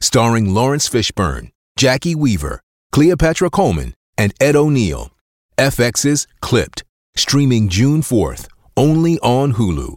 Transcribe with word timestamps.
starring 0.00 0.52
Laurence 0.52 0.88
Fishburne, 0.88 1.50
Jacki 1.78 2.14
Weaver, 2.14 2.60
Cleopatra 2.92 3.50
Coleman, 3.50 3.94
and 4.16 4.32
Ed 4.40 4.56
O'Neill. 4.56 5.10
FX's 5.58 6.26
Clipped, 6.40 6.84
streaming 7.16 7.68
June 7.68 8.02
4th, 8.02 8.48
only 8.76 9.18
on 9.20 9.54
Hulu. 9.54 9.96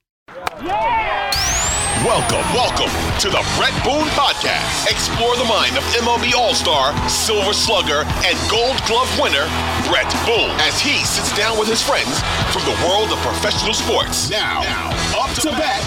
Welcome, 2.07 2.47
welcome 2.55 2.87
to 3.19 3.27
the 3.27 3.43
Bret 3.57 3.75
Boone 3.83 4.07
Podcast. 4.15 4.87
Explore 4.89 5.35
the 5.35 5.43
mind 5.43 5.77
of 5.77 5.83
MLB 5.99 6.33
All 6.33 6.53
Star, 6.53 6.95
Silver 7.09 7.51
Slugger, 7.51 8.03
and 8.23 8.39
Gold 8.49 8.79
Glove 8.87 9.11
winner, 9.19 9.43
Bret 9.91 10.07
Boone, 10.25 10.55
as 10.61 10.79
he 10.79 11.03
sits 11.03 11.35
down 11.35 11.59
with 11.59 11.67
his 11.67 11.83
friends 11.83 12.21
from 12.53 12.63
the 12.63 12.79
world 12.87 13.11
of 13.11 13.17
professional 13.19 13.73
sports. 13.73 14.29
Now, 14.29 14.61
now 14.61 14.91
up 15.19 15.35
to 15.41 15.49
bat, 15.49 15.83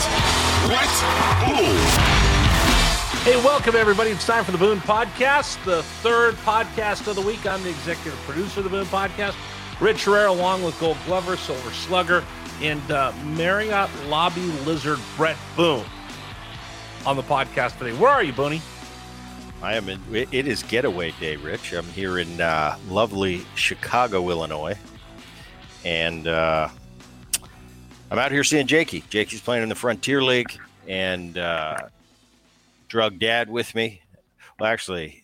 Bret 0.69 0.93
Boone. 1.49 1.89
Hey, 3.25 3.43
welcome 3.43 3.77
everybody. 3.77 4.11
It's 4.11 4.27
time 4.27 4.45
for 4.45 4.53
the 4.53 4.59
Boone 4.59 4.81
Podcast, 4.81 5.65
the 5.65 5.83
third 6.05 6.35
podcast 6.45 7.07
of 7.07 7.17
the 7.17 7.23
week. 7.23 7.47
I'm 7.47 7.63
the 7.63 7.71
executive 7.71 8.21
producer 8.27 8.61
of 8.61 8.65
the 8.65 8.71
Boone 8.71 8.85
Podcast, 8.87 9.37
Rich 9.81 10.05
Herrera, 10.05 10.31
along 10.31 10.63
with 10.63 10.79
Gold 10.79 10.99
Glover, 11.07 11.39
Silver 11.39 11.71
Slugger, 11.71 12.23
and 12.61 12.91
uh, 12.91 13.13
Marriott 13.25 13.91
Lobby 14.07 14.43
Lizard 14.65 14.99
Bret 15.17 15.37
Boone 15.57 15.85
on 17.07 17.17
the 17.17 17.23
podcast 17.23 17.79
today. 17.79 17.93
Where 17.93 18.11
are 18.11 18.23
you, 18.23 18.33
Booney? 18.33 18.61
I 19.63 19.75
am 19.77 19.89
in. 19.89 20.01
It 20.13 20.47
is 20.47 20.63
getaway 20.63 21.13
day, 21.13 21.37
Rich. 21.37 21.73
I'm 21.73 21.87
here 21.87 22.19
in 22.19 22.41
uh, 22.41 22.77
lovely 22.89 23.47
Chicago, 23.55 24.29
Illinois, 24.29 24.77
and 25.85 26.27
uh, 26.27 26.69
I'm 28.11 28.19
out 28.19 28.31
here 28.31 28.45
seeing 28.45 28.67
Jakey. 28.67 29.03
Jakey's 29.09 29.41
playing 29.41 29.63
in 29.63 29.69
the 29.69 29.75
Frontier 29.75 30.23
League, 30.23 30.59
and 30.87 31.39
uh, 31.39 31.79
drug 32.89 33.19
Dad 33.19 33.49
with 33.49 33.75
me. 33.75 34.03
Well, 34.59 34.71
actually, 34.71 35.24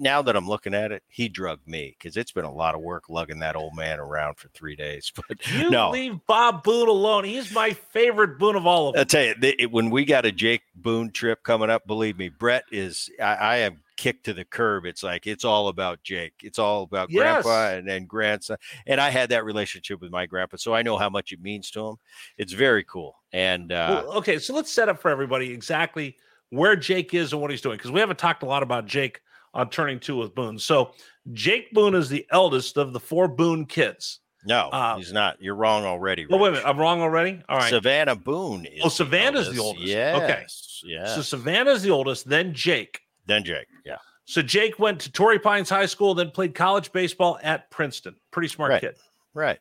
now 0.00 0.22
that 0.22 0.36
I'm 0.36 0.48
looking 0.48 0.74
at 0.74 0.92
it, 0.92 1.02
he 1.08 1.28
drugged 1.28 1.68
me 1.68 1.96
because 1.98 2.16
it's 2.16 2.32
been 2.32 2.44
a 2.44 2.52
lot 2.52 2.74
of 2.74 2.80
work 2.80 3.08
lugging 3.08 3.38
that 3.40 3.56
old 3.56 3.76
man 3.76 4.00
around 4.00 4.36
for 4.36 4.48
three 4.48 4.76
days. 4.76 5.12
But 5.28 5.46
you 5.52 5.70
no. 5.70 5.90
leave 5.90 6.18
Bob 6.26 6.62
Boone 6.62 6.88
alone. 6.88 7.24
He's 7.24 7.54
my 7.54 7.70
favorite 7.72 8.38
Boone 8.38 8.56
of 8.56 8.66
all 8.66 8.88
of 8.88 8.94
them. 8.94 9.00
I'll 9.00 9.06
tell 9.06 9.24
you, 9.24 9.34
it, 9.40 9.70
when 9.70 9.88
we 9.88 10.04
got 10.04 10.26
a 10.26 10.32
Jake 10.32 10.62
Boone 10.74 11.10
trip 11.10 11.42
coming 11.42 11.70
up, 11.70 11.86
believe 11.86 12.18
me, 12.18 12.28
Bret 12.28 12.64
is. 12.72 13.08
I, 13.20 13.34
I 13.34 13.56
am 13.58 13.78
kicked 13.96 14.24
to 14.24 14.34
the 14.34 14.44
curb. 14.44 14.84
It's 14.84 15.02
like 15.02 15.26
it's 15.26 15.44
all 15.44 15.68
about 15.68 16.02
Jake. 16.02 16.34
It's 16.42 16.58
all 16.58 16.82
about 16.82 17.10
yes. 17.10 17.44
Grandpa 17.44 17.76
and, 17.76 17.88
and 17.88 18.08
grandson. 18.08 18.56
And 18.86 19.00
I 19.00 19.10
had 19.10 19.30
that 19.30 19.44
relationship 19.44 20.00
with 20.00 20.10
my 20.10 20.26
grandpa, 20.26 20.56
so 20.56 20.74
I 20.74 20.82
know 20.82 20.98
how 20.98 21.08
much 21.08 21.32
it 21.32 21.40
means 21.40 21.70
to 21.70 21.86
him. 21.86 21.96
It's 22.36 22.52
very 22.52 22.84
cool. 22.84 23.16
And 23.32 23.72
uh, 23.72 24.02
well, 24.04 24.18
okay, 24.18 24.38
so 24.38 24.54
let's 24.54 24.72
set 24.72 24.88
up 24.88 25.00
for 25.00 25.10
everybody 25.10 25.50
exactly 25.52 26.16
where 26.50 26.76
Jake 26.76 27.14
is 27.14 27.32
and 27.32 27.40
what 27.40 27.50
he's 27.50 27.62
doing 27.62 27.76
because 27.76 27.90
we 27.90 28.00
haven't 28.00 28.18
talked 28.18 28.42
a 28.42 28.46
lot 28.46 28.62
about 28.62 28.86
Jake 28.86 29.20
on 29.54 29.70
turning 29.70 30.00
two 30.00 30.16
with 30.16 30.34
Boone. 30.34 30.58
So 30.58 30.92
Jake 31.32 31.72
Boone 31.72 31.94
is 31.94 32.08
the 32.08 32.26
eldest 32.30 32.76
of 32.76 32.92
the 32.92 33.00
four 33.00 33.28
Boone 33.28 33.66
kids. 33.66 34.20
No, 34.44 34.68
uh, 34.70 34.96
he's 34.96 35.12
not. 35.12 35.40
You're 35.40 35.54
wrong 35.54 35.84
already. 35.84 36.24
Rich. 36.24 36.32
Oh, 36.32 36.38
wait 36.38 36.48
a 36.48 36.52
minute. 36.52 36.66
I'm 36.66 36.78
wrong 36.78 37.00
already. 37.00 37.40
All 37.48 37.58
right. 37.58 37.70
Savannah 37.70 38.16
Boone 38.16 38.66
is. 38.66 38.80
Oh, 38.84 38.88
Savannah's 38.88 39.54
the, 39.54 39.60
oldest. 39.60 39.86
Yes. 39.86 40.16
Okay. 40.16 40.44
Yeah. 40.84 41.06
So 41.06 41.22
Savannah's 41.22 41.82
the 41.82 41.90
oldest, 41.90 42.28
then 42.28 42.52
Jake. 42.52 43.00
Then 43.26 43.44
Jake. 43.44 43.68
Yeah. 43.84 43.98
So 44.24 44.42
Jake 44.42 44.80
went 44.80 45.00
to 45.00 45.12
Torrey 45.12 45.38
Pines 45.38 45.70
High 45.70 45.86
School, 45.86 46.14
then 46.14 46.30
played 46.30 46.56
college 46.56 46.90
baseball 46.90 47.38
at 47.42 47.70
Princeton. 47.70 48.16
Pretty 48.32 48.48
smart 48.48 48.70
right. 48.70 48.80
kid. 48.80 48.96
Right. 49.32 49.60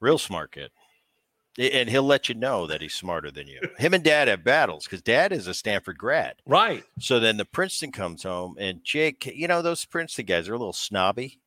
Real 0.00 0.18
smart 0.18 0.52
kid 0.52 0.70
and 1.58 1.88
he'll 1.88 2.02
let 2.02 2.28
you 2.28 2.34
know 2.34 2.66
that 2.66 2.80
he's 2.80 2.94
smarter 2.94 3.30
than 3.30 3.46
you. 3.46 3.60
Him 3.78 3.94
and 3.94 4.02
dad 4.02 4.28
have 4.28 4.42
battles 4.42 4.84
because 4.84 5.02
dad 5.02 5.32
is 5.32 5.46
a 5.46 5.54
Stanford 5.54 5.98
grad. 5.98 6.36
Right. 6.46 6.84
So 6.98 7.20
then 7.20 7.36
the 7.36 7.44
Princeton 7.44 7.92
comes 7.92 8.24
home 8.24 8.56
and 8.58 8.82
Jake, 8.82 9.26
you 9.26 9.46
know, 9.46 9.62
those 9.62 9.84
Princeton 9.84 10.26
guys 10.26 10.48
are 10.48 10.54
a 10.54 10.58
little 10.58 10.72
snobby. 10.72 11.40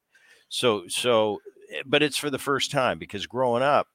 So, 0.50 0.88
so, 0.88 1.42
eh, 1.74 1.82
but 1.86 2.02
it's 2.02 2.18
for 2.18 2.30
the 2.30 2.40
first 2.40 2.72
time 2.72 3.00
because 3.00 3.26
growing 3.26 3.64
up, 3.64 3.88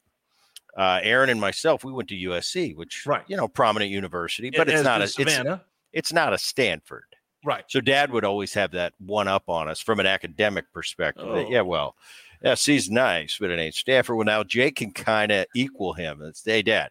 uh, 0.76 1.00
Aaron 1.02 1.30
and 1.30 1.40
myself, 1.40 1.84
we 1.84 1.92
went 1.92 2.08
to 2.10 2.14
USC, 2.14 2.74
which, 2.74 3.04
right. 3.06 3.24
you 3.26 3.36
know, 3.36 3.48
prominent 3.48 3.90
university, 3.90 4.50
but 4.50 4.68
it, 4.68 4.74
it's 4.74 4.84
not 4.84 5.02
a, 5.02 5.08
Savannah. 5.08 5.64
It's, 5.92 6.08
it's 6.08 6.12
not 6.12 6.32
a 6.32 6.38
Stanford. 6.38 7.04
Right. 7.44 7.64
So 7.68 7.80
dad 7.80 8.12
would 8.12 8.24
always 8.24 8.54
have 8.54 8.70
that 8.72 8.94
one 8.98 9.28
up 9.28 9.48
on 9.48 9.68
us 9.68 9.80
from 9.80 10.00
an 10.00 10.06
academic 10.06 10.72
perspective. 10.72 11.26
Oh. 11.26 11.48
Yeah, 11.48 11.62
well, 11.62 11.96
yeah, 12.42 12.54
she's 12.54 12.90
nice, 12.90 13.38
but 13.40 13.50
it 13.50 13.58
ain't 13.58 13.74
Stanford. 13.74 14.16
Well, 14.16 14.26
now 14.26 14.42
Jake 14.42 14.76
can 14.76 14.92
kind 14.92 15.30
of 15.32 15.46
equal 15.54 15.92
him. 15.92 16.22
It's 16.22 16.44
hey, 16.44 16.62
Dad. 16.62 16.90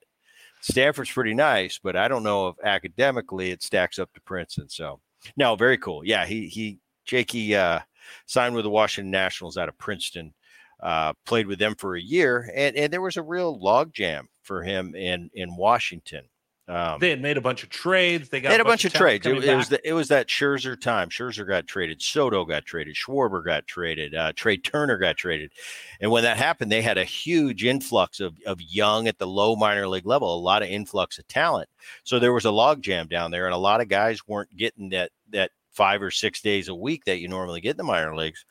Stanford's 0.61 1.11
pretty 1.11 1.33
nice, 1.33 1.79
but 1.81 1.95
I 1.95 2.07
don't 2.07 2.23
know 2.23 2.49
if 2.49 2.55
academically 2.63 3.49
it 3.49 3.63
stacks 3.63 3.97
up 3.97 4.13
to 4.13 4.21
Princeton. 4.21 4.69
So, 4.69 5.01
no, 5.35 5.55
very 5.55 5.77
cool. 5.77 6.05
Yeah, 6.05 6.25
he 6.25 6.47
he 6.47 6.77
Jakey 7.05 7.55
uh, 7.55 7.79
signed 8.27 8.55
with 8.55 8.63
the 8.63 8.69
Washington 8.69 9.11
Nationals 9.11 9.57
out 9.57 9.69
of 9.69 9.77
Princeton. 9.77 10.33
Uh, 10.81 11.13
played 11.25 11.45
with 11.47 11.59
them 11.59 11.75
for 11.75 11.95
a 11.95 12.01
year, 12.01 12.51
and 12.55 12.75
and 12.75 12.93
there 12.93 13.01
was 13.01 13.17
a 13.17 13.23
real 13.23 13.59
logjam 13.59 14.23
for 14.43 14.63
him 14.63 14.95
in 14.95 15.29
in 15.33 15.55
Washington. 15.55 16.23
Um, 16.71 16.99
they 16.99 17.09
had 17.09 17.21
made 17.21 17.35
a 17.35 17.41
bunch 17.41 17.63
of 17.63 17.69
trades. 17.69 18.29
They 18.29 18.39
got 18.39 18.49
they 18.49 18.53
had 18.53 18.61
a 18.61 18.63
bunch, 18.63 18.83
bunch 18.83 18.85
of, 18.85 18.93
trades. 18.93 19.25
It, 19.25 19.43
it, 19.43 19.55
was 19.55 19.67
the, 19.67 19.87
it 19.87 19.91
was 19.91 20.07
that 20.07 20.27
Scherzer 20.27 20.79
time. 20.79 21.09
Scherzer 21.09 21.45
got 21.45 21.67
traded. 21.67 22.01
Soto 22.01 22.45
got 22.45 22.65
traded. 22.65 22.95
Schwarber 22.95 23.43
got 23.43 23.67
traded. 23.67 24.15
Uh, 24.15 24.31
Trea 24.33 24.55
Turner 24.55 24.97
got 24.97 25.17
traded. 25.17 25.51
And 25.99 26.11
when 26.11 26.23
that 26.23 26.37
happened, 26.37 26.71
they 26.71 26.81
had 26.81 26.97
a 26.97 27.03
huge 27.03 27.65
influx 27.65 28.21
of, 28.21 28.35
of 28.45 28.61
young 28.61 29.09
at 29.09 29.17
the 29.17 29.27
low 29.27 29.57
minor 29.57 29.85
league 29.85 30.05
level, 30.05 30.33
a 30.33 30.39
lot 30.39 30.63
of 30.63 30.69
influx 30.69 31.19
of 31.19 31.27
talent. 31.27 31.67
So 32.05 32.19
there 32.19 32.31
was 32.31 32.45
a 32.45 32.49
logjam 32.49 33.09
down 33.09 33.31
there, 33.31 33.45
and 33.45 33.53
a 33.53 33.57
lot 33.57 33.81
of 33.81 33.89
guys 33.89 34.25
weren't 34.25 34.55
getting 34.55 34.89
that 34.89 35.11
that 35.31 35.51
five 35.71 36.01
or 36.01 36.11
six 36.11 36.41
days 36.41 36.69
a 36.69 36.75
week 36.75 37.03
that 37.05 37.19
you 37.19 37.27
normally 37.27 37.59
get 37.59 37.71
in 37.71 37.77
the 37.77 37.83
minor 37.83 38.15
leagues. 38.15 38.45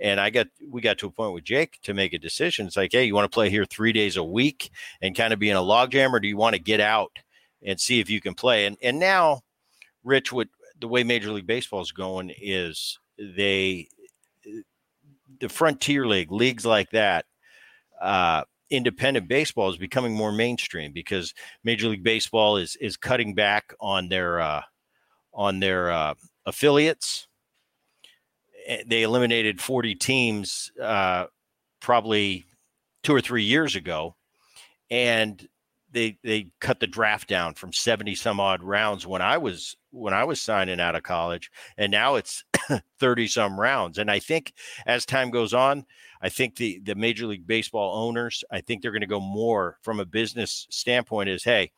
And 0.00 0.20
I 0.20 0.28
got 0.28 0.48
we 0.68 0.82
got 0.82 0.98
to 0.98 1.06
a 1.06 1.10
point 1.10 1.32
with 1.32 1.44
Jake 1.44 1.78
to 1.84 1.94
make 1.94 2.12
a 2.12 2.18
decision. 2.18 2.66
It's 2.66 2.76
like, 2.76 2.92
hey, 2.92 3.04
you 3.04 3.14
want 3.14 3.30
to 3.30 3.34
play 3.34 3.48
here 3.48 3.64
three 3.64 3.92
days 3.92 4.18
a 4.18 4.24
week 4.24 4.70
and 5.00 5.16
kind 5.16 5.32
of 5.32 5.38
be 5.38 5.48
in 5.48 5.56
a 5.56 5.60
logjam, 5.60 6.12
or 6.12 6.20
do 6.20 6.28
you 6.28 6.36
want 6.36 6.54
to 6.54 6.60
get 6.60 6.80
out? 6.80 7.18
And 7.64 7.80
see 7.80 8.00
if 8.00 8.10
you 8.10 8.20
can 8.20 8.34
play. 8.34 8.66
And 8.66 8.76
and 8.82 8.98
now, 8.98 9.42
Rich, 10.04 10.32
what 10.32 10.48
the 10.78 10.88
way 10.88 11.04
Major 11.04 11.32
League 11.32 11.46
Baseball 11.46 11.80
is 11.80 11.92
going 11.92 12.32
is 12.40 12.98
they 13.18 13.88
the 15.40 15.48
Frontier 15.48 16.06
League 16.06 16.32
leagues 16.32 16.64
like 16.64 16.90
that. 16.90 17.26
Uh, 18.00 18.42
independent 18.70 19.28
baseball 19.28 19.70
is 19.70 19.76
becoming 19.76 20.14
more 20.14 20.32
mainstream 20.32 20.92
because 20.92 21.34
Major 21.62 21.88
League 21.88 22.02
Baseball 22.02 22.56
is 22.56 22.76
is 22.76 22.96
cutting 22.96 23.34
back 23.34 23.74
on 23.80 24.08
their 24.08 24.40
uh, 24.40 24.62
on 25.34 25.60
their 25.60 25.90
uh, 25.90 26.14
affiliates. 26.46 27.28
Eh, 28.66 28.82
they 28.86 29.02
eliminated 29.02 29.60
40 29.60 29.94
teams 29.96 30.72
uh, 30.80 31.26
probably 31.80 32.46
two 33.02 33.14
or 33.14 33.20
three 33.20 33.44
years 33.44 33.76
ago, 33.76 34.16
and 34.90 35.46
they 35.92 36.18
they 36.22 36.48
cut 36.60 36.80
the 36.80 36.86
draft 36.86 37.28
down 37.28 37.54
from 37.54 37.72
70 37.72 38.14
some 38.14 38.40
odd 38.40 38.62
rounds 38.62 39.06
when 39.06 39.22
I 39.22 39.38
was 39.38 39.76
when 39.90 40.14
I 40.14 40.24
was 40.24 40.40
signing 40.40 40.80
out 40.80 40.96
of 40.96 41.02
college 41.02 41.50
and 41.76 41.92
now 41.92 42.16
it's 42.16 42.44
30 42.98 43.28
some 43.28 43.60
rounds. 43.60 43.98
And 43.98 44.10
I 44.10 44.18
think 44.18 44.52
as 44.86 45.06
time 45.06 45.30
goes 45.30 45.54
on 45.54 45.84
I 46.20 46.28
think 46.28 46.56
the 46.56 46.80
the 46.84 46.94
major 46.94 47.26
league 47.26 47.46
baseball 47.46 48.06
owners 48.06 48.44
I 48.50 48.60
think 48.60 48.82
they're 48.82 48.92
going 48.92 49.00
to 49.02 49.06
go 49.06 49.20
more 49.20 49.78
from 49.82 50.00
a 50.00 50.06
business 50.06 50.66
standpoint 50.70 51.28
is 51.28 51.44
hey 51.44 51.70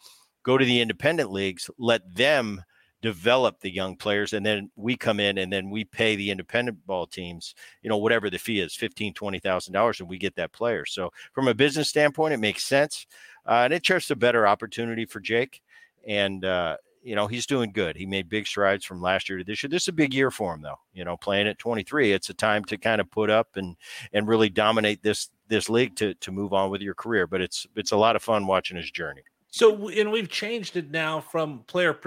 go 0.43 0.56
to 0.56 0.64
the 0.64 0.81
independent 0.81 1.31
leagues 1.31 1.70
let 1.78 2.14
them 2.14 2.62
develop 3.05 3.60
the 3.60 3.70
young 3.70 3.96
players 3.96 4.32
and 4.32 4.46
then 4.46 4.70
we 4.76 4.96
come 4.96 5.20
in 5.20 5.37
and 5.37 5.52
then 5.52 5.69
we 5.69 5.84
pay 5.84 6.17
the 6.17 6.31
independent 6.31 6.78
ball 6.87 7.06
teams 7.06 7.55
you 7.82 7.90
know 7.90 7.99
whatever 7.99 8.31
the 8.31 8.38
fee 8.38 8.60
is 8.60 8.75
15 8.75 9.12
20 9.12 9.38
thousand 9.40 9.75
dollars 9.75 10.00
and 10.00 10.08
we 10.08 10.17
get 10.17 10.34
that 10.37 10.52
player. 10.52 10.87
So 10.87 11.10
from 11.34 11.46
a 11.46 11.55
business 11.55 11.90
standpoint 11.90 12.32
it 12.32 12.40
makes 12.40 12.64
sense 12.64 13.06
and 13.46 13.73
it's 13.73 13.87
just 13.87 14.11
a 14.11 14.17
better 14.17 14.46
opportunity 14.46 15.05
for 15.05 15.20
jake 15.20 15.61
and 16.06 16.44
uh, 16.44 16.76
you 17.05 17.14
know 17.14 17.26
he's 17.26 17.46
doing 17.46 17.70
good. 17.70 17.96
He 17.96 18.06
made 18.06 18.29
big 18.29 18.46
strides 18.46 18.85
from 18.85 19.00
last 19.00 19.29
year 19.29 19.38
to 19.38 19.44
this 19.44 19.62
year. 19.62 19.70
This 19.70 19.82
is 19.82 19.88
a 19.88 19.93
big 19.93 20.14
year 20.14 20.31
for 20.31 20.55
him 20.55 20.62
though 20.62 20.79
you 20.93 21.05
know 21.05 21.17
playing 21.17 21.46
at 21.46 21.58
23 21.58 22.12
it's 22.12 22.31
a 22.31 22.35
time 22.35 22.64
to 22.64 22.76
kind 22.76 23.00
of 23.00 23.11
put 23.11 23.31
up 23.31 23.56
and 23.56 23.76
and 24.12 24.26
really 24.26 24.49
dominate 24.49 25.02
this 25.02 25.29
this 25.49 25.69
league 25.69 25.94
to 25.96 26.14
to 26.14 26.32
move 26.32 26.52
on 26.52 26.70
with 26.70 26.81
your 26.81 26.94
career 26.94 27.26
but 27.26 27.41
it's 27.41 27.67
it's 27.76 27.93
a 27.93 27.96
lot 27.96 28.17
of 28.17 28.23
fun 28.23 28.46
watching 28.46 28.76
his 28.76 28.91
journey. 28.91 29.23
So 29.50 29.88
and 29.88 30.11
we've 30.11 30.29
changed 30.29 30.76
it 30.76 30.91
now 30.91 31.20
from 31.20 31.61
player 31.67 31.99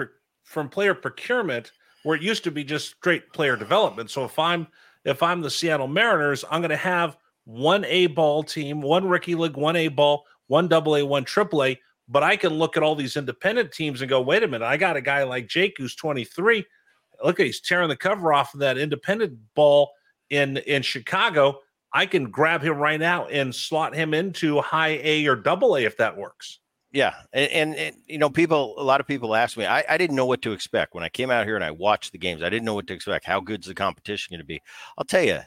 from 0.42 0.68
player 0.68 0.94
procurement 0.94 1.72
where 2.02 2.16
it 2.16 2.22
used 2.22 2.44
to 2.44 2.50
be 2.50 2.64
just 2.64 2.96
straight 2.96 3.32
player 3.32 3.56
development. 3.56 4.10
So 4.10 4.24
if 4.24 4.38
I'm 4.38 4.66
if 5.04 5.22
I'm 5.22 5.40
the 5.40 5.50
Seattle 5.50 5.88
Mariners, 5.88 6.44
I'm 6.50 6.60
going 6.60 6.70
to 6.70 6.76
have 6.76 7.16
one 7.44 7.84
A 7.86 8.08
ball 8.08 8.42
team, 8.42 8.82
one 8.82 9.08
rookie 9.08 9.34
league, 9.34 9.56
one 9.56 9.76
A 9.76 9.88
ball, 9.88 10.26
one 10.48 10.68
double 10.68 10.96
A, 10.96 11.04
one 11.04 11.24
triple 11.24 11.64
A. 11.64 11.78
But 12.08 12.22
I 12.22 12.36
can 12.36 12.54
look 12.54 12.76
at 12.76 12.82
all 12.82 12.94
these 12.94 13.16
independent 13.16 13.70
teams 13.70 14.00
and 14.00 14.08
go, 14.08 14.20
wait 14.20 14.42
a 14.42 14.48
minute, 14.48 14.64
I 14.64 14.78
got 14.78 14.96
a 14.96 15.00
guy 15.00 15.22
like 15.24 15.46
Jake 15.46 15.74
who's 15.76 15.94
23. 15.94 16.64
Look, 17.22 17.38
he's 17.38 17.60
tearing 17.60 17.88
the 17.88 17.96
cover 17.96 18.32
off 18.32 18.54
of 18.54 18.60
that 18.60 18.78
independent 18.78 19.38
ball 19.54 19.92
in 20.30 20.56
in 20.58 20.82
Chicago. 20.82 21.60
I 21.92 22.06
can 22.06 22.30
grab 22.30 22.62
him 22.62 22.76
right 22.76 23.00
now 23.00 23.26
and 23.26 23.54
slot 23.54 23.94
him 23.94 24.14
into 24.14 24.60
high 24.60 25.00
A 25.02 25.26
or 25.26 25.36
double 25.36 25.76
A 25.76 25.84
if 25.84 25.96
that 25.98 26.16
works. 26.16 26.60
Yeah, 26.90 27.14
and, 27.34 27.50
and, 27.50 27.74
and, 27.76 27.96
you 28.06 28.16
know, 28.16 28.30
people. 28.30 28.74
A 28.78 28.82
lot 28.82 29.00
of 29.00 29.06
people 29.06 29.34
ask 29.34 29.56
me. 29.56 29.66
I, 29.66 29.84
I 29.88 29.98
didn't 29.98 30.16
know 30.16 30.24
what 30.24 30.40
to 30.42 30.52
expect 30.52 30.94
when 30.94 31.04
I 31.04 31.10
came 31.10 31.30
out 31.30 31.44
here 31.44 31.54
and 31.54 31.64
I 31.64 31.70
watched 31.70 32.12
the 32.12 32.18
games. 32.18 32.42
I 32.42 32.48
didn't 32.48 32.64
know 32.64 32.74
what 32.74 32.86
to 32.86 32.94
expect. 32.94 33.26
How 33.26 33.40
good's 33.40 33.66
the 33.66 33.74
competition 33.74 34.32
going 34.32 34.40
to 34.40 34.46
be? 34.46 34.62
I'll 34.96 35.04
tell 35.04 35.22
you, 35.22 35.40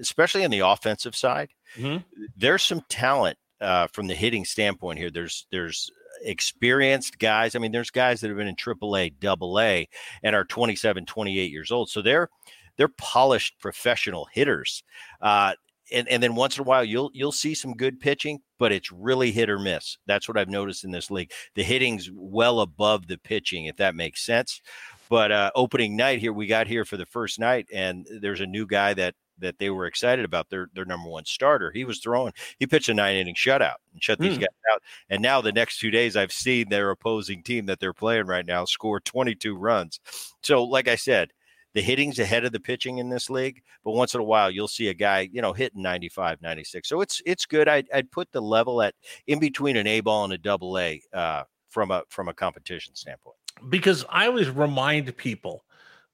especially 0.00 0.44
on 0.44 0.50
the 0.50 0.60
offensive 0.60 1.14
side, 1.14 1.50
mm-hmm. 1.76 1.98
there's 2.36 2.64
some 2.64 2.82
talent 2.88 3.38
uh, 3.60 3.86
from 3.88 4.06
the 4.06 4.14
hitting 4.14 4.44
standpoint 4.44 4.98
here. 4.98 5.10
There's 5.10 5.46
there's 5.50 5.90
experienced 6.22 7.18
guys. 7.18 7.54
I 7.54 7.58
mean, 7.58 7.72
there's 7.72 7.90
guys 7.90 8.20
that 8.20 8.28
have 8.28 8.36
been 8.36 8.48
in 8.48 8.56
AAA, 8.56 9.18
Double 9.20 9.58
A, 9.60 9.88
and 10.22 10.34
are 10.34 10.44
27, 10.44 11.06
28 11.06 11.50
years 11.50 11.70
old. 11.70 11.90
So 11.90 12.02
they're 12.02 12.28
they're 12.76 12.88
polished 12.88 13.58
professional 13.60 14.28
hitters. 14.32 14.82
Uh, 15.20 15.54
and, 15.90 16.06
and 16.08 16.22
then 16.22 16.34
once 16.34 16.56
in 16.56 16.62
a 16.62 16.66
while 16.66 16.84
you'll 16.84 17.10
you'll 17.14 17.32
see 17.32 17.54
some 17.54 17.72
good 17.72 17.98
pitching, 17.98 18.40
but 18.58 18.72
it's 18.72 18.92
really 18.92 19.32
hit 19.32 19.50
or 19.50 19.58
miss. 19.58 19.96
That's 20.06 20.28
what 20.28 20.36
I've 20.36 20.48
noticed 20.48 20.84
in 20.84 20.90
this 20.90 21.10
league. 21.10 21.32
The 21.54 21.62
hitting's 21.62 22.10
well 22.14 22.60
above 22.60 23.06
the 23.06 23.18
pitching, 23.18 23.66
if 23.66 23.76
that 23.76 23.94
makes 23.94 24.24
sense. 24.24 24.60
But 25.08 25.32
uh, 25.32 25.50
opening 25.54 25.96
night 25.96 26.20
here, 26.20 26.34
we 26.34 26.46
got 26.46 26.66
here 26.66 26.84
for 26.84 26.98
the 26.98 27.06
first 27.06 27.38
night, 27.38 27.66
and 27.72 28.06
there's 28.20 28.42
a 28.42 28.46
new 28.46 28.66
guy 28.66 28.92
that 28.94 29.14
that 29.40 29.58
they 29.58 29.70
were 29.70 29.86
excited 29.86 30.24
about 30.24 30.50
their 30.50 30.68
their 30.74 30.84
number 30.84 31.08
one 31.08 31.24
starter. 31.24 31.70
He 31.70 31.84
was 31.84 31.98
throwing, 31.98 32.32
he 32.58 32.66
pitched 32.66 32.88
a 32.88 32.94
nine 32.94 33.16
inning 33.16 33.34
shutout 33.34 33.76
and 33.92 34.02
shut 34.02 34.18
these 34.18 34.36
mm. 34.36 34.40
guys 34.40 34.48
out. 34.72 34.82
And 35.10 35.22
now 35.22 35.40
the 35.40 35.52
next 35.52 35.78
two 35.78 35.90
days, 35.90 36.16
I've 36.16 36.32
seen 36.32 36.68
their 36.68 36.90
opposing 36.90 37.42
team 37.42 37.66
that 37.66 37.80
they're 37.80 37.92
playing 37.92 38.26
right 38.26 38.46
now 38.46 38.64
score 38.64 39.00
22 39.00 39.56
runs. 39.56 40.00
So, 40.42 40.64
like 40.64 40.88
I 40.88 40.96
said, 40.96 41.30
the 41.74 41.82
hitting's 41.82 42.18
ahead 42.18 42.44
of 42.44 42.52
the 42.52 42.60
pitching 42.60 42.98
in 42.98 43.08
this 43.08 43.30
league, 43.30 43.62
but 43.84 43.92
once 43.92 44.14
in 44.14 44.20
a 44.20 44.24
while 44.24 44.50
you'll 44.50 44.68
see 44.68 44.88
a 44.88 44.94
guy, 44.94 45.28
you 45.32 45.42
know, 45.42 45.52
hitting 45.52 45.82
95, 45.82 46.40
96. 46.42 46.88
So 46.88 47.00
it's 47.00 47.22
it's 47.26 47.46
good. 47.46 47.68
I'd, 47.68 47.88
I'd 47.92 48.10
put 48.10 48.30
the 48.32 48.42
level 48.42 48.82
at 48.82 48.94
in 49.26 49.38
between 49.38 49.76
an 49.76 49.86
A 49.86 50.00
ball 50.00 50.24
and 50.24 50.32
a 50.32 50.38
double 50.38 50.78
A 50.78 51.00
uh, 51.12 51.44
from 51.68 51.90
a 51.90 52.02
from 52.08 52.28
a 52.28 52.34
competition 52.34 52.94
standpoint. 52.94 53.36
Because 53.68 54.04
I 54.08 54.26
always 54.26 54.48
remind 54.48 55.14
people 55.16 55.64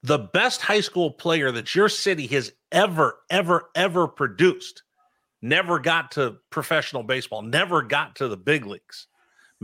the 0.04 0.18
best 0.18 0.62
high 0.62 0.80
school 0.80 1.10
player 1.10 1.50
that 1.50 1.74
your 1.74 1.88
city 1.88 2.28
has 2.28 2.52
ever, 2.70 3.18
ever, 3.30 3.70
ever 3.74 4.06
produced 4.06 4.84
never 5.42 5.78
got 5.78 6.12
to 6.12 6.36
professional 6.50 7.02
baseball, 7.02 7.42
never 7.42 7.82
got 7.82 8.16
to 8.16 8.28
the 8.28 8.36
big 8.36 8.64
leagues 8.64 9.08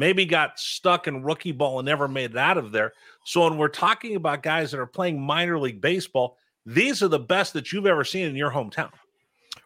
maybe 0.01 0.25
got 0.25 0.59
stuck 0.59 1.07
in 1.07 1.23
rookie 1.23 1.53
ball 1.53 1.79
and 1.79 1.87
never 1.87 2.09
made 2.09 2.31
it 2.31 2.37
out 2.37 2.57
of 2.57 2.73
there. 2.73 2.93
So 3.25 3.45
when 3.45 3.59
we're 3.59 3.69
talking 3.69 4.17
about 4.17 4.43
guys 4.43 4.71
that 4.71 4.81
are 4.81 4.87
playing 4.87 5.21
minor 5.21 5.59
league 5.59 5.81
baseball, 5.83 6.39
these 6.65 7.03
are 7.03 7.09
the 7.09 7.19
best 7.19 7.53
that 7.53 7.71
you've 7.71 7.87
ever 7.87 8.03
seen 8.03 8.27
in 8.27 8.35
your 8.35 8.51
hometown. 8.51 8.91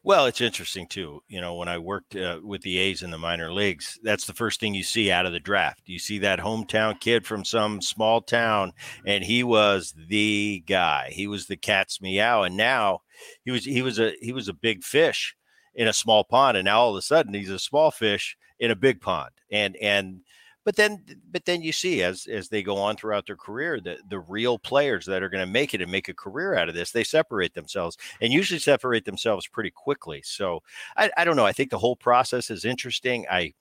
Well, 0.06 0.26
it's 0.26 0.42
interesting 0.42 0.86
too. 0.86 1.22
You 1.28 1.40
know, 1.40 1.54
when 1.54 1.66
I 1.66 1.78
worked 1.78 2.14
uh, 2.14 2.38
with 2.42 2.60
the 2.60 2.76
A's 2.76 3.02
in 3.02 3.10
the 3.10 3.16
minor 3.16 3.50
leagues, 3.52 3.98
that's 4.02 4.26
the 4.26 4.34
first 4.34 4.60
thing 4.60 4.74
you 4.74 4.82
see 4.82 5.10
out 5.10 5.24
of 5.24 5.32
the 5.32 5.40
draft. 5.40 5.80
You 5.86 5.98
see 5.98 6.18
that 6.18 6.38
hometown 6.40 7.00
kid 7.00 7.26
from 7.26 7.42
some 7.42 7.80
small 7.80 8.20
town, 8.20 8.72
and 9.06 9.24
he 9.24 9.42
was 9.42 9.94
the 9.96 10.62
guy. 10.66 11.08
He 11.10 11.26
was 11.26 11.46
the 11.46 11.56
cat's 11.56 12.02
meow, 12.02 12.42
and 12.42 12.54
now 12.54 13.00
he 13.44 13.50
was 13.50 13.64
he 13.64 13.80
was 13.80 13.98
a 13.98 14.12
he 14.20 14.32
was 14.32 14.46
a 14.46 14.52
big 14.52 14.84
fish 14.84 15.34
in 15.74 15.88
a 15.88 15.92
small 15.94 16.22
pond, 16.22 16.58
and 16.58 16.66
now 16.66 16.80
all 16.80 16.90
of 16.90 16.96
a 16.96 17.02
sudden 17.02 17.32
he's 17.32 17.50
a 17.50 17.58
small 17.58 17.90
fish 17.90 18.36
in 18.60 18.70
a 18.70 18.76
big 18.76 19.00
pond 19.00 19.30
and 19.50 19.74
and 19.76 20.20
but 20.64 20.76
then 20.76 21.02
but 21.30 21.44
then 21.44 21.62
you 21.62 21.72
see 21.72 22.02
as 22.02 22.26
as 22.26 22.48
they 22.48 22.62
go 22.62 22.76
on 22.76 22.96
throughout 22.96 23.26
their 23.26 23.36
career 23.36 23.80
the 23.80 23.98
the 24.08 24.18
real 24.18 24.58
players 24.58 25.06
that 25.06 25.22
are 25.22 25.28
going 25.28 25.44
to 25.44 25.52
make 25.52 25.74
it 25.74 25.82
and 25.82 25.90
make 25.90 26.08
a 26.08 26.14
career 26.14 26.54
out 26.54 26.68
of 26.68 26.74
this 26.74 26.90
they 26.90 27.04
separate 27.04 27.54
themselves 27.54 27.96
and 28.20 28.32
usually 28.32 28.58
separate 28.58 29.04
themselves 29.04 29.46
pretty 29.46 29.70
quickly 29.70 30.20
so 30.24 30.62
i, 30.96 31.10
I 31.16 31.24
don't 31.24 31.36
know 31.36 31.46
i 31.46 31.52
think 31.52 31.70
the 31.70 31.78
whole 31.78 31.96
process 31.96 32.50
is 32.50 32.64
interesting 32.64 33.26
i 33.30 33.52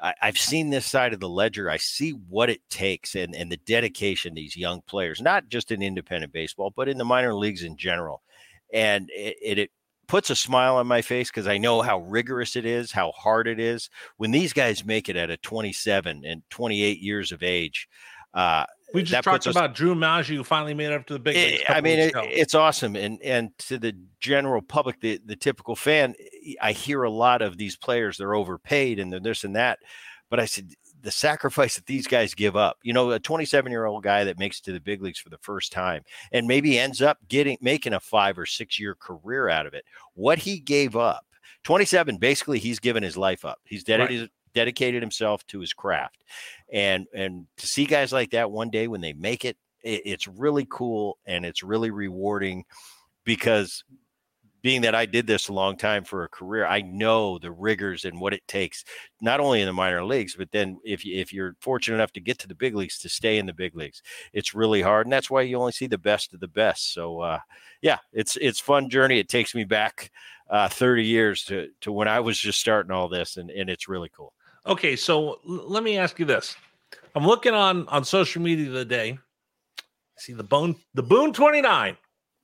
I, 0.00 0.14
have 0.20 0.38
seen 0.38 0.70
this 0.70 0.86
side 0.86 1.12
of 1.12 1.20
the 1.20 1.28
ledger. 1.28 1.68
I 1.70 1.76
see 1.76 2.10
what 2.10 2.50
it 2.50 2.60
takes 2.70 3.14
and, 3.14 3.34
and 3.34 3.50
the 3.50 3.56
dedication 3.56 4.34
these 4.34 4.56
young 4.56 4.80
players, 4.82 5.20
not 5.20 5.48
just 5.48 5.72
in 5.72 5.82
independent 5.82 6.32
baseball, 6.32 6.72
but 6.74 6.88
in 6.88 6.98
the 6.98 7.04
minor 7.04 7.34
leagues 7.34 7.62
in 7.62 7.76
general. 7.76 8.22
And 8.72 9.10
it, 9.12 9.58
it, 9.58 9.70
puts 10.08 10.30
a 10.30 10.36
smile 10.36 10.76
on 10.76 10.86
my 10.86 11.02
face 11.02 11.30
because 11.30 11.46
I 11.46 11.58
know 11.58 11.82
how 11.82 12.00
rigorous 12.00 12.56
it 12.56 12.66
is, 12.66 12.90
how 12.90 13.12
hard 13.12 13.46
it 13.46 13.60
is. 13.60 13.90
When 14.16 14.30
these 14.30 14.52
guys 14.52 14.84
make 14.84 15.08
it 15.08 15.16
at 15.16 15.30
a 15.30 15.36
27 15.36 16.22
and 16.24 16.42
28 16.50 16.98
years 16.98 17.30
of 17.30 17.42
age, 17.42 17.88
uh, 18.34 18.64
we 18.94 19.02
just 19.02 19.22
talked 19.22 19.46
us, 19.46 19.54
about 19.54 19.74
Drew 19.74 19.94
Maggi, 19.94 20.34
who 20.34 20.42
finally 20.42 20.72
made 20.72 20.86
it 20.86 20.94
up 20.94 21.06
to 21.06 21.12
the 21.12 21.18
big. 21.18 21.36
It, 21.36 21.70
I 21.70 21.82
mean, 21.82 21.98
it, 21.98 22.12
it's 22.16 22.54
awesome, 22.54 22.96
and 22.96 23.20
and 23.22 23.50
to 23.58 23.78
the 23.78 23.94
general 24.18 24.62
public, 24.62 25.00
the 25.00 25.20
the 25.26 25.36
typical 25.36 25.76
fan, 25.76 26.14
I 26.60 26.72
hear 26.72 27.02
a 27.02 27.10
lot 27.10 27.42
of 27.42 27.58
these 27.58 27.76
players 27.76 28.16
they're 28.16 28.34
overpaid 28.34 28.98
and 28.98 29.12
they're 29.12 29.20
this 29.20 29.44
and 29.44 29.56
that, 29.56 29.78
but 30.30 30.40
I 30.40 30.46
said 30.46 30.70
the 31.02 31.10
sacrifice 31.10 31.76
that 31.76 31.86
these 31.86 32.06
guys 32.06 32.34
give 32.34 32.56
up. 32.56 32.78
You 32.82 32.92
know, 32.92 33.10
a 33.10 33.18
27 33.18 33.70
year 33.70 33.86
old 33.86 34.02
guy 34.02 34.24
that 34.24 34.38
makes 34.38 34.58
it 34.58 34.64
to 34.64 34.72
the 34.72 34.80
big 34.80 35.02
leagues 35.02 35.18
for 35.18 35.30
the 35.30 35.38
first 35.38 35.72
time 35.72 36.02
and 36.32 36.46
maybe 36.46 36.78
ends 36.78 37.02
up 37.02 37.18
getting 37.28 37.58
making 37.60 37.94
a 37.94 38.00
five 38.00 38.38
or 38.38 38.46
six 38.46 38.78
year 38.78 38.94
career 38.94 39.48
out 39.48 39.66
of 39.66 39.74
it. 39.74 39.84
What 40.14 40.38
he 40.38 40.58
gave 40.58 40.96
up, 40.96 41.24
27, 41.64 42.16
basically, 42.18 42.58
he's 42.58 42.78
given 42.78 43.02
his 43.02 43.16
life 43.16 43.44
up. 43.44 43.58
He's 43.64 43.84
dedicated. 43.84 44.22
Right. 44.22 44.30
Dedicated 44.54 45.02
himself 45.02 45.46
to 45.48 45.60
his 45.60 45.72
craft, 45.72 46.24
and 46.72 47.06
and 47.14 47.46
to 47.58 47.66
see 47.66 47.84
guys 47.84 48.12
like 48.12 48.30
that 48.30 48.50
one 48.50 48.70
day 48.70 48.88
when 48.88 49.02
they 49.02 49.12
make 49.12 49.44
it, 49.44 49.56
it 49.84 50.02
it's 50.04 50.26
really 50.26 50.66
cool 50.68 51.18
and 51.26 51.44
it's 51.44 51.62
really 51.62 51.90
rewarding 51.90 52.64
because 53.24 53.84
being 54.62 54.82
that 54.82 54.94
I 54.94 55.06
did 55.06 55.26
this 55.26 55.48
a 55.48 55.52
long 55.52 55.76
time 55.76 56.04
for 56.04 56.24
a 56.24 56.28
career, 56.28 56.66
I 56.66 56.80
know 56.80 57.38
the 57.38 57.52
rigors 57.52 58.04
and 58.04 58.20
what 58.20 58.34
it 58.34 58.46
takes, 58.48 58.84
not 59.20 59.40
only 59.40 59.60
in 59.60 59.66
the 59.66 59.72
minor 59.72 60.04
leagues, 60.04 60.34
but 60.34 60.50
then 60.50 60.78
if 60.84 61.04
you, 61.04 61.20
if 61.20 61.32
you're 61.32 61.54
fortunate 61.60 61.96
enough 61.96 62.12
to 62.12 62.20
get 62.20 62.38
to 62.40 62.48
the 62.48 62.54
big 62.54 62.74
leagues, 62.74 62.98
to 63.00 63.08
stay 63.08 63.38
in 63.38 63.46
the 63.46 63.52
big 63.52 63.76
leagues, 63.76 64.02
it's 64.32 64.54
really 64.54 64.82
hard, 64.82 65.06
and 65.06 65.12
that's 65.12 65.30
why 65.30 65.42
you 65.42 65.58
only 65.58 65.72
see 65.72 65.86
the 65.86 65.98
best 65.98 66.34
of 66.34 66.40
the 66.40 66.48
best. 66.48 66.92
So, 66.92 67.20
uh, 67.20 67.38
yeah, 67.82 67.98
it's 68.12 68.36
it's 68.36 68.58
fun 68.58 68.88
journey. 68.90 69.18
It 69.18 69.28
takes 69.28 69.54
me 69.54 69.64
back 69.64 70.10
uh, 70.50 70.68
30 70.68 71.04
years 71.04 71.44
to 71.44 71.68
to 71.82 71.92
when 71.92 72.08
I 72.08 72.20
was 72.20 72.38
just 72.38 72.60
starting 72.60 72.92
all 72.92 73.08
this, 73.08 73.36
and 73.36 73.50
and 73.50 73.70
it's 73.70 73.88
really 73.88 74.10
cool. 74.14 74.32
Okay, 74.66 74.96
so 74.96 75.40
l- 75.48 75.68
let 75.68 75.82
me 75.82 75.96
ask 75.98 76.18
you 76.18 76.24
this: 76.24 76.56
I'm 77.14 77.26
looking 77.26 77.54
on 77.54 77.86
on 77.88 78.04
social 78.04 78.42
media 78.42 78.70
the 78.70 78.84
day. 78.84 79.18
See 80.16 80.32
the 80.32 80.42
bone 80.42 80.74
the 80.94 81.02
Boone 81.02 81.32
29 81.32 81.96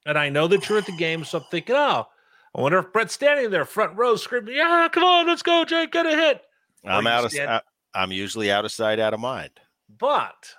and 0.06 0.18
I 0.18 0.28
know 0.28 0.46
that 0.48 0.68
you're 0.68 0.78
at 0.78 0.86
the 0.86 0.92
game, 0.92 1.24
so 1.24 1.38
I'm 1.38 1.44
thinking, 1.50 1.76
oh, 1.76 2.06
I 2.54 2.60
wonder 2.60 2.78
if 2.78 2.92
Bret's 2.92 3.14
standing 3.14 3.50
there, 3.50 3.64
front 3.64 3.96
row, 3.96 4.16
screaming, 4.16 4.54
"Yeah, 4.54 4.88
come 4.92 5.04
on, 5.04 5.26
let's 5.26 5.42
go, 5.42 5.64
Jake, 5.64 5.92
get 5.92 6.06
a 6.06 6.10
hit." 6.10 6.42
I'm 6.84 7.06
out 7.06 7.24
of. 7.24 7.32
Stand- 7.32 7.62
I'm 7.94 8.12
usually 8.12 8.50
out 8.50 8.64
of 8.64 8.72
sight, 8.72 8.98
out 8.98 9.14
of 9.14 9.20
mind. 9.20 9.52
But 9.88 10.54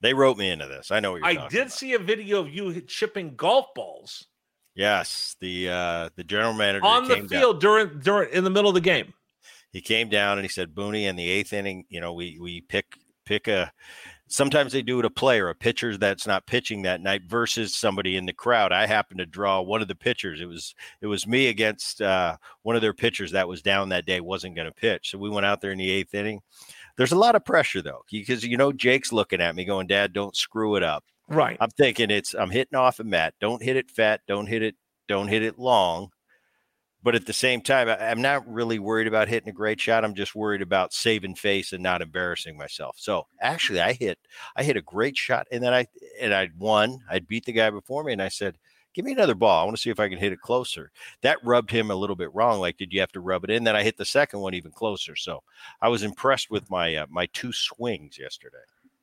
they 0.00 0.14
wrote 0.14 0.36
me 0.36 0.50
into 0.50 0.66
this. 0.66 0.90
I 0.90 1.00
know. 1.00 1.12
What. 1.12 1.24
I 1.24 1.48
did 1.48 1.60
about. 1.62 1.72
see 1.72 1.94
a 1.94 1.98
video 1.98 2.40
of 2.40 2.52
you 2.52 2.80
chipping 2.82 3.36
golf 3.36 3.66
balls. 3.74 4.26
Yes, 4.74 5.36
the 5.40 5.68
uh 5.68 6.08
the 6.16 6.24
general 6.24 6.54
manager 6.54 6.84
on 6.84 7.06
the 7.06 7.16
field 7.28 7.28
down. 7.28 7.58
during 7.60 8.00
during 8.00 8.32
in 8.32 8.44
the 8.44 8.50
middle 8.50 8.70
of 8.70 8.74
the 8.74 8.80
game. 8.80 9.12
he 9.72 9.80
came 9.80 10.08
down 10.08 10.38
and 10.38 10.44
he 10.44 10.48
said, 10.48 10.74
Booney, 10.74 11.04
in 11.04 11.16
the 11.16 11.28
eighth 11.28 11.52
inning, 11.52 11.84
you 11.88 12.00
know, 12.00 12.12
we 12.14 12.38
we 12.40 12.62
pick 12.62 12.96
pick 13.24 13.48
a 13.48 13.72
sometimes 14.32 14.72
they 14.72 14.82
do 14.82 14.98
it 14.98 15.04
a 15.04 15.10
player, 15.10 15.48
a 15.48 15.54
pitcher 15.54 15.96
that's 15.96 16.26
not 16.26 16.46
pitching 16.46 16.82
that 16.82 17.00
night 17.00 17.22
versus 17.26 17.76
somebody 17.76 18.16
in 18.16 18.24
the 18.26 18.32
crowd. 18.32 18.72
I 18.72 18.86
happened 18.86 19.18
to 19.18 19.26
draw 19.26 19.60
one 19.60 19.82
of 19.82 19.88
the 19.88 19.94
pitchers. 19.94 20.40
It 20.40 20.46
was 20.46 20.74
it 21.00 21.06
was 21.06 21.26
me 21.26 21.48
against 21.48 22.00
uh, 22.00 22.36
one 22.62 22.74
of 22.74 22.82
their 22.82 22.94
pitchers 22.94 23.32
that 23.32 23.48
was 23.48 23.62
down 23.62 23.90
that 23.90 24.06
day, 24.06 24.20
wasn't 24.20 24.56
going 24.56 24.68
to 24.68 24.74
pitch. 24.74 25.10
So 25.10 25.18
we 25.18 25.30
went 25.30 25.46
out 25.46 25.60
there 25.60 25.72
in 25.72 25.78
the 25.78 25.90
eighth 25.90 26.14
inning. 26.14 26.40
There's 26.96 27.12
a 27.12 27.18
lot 27.18 27.36
of 27.36 27.44
pressure 27.44 27.82
though, 27.82 28.02
because 28.10 28.44
you 28.44 28.56
know 28.56 28.72
Jake's 28.72 29.12
looking 29.12 29.40
at 29.40 29.54
me, 29.54 29.64
going, 29.64 29.86
"Dad, 29.86 30.12
don't 30.12 30.36
screw 30.36 30.76
it 30.76 30.82
up." 30.82 31.04
Right. 31.28 31.56
I'm 31.60 31.70
thinking 31.70 32.10
it's 32.10 32.34
I'm 32.34 32.50
hitting 32.50 32.78
off 32.78 33.00
a 33.00 33.04
mat. 33.04 33.34
Don't 33.40 33.62
hit 33.62 33.76
it 33.76 33.90
fat. 33.90 34.22
Don't 34.26 34.46
hit 34.46 34.62
it. 34.62 34.76
Don't 35.08 35.28
hit 35.28 35.42
it 35.42 35.58
long. 35.58 36.10
But 37.02 37.14
at 37.14 37.26
the 37.26 37.32
same 37.32 37.60
time, 37.60 37.88
I, 37.88 37.98
I'm 38.10 38.22
not 38.22 38.46
really 38.46 38.78
worried 38.78 39.06
about 39.06 39.28
hitting 39.28 39.48
a 39.48 39.52
great 39.52 39.80
shot. 39.80 40.04
I'm 40.04 40.14
just 40.14 40.34
worried 40.34 40.62
about 40.62 40.92
saving 40.92 41.34
face 41.34 41.72
and 41.72 41.82
not 41.82 42.02
embarrassing 42.02 42.56
myself. 42.56 42.96
So 42.98 43.26
actually, 43.40 43.80
I 43.80 43.92
hit 43.92 44.18
I 44.56 44.62
hit 44.62 44.76
a 44.76 44.82
great 44.82 45.16
shot, 45.16 45.46
and 45.50 45.62
then 45.62 45.74
I 45.74 45.86
and 46.20 46.32
I 46.32 46.48
won. 46.58 47.00
I'd 47.10 47.28
beat 47.28 47.44
the 47.44 47.52
guy 47.52 47.70
before 47.70 48.04
me, 48.04 48.12
and 48.12 48.22
I 48.22 48.28
said, 48.28 48.58
"Give 48.94 49.04
me 49.04 49.12
another 49.12 49.34
ball. 49.34 49.60
I 49.60 49.64
want 49.64 49.76
to 49.76 49.82
see 49.82 49.90
if 49.90 50.00
I 50.00 50.08
can 50.08 50.18
hit 50.18 50.32
it 50.32 50.40
closer." 50.40 50.92
That 51.22 51.44
rubbed 51.44 51.70
him 51.70 51.90
a 51.90 51.96
little 51.96 52.16
bit 52.16 52.34
wrong. 52.34 52.60
Like, 52.60 52.76
did 52.76 52.92
you 52.92 53.00
have 53.00 53.12
to 53.12 53.20
rub 53.20 53.44
it 53.44 53.50
in? 53.50 53.64
Then 53.64 53.76
I 53.76 53.82
hit 53.82 53.96
the 53.96 54.04
second 54.04 54.40
one 54.40 54.54
even 54.54 54.70
closer. 54.70 55.16
So 55.16 55.42
I 55.80 55.88
was 55.88 56.02
impressed 56.02 56.50
with 56.50 56.70
my 56.70 56.94
uh, 56.96 57.06
my 57.10 57.26
two 57.32 57.52
swings 57.52 58.18
yesterday. 58.18 58.58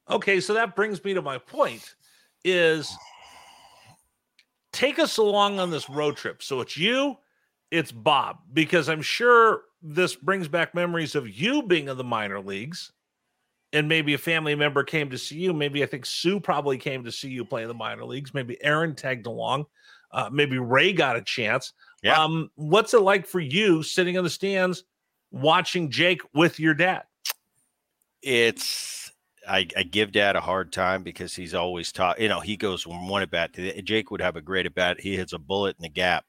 Okay, 0.09 0.39
so 0.39 0.53
that 0.53 0.75
brings 0.75 1.03
me 1.03 1.13
to 1.13 1.21
my 1.21 1.37
point: 1.37 1.95
is 2.45 2.95
take 4.71 4.99
us 4.99 5.17
along 5.17 5.59
on 5.59 5.69
this 5.69 5.89
road 5.89 6.15
trip. 6.15 6.41
So 6.41 6.61
it's 6.61 6.77
you 6.77 7.17
it's 7.71 7.91
Bob 7.91 8.37
because 8.53 8.89
I'm 8.89 9.01
sure 9.01 9.61
this 9.81 10.15
brings 10.15 10.47
back 10.47 10.73
memories 10.73 11.15
of 11.15 11.29
you 11.29 11.63
being 11.63 11.87
in 11.87 11.97
the 11.97 12.03
minor 12.03 12.39
leagues 12.39 12.91
and 13.71 13.87
maybe 13.87 14.13
a 14.13 14.17
family 14.17 14.55
member 14.55 14.83
came 14.83 15.09
to 15.11 15.17
see 15.17 15.37
you. 15.37 15.53
Maybe 15.53 15.83
I 15.83 15.85
think 15.85 16.05
Sue 16.05 16.39
probably 16.39 16.77
came 16.77 17.03
to 17.03 17.11
see 17.11 17.29
you 17.29 17.45
play 17.45 17.61
in 17.61 17.67
the 17.67 17.73
minor 17.73 18.05
leagues. 18.05 18.33
Maybe 18.33 18.61
Aaron 18.63 18.95
tagged 18.95 19.27
along. 19.27 19.65
Uh, 20.11 20.29
maybe 20.31 20.57
Ray 20.57 20.91
got 20.91 21.15
a 21.15 21.21
chance. 21.21 21.73
Yeah. 22.01 22.21
Um, 22.21 22.49
what's 22.55 22.93
it 22.95 23.01
like 23.01 23.27
for 23.27 23.39
you 23.39 23.83
sitting 23.83 24.15
in 24.15 24.23
the 24.23 24.29
stands 24.29 24.83
watching 25.31 25.91
Jake 25.91 26.21
with 26.33 26.59
your 26.59 26.73
dad? 26.73 27.03
It's 28.23 29.11
I, 29.47 29.67
I 29.77 29.83
give 29.83 30.11
dad 30.11 30.35
a 30.35 30.41
hard 30.41 30.71
time 30.71 31.03
because 31.03 31.35
he's 31.35 31.53
always 31.53 31.91
taught, 31.91 32.19
you 32.19 32.27
know, 32.27 32.39
he 32.39 32.57
goes 32.57 32.81
from 32.81 33.07
one 33.07 33.21
at 33.21 33.31
bat 33.31 33.53
to 33.53 33.61
the, 33.61 33.81
Jake 33.81 34.09
would 34.09 34.21
have 34.21 34.35
a 34.35 34.41
great 34.41 34.65
at 34.65 34.73
bat. 34.73 34.99
He 34.99 35.15
hits 35.15 35.33
a 35.33 35.39
bullet 35.39 35.75
in 35.77 35.83
the 35.83 35.89
gap 35.89 36.25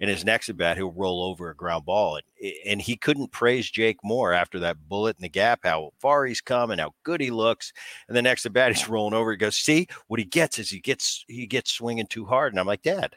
in 0.00 0.08
his 0.08 0.24
next 0.24 0.48
at 0.48 0.56
bat, 0.56 0.76
he'll 0.76 0.92
roll 0.92 1.22
over 1.22 1.50
a 1.50 1.56
ground 1.56 1.84
ball. 1.84 2.16
And, 2.16 2.52
and 2.66 2.82
he 2.82 2.96
couldn't 2.96 3.32
praise 3.32 3.70
Jake 3.70 3.98
more 4.02 4.32
after 4.32 4.58
that 4.60 4.88
bullet 4.88 5.16
in 5.16 5.22
the 5.22 5.28
gap, 5.28 5.60
how 5.64 5.92
far 6.00 6.24
he's 6.24 6.40
come 6.40 6.70
and 6.70 6.80
how 6.80 6.94
good 7.02 7.20
he 7.20 7.30
looks. 7.30 7.72
And 8.08 8.16
the 8.16 8.22
next 8.22 8.46
at 8.46 8.52
bat, 8.52 8.74
he's 8.74 8.88
rolling 8.88 9.14
over. 9.14 9.30
He 9.30 9.36
goes, 9.36 9.56
see, 9.56 9.88
what 10.08 10.20
he 10.20 10.26
gets 10.26 10.58
is 10.58 10.70
he 10.70 10.80
gets 10.80 11.24
he 11.28 11.46
gets 11.46 11.72
swinging 11.72 12.06
too 12.06 12.24
hard. 12.24 12.52
And 12.52 12.60
I'm 12.60 12.66
like, 12.66 12.82
Dad, 12.82 13.16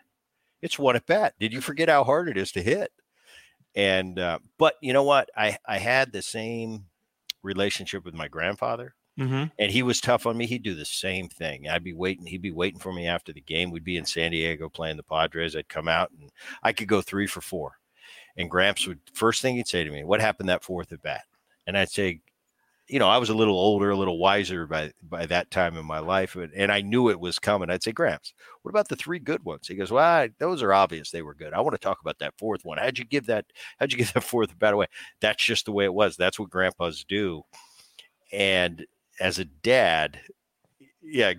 it's 0.61 0.79
one 0.79 0.95
at 0.95 1.05
bat. 1.05 1.33
Did 1.39 1.53
you 1.53 1.61
forget 1.61 1.89
how 1.89 2.03
hard 2.03 2.29
it 2.29 2.37
is 2.37 2.51
to 2.53 2.61
hit? 2.61 2.91
And 3.75 4.17
uh, 4.19 4.39
but 4.57 4.75
you 4.81 4.93
know 4.93 5.03
what? 5.03 5.29
I 5.35 5.57
I 5.65 5.77
had 5.77 6.11
the 6.11 6.21
same 6.21 6.85
relationship 7.43 8.03
with 8.03 8.15
my 8.15 8.27
grandfather 8.27 8.94
Mm-hmm. 9.17 9.45
and 9.59 9.71
he 9.71 9.81
was 9.81 10.01
tough 10.01 10.25
on 10.25 10.35
me. 10.35 10.45
He'd 10.45 10.63
do 10.63 10.75
the 10.75 10.83
same 10.83 11.29
thing. 11.29 11.69
I'd 11.69 11.85
be 11.85 11.93
waiting. 11.93 12.25
He'd 12.25 12.41
be 12.41 12.51
waiting 12.51 12.79
for 12.79 12.91
me 12.91 13.07
after 13.07 13.31
the 13.31 13.39
game. 13.39 13.71
We'd 13.71 13.83
be 13.85 13.95
in 13.95 14.05
San 14.05 14.31
Diego 14.31 14.67
playing 14.67 14.97
the 14.97 15.03
Padres. 15.03 15.55
I'd 15.55 15.69
come 15.69 15.87
out 15.87 16.11
and 16.19 16.29
I 16.63 16.73
could 16.73 16.89
go 16.89 17.01
three 17.01 17.25
for 17.27 17.39
four. 17.39 17.77
And 18.35 18.51
Gramps 18.51 18.85
would 18.87 18.99
first 19.13 19.41
thing 19.41 19.55
he'd 19.55 19.67
say 19.67 19.85
to 19.85 19.91
me, 19.91 20.03
"What 20.03 20.19
happened 20.19 20.49
that 20.49 20.63
fourth 20.65 20.91
at 20.91 21.01
bat?" 21.01 21.23
And 21.65 21.77
I'd 21.77 21.89
say, 21.89 22.19
you 22.87 22.99
know, 22.99 23.07
I 23.07 23.17
was 23.17 23.29
a 23.29 23.33
little 23.33 23.57
older, 23.57 23.89
a 23.89 23.95
little 23.97 24.19
wiser 24.19 24.67
by 24.67 24.91
by 25.01 25.25
that 25.27 25.49
time 25.49 25.75
in 25.77 25.85
my 25.85 25.99
life, 25.99 26.35
and, 26.35 26.71
I 26.71 26.81
knew 26.81 27.09
it 27.09 27.19
was 27.19 27.39
coming. 27.39 27.69
I'd 27.69 27.81
say, 27.83 27.91
Gramps, 27.91 28.33
what 28.61 28.69
about 28.69 28.89
the 28.89 28.95
three 28.95 29.17
good 29.17 29.43
ones? 29.43 29.67
He 29.67 29.75
goes, 29.75 29.91
Well, 29.91 30.03
I, 30.03 30.29
those 30.37 30.61
are 30.61 30.73
obvious; 30.73 31.09
they 31.09 31.23
were 31.23 31.33
good. 31.33 31.53
I 31.53 31.61
want 31.61 31.73
to 31.73 31.79
talk 31.79 31.99
about 32.01 32.19
that 32.19 32.35
fourth 32.37 32.63
one. 32.63 32.77
How'd 32.77 32.99
you 32.99 33.05
give 33.05 33.25
that? 33.27 33.45
How'd 33.79 33.91
you 33.91 33.97
give 33.99 34.13
that 34.13 34.23
fourth 34.23 34.57
bat 34.59 34.73
away? 34.73 34.87
That's 35.19 35.43
just 35.43 35.65
the 35.65 35.71
way 35.71 35.85
it 35.85 35.93
was. 35.93 36.15
That's 36.15 36.39
what 36.39 36.49
grandpas 36.49 37.03
do. 37.07 37.43
And 38.31 38.85
as 39.19 39.39
a 39.39 39.45
dad, 39.45 40.19
yeah, 41.01 41.33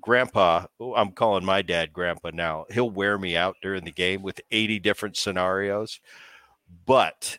grandpa, 0.00 0.66
oh, 0.80 0.94
I'm 0.94 1.12
calling 1.12 1.44
my 1.44 1.62
dad 1.62 1.92
grandpa 1.92 2.30
now. 2.32 2.66
He'll 2.70 2.90
wear 2.90 3.18
me 3.18 3.36
out 3.36 3.56
during 3.62 3.84
the 3.84 3.92
game 3.92 4.22
with 4.22 4.40
80 4.50 4.80
different 4.80 5.16
scenarios. 5.16 6.00
But 6.86 7.38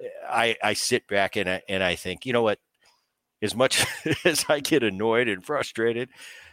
eh, 0.00 0.08
I 0.28 0.56
I 0.62 0.72
sit 0.74 1.06
back 1.06 1.36
and 1.36 1.48
I, 1.48 1.62
and 1.68 1.82
I 1.82 1.94
think, 1.94 2.26
you 2.26 2.32
know 2.32 2.42
what? 2.42 2.58
As 3.42 3.54
much 3.54 3.86
as 4.24 4.44
I 4.48 4.60
get 4.60 4.82
annoyed 4.82 5.28
and 5.28 5.44
frustrated, 5.44 6.10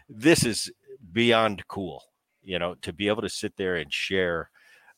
this 0.07 0.45
is 0.45 0.71
beyond 1.11 1.67
cool. 1.67 2.03
You 2.43 2.59
know, 2.59 2.75
to 2.75 2.93
be 2.93 3.09
able 3.09 3.23
to 3.23 3.29
sit 3.29 3.57
there 3.57 3.75
and 3.75 3.93
share 3.93 4.49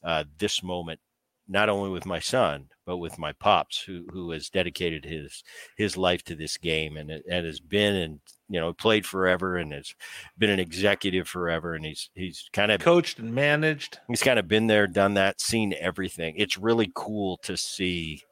uh, 0.03 0.25
this 0.37 0.61
moment 0.61 0.99
not 1.47 1.67
only 1.67 1.89
with 1.89 2.05
my 2.05 2.19
son 2.19 2.69
but 2.89 2.97
with 2.97 3.19
my 3.19 3.31
pops 3.33 3.79
who 3.79 4.03
who 4.11 4.31
has 4.31 4.49
dedicated 4.49 5.05
his 5.05 5.43
his 5.77 5.95
life 5.95 6.23
to 6.23 6.33
this 6.33 6.57
game 6.57 6.97
and 6.97 7.11
and 7.11 7.45
has 7.45 7.59
been 7.59 7.93
and 7.93 8.19
you 8.49 8.59
know 8.59 8.73
played 8.73 9.05
forever 9.05 9.57
and 9.57 9.71
has 9.71 9.93
been 10.39 10.49
an 10.49 10.59
executive 10.59 11.27
forever 11.27 11.75
and 11.75 11.85
he's 11.85 12.09
he's 12.15 12.49
kind 12.51 12.71
of 12.71 12.81
Coached 12.81 13.19
and 13.19 13.31
managed. 13.31 13.99
he's 14.07 14.23
kind 14.23 14.39
of 14.39 14.47
been 14.47 14.65
there 14.65 14.87
done 14.87 15.13
that 15.13 15.39
seen 15.39 15.75
everything. 15.79 16.33
It's 16.35 16.57
really 16.57 16.91
cool 16.95 17.37
to 17.43 17.55
see 17.55 18.23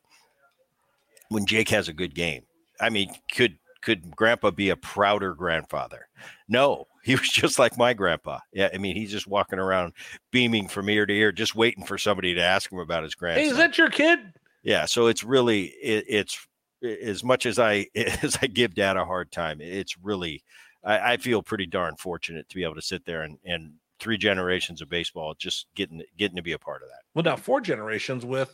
when 1.29 1.45
Jake 1.45 1.69
has 1.69 1.87
a 1.87 1.93
good 1.93 2.15
game. 2.15 2.41
I 2.81 2.89
mean 2.89 3.13
could 3.31 3.59
could 3.83 4.15
grandpa 4.15 4.49
be 4.49 4.71
a 4.71 4.75
prouder 4.75 5.35
grandfather? 5.35 6.07
No 6.49 6.87
he 7.03 7.13
was 7.13 7.29
just 7.29 7.59
like 7.59 7.77
my 7.77 7.93
grandpa. 7.93 8.39
Yeah 8.51 8.69
I 8.73 8.79
mean 8.79 8.95
he's 8.95 9.11
just 9.11 9.27
walking 9.27 9.59
around 9.59 9.93
beaming 10.31 10.67
from 10.67 10.89
ear 10.89 11.05
to 11.05 11.13
ear 11.13 11.31
just 11.31 11.53
waiting 11.53 11.85
for 11.85 11.99
somebody 11.99 12.33
to 12.33 12.41
ask 12.41 12.71
him 12.71 12.79
about 12.79 13.03
his 13.03 13.13
grandson 13.13 13.43
Hey, 13.43 13.51
is 13.51 13.57
that 13.57 13.77
your 13.77 13.91
kid? 13.91 14.33
Yeah 14.67 14.85
so 14.85 15.07
it's 15.07 15.23
really 15.23 15.67
it, 15.81 16.05
it's 16.07 16.47
as 16.83 17.23
much 17.23 17.47
as 17.47 17.57
i 17.57 17.87
as 17.95 18.37
i 18.41 18.47
give 18.47 18.75
dad 18.75 18.97
a 18.97 19.05
hard 19.05 19.31
time 19.31 19.59
it's 19.61 19.97
really 19.97 20.43
I, 20.83 21.13
I 21.13 21.17
feel 21.17 21.41
pretty 21.41 21.65
darn 21.65 21.95
fortunate 21.95 22.47
to 22.49 22.55
be 22.55 22.63
able 22.63 22.75
to 22.75 22.81
sit 22.81 23.05
there 23.05 23.23
and 23.23 23.39
and 23.43 23.73
three 23.99 24.17
generations 24.17 24.81
of 24.81 24.89
baseball 24.89 25.33
just 25.39 25.65
getting 25.73 26.03
getting 26.17 26.35
to 26.35 26.43
be 26.43 26.51
a 26.51 26.59
part 26.59 26.83
of 26.83 26.89
that 26.89 27.01
Well, 27.15 27.23
now 27.23 27.35
four 27.35 27.61
generations 27.61 28.23
with 28.23 28.53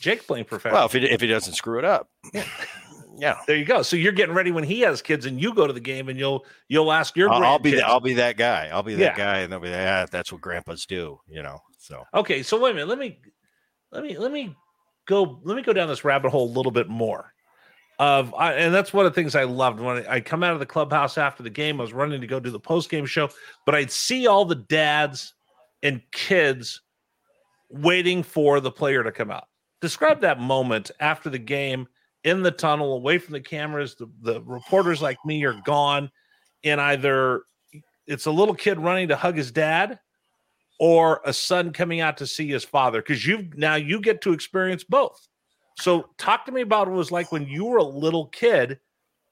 Jake 0.00 0.26
playing 0.26 0.44
professional. 0.44 0.76
well 0.78 0.86
if 0.86 0.92
he 0.92 1.00
if 1.00 1.20
he 1.20 1.26
doesn't 1.26 1.54
screw 1.54 1.78
it 1.78 1.84
up 1.84 2.08
yeah 3.18 3.38
there 3.46 3.56
you 3.56 3.64
go. 3.64 3.82
So 3.82 3.96
you're 3.96 4.12
getting 4.12 4.34
ready 4.34 4.52
when 4.52 4.64
he 4.64 4.80
has 4.80 5.02
kids, 5.02 5.26
and 5.26 5.40
you 5.40 5.54
go 5.54 5.66
to 5.66 5.72
the 5.72 5.80
game, 5.80 6.08
and 6.08 6.18
you'll 6.18 6.46
you'll 6.68 6.92
ask 6.92 7.16
your. 7.16 7.30
I'll, 7.30 7.42
I'll 7.42 7.58
be 7.58 7.72
that 7.72 7.86
I'll 7.86 8.00
be 8.00 8.14
that 8.14 8.36
guy 8.36 8.68
I'll 8.72 8.82
be 8.82 8.94
that 8.94 9.16
Yeah. 9.16 9.16
guy 9.16 9.38
and 9.40 9.52
they'll 9.52 9.60
be 9.60 9.70
like, 9.70 9.86
ah, 9.86 10.06
that's 10.10 10.32
what 10.32 10.40
grandpas 10.40 10.86
do 10.86 11.18
you 11.28 11.42
know 11.42 11.58
so 11.78 12.04
Okay, 12.14 12.42
so 12.42 12.58
wait 12.60 12.70
a 12.70 12.74
minute. 12.74 12.88
Let 12.88 12.98
me 12.98 13.18
let 13.90 14.02
me 14.02 14.16
let 14.16 14.32
me 14.32 14.56
go 15.06 15.40
let 15.42 15.56
me 15.56 15.62
go 15.62 15.72
down 15.72 15.88
this 15.88 16.04
rabbit 16.04 16.30
hole 16.30 16.48
a 16.48 16.54
little 16.54 16.72
bit 16.72 16.88
more. 16.88 17.32
Of 17.98 18.34
I, 18.34 18.54
and 18.54 18.74
that's 18.74 18.92
one 18.92 19.06
of 19.06 19.12
the 19.12 19.14
things 19.14 19.34
I 19.34 19.44
loved 19.44 19.78
when 19.78 19.98
I, 19.98 20.14
I 20.14 20.20
come 20.20 20.42
out 20.42 20.54
of 20.54 20.58
the 20.58 20.66
clubhouse 20.66 21.18
after 21.18 21.42
the 21.42 21.50
game. 21.50 21.80
I 21.80 21.84
was 21.84 21.92
running 21.92 22.20
to 22.20 22.26
go 22.26 22.40
do 22.40 22.50
the 22.50 22.58
post 22.58 22.90
game 22.90 23.06
show, 23.06 23.28
but 23.64 23.74
I'd 23.74 23.92
see 23.92 24.26
all 24.26 24.44
the 24.44 24.56
dads 24.56 25.34
and 25.82 26.00
kids 26.10 26.80
waiting 27.68 28.22
for 28.22 28.60
the 28.60 28.70
player 28.70 29.02
to 29.02 29.12
come 29.12 29.30
out. 29.30 29.44
Describe 29.80 30.20
that 30.20 30.40
moment 30.40 30.90
after 31.00 31.30
the 31.30 31.38
game 31.38 31.86
in 32.24 32.42
the 32.42 32.50
tunnel, 32.50 32.94
away 32.94 33.18
from 33.18 33.32
the 33.32 33.40
cameras. 33.40 33.94
The, 33.94 34.10
the 34.20 34.42
reporters 34.42 35.02
like 35.02 35.18
me 35.24 35.44
are 35.44 35.60
gone, 35.64 36.10
and 36.64 36.80
either 36.80 37.42
it's 38.06 38.26
a 38.26 38.30
little 38.30 38.54
kid 38.54 38.78
running 38.78 39.08
to 39.08 39.16
hug 39.16 39.36
his 39.36 39.50
dad, 39.50 39.98
or 40.82 41.22
a 41.24 41.32
son 41.32 41.72
coming 41.72 42.00
out 42.00 42.18
to 42.18 42.26
see 42.26 42.48
his 42.48 42.64
father 42.64 43.00
because 43.02 43.24
you've 43.24 43.56
now 43.56 43.76
you 43.76 44.00
get 44.00 44.20
to 44.22 44.32
experience 44.32 44.84
both. 44.84 45.28
So 45.76 46.10
talk 46.18 46.44
to 46.46 46.52
me 46.52 46.62
about 46.62 46.88
what 46.88 46.94
it 46.94 46.98
was 46.98 47.12
like 47.12 47.32
when 47.32 47.46
you 47.46 47.66
were 47.66 47.78
a 47.78 47.84
little 47.84 48.26
kid 48.26 48.80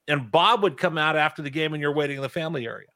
and 0.07 0.31
Bob 0.31 0.63
would 0.63 0.77
come 0.77 0.97
out 0.97 1.17
after 1.17 1.41
the 1.41 1.49
game 1.51 1.73
and 1.73 1.81
you're 1.81 1.93
waiting 1.93 2.17
in 2.17 2.23
the 2.23 2.29
family 2.29 2.67
area. 2.67 2.87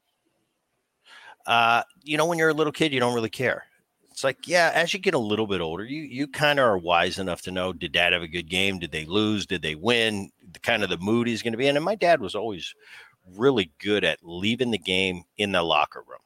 uh, 1.45 1.83
you 2.03 2.17
know, 2.17 2.25
when 2.25 2.37
you're 2.37 2.49
a 2.49 2.53
little 2.53 2.73
kid, 2.73 2.93
you 2.93 2.99
don't 2.99 3.13
really 3.15 3.29
care. 3.29 3.65
It's 4.11 4.23
like, 4.23 4.47
yeah, 4.47 4.71
as 4.73 4.93
you 4.93 4.99
get 4.99 5.13
a 5.13 5.19
little 5.19 5.47
bit 5.47 5.61
older, 5.61 5.83
you 5.83 6.03
you 6.03 6.27
kind 6.27 6.59
of 6.59 6.65
are 6.65 6.77
wise 6.77 7.19
enough 7.19 7.41
to 7.43 7.51
know: 7.51 7.73
did 7.73 7.91
dad 7.91 8.13
have 8.13 8.21
a 8.21 8.27
good 8.27 8.49
game? 8.49 8.79
Did 8.79 8.91
they 8.91 9.05
lose? 9.05 9.45
Did 9.45 9.61
they 9.61 9.75
win? 9.75 10.31
The 10.53 10.59
kind 10.59 10.83
of 10.83 10.89
the 10.89 10.97
mood 10.97 11.27
he's 11.27 11.43
going 11.43 11.53
to 11.53 11.57
be 11.57 11.67
in. 11.67 11.75
And 11.75 11.85
my 11.85 11.95
dad 11.95 12.21
was 12.21 12.35
always 12.35 12.73
really 13.35 13.71
good 13.79 14.05
at 14.05 14.19
leaving 14.23 14.71
the 14.71 14.77
game 14.77 15.23
in 15.37 15.51
the 15.51 15.63
locker 15.63 16.03
room. 16.07 16.19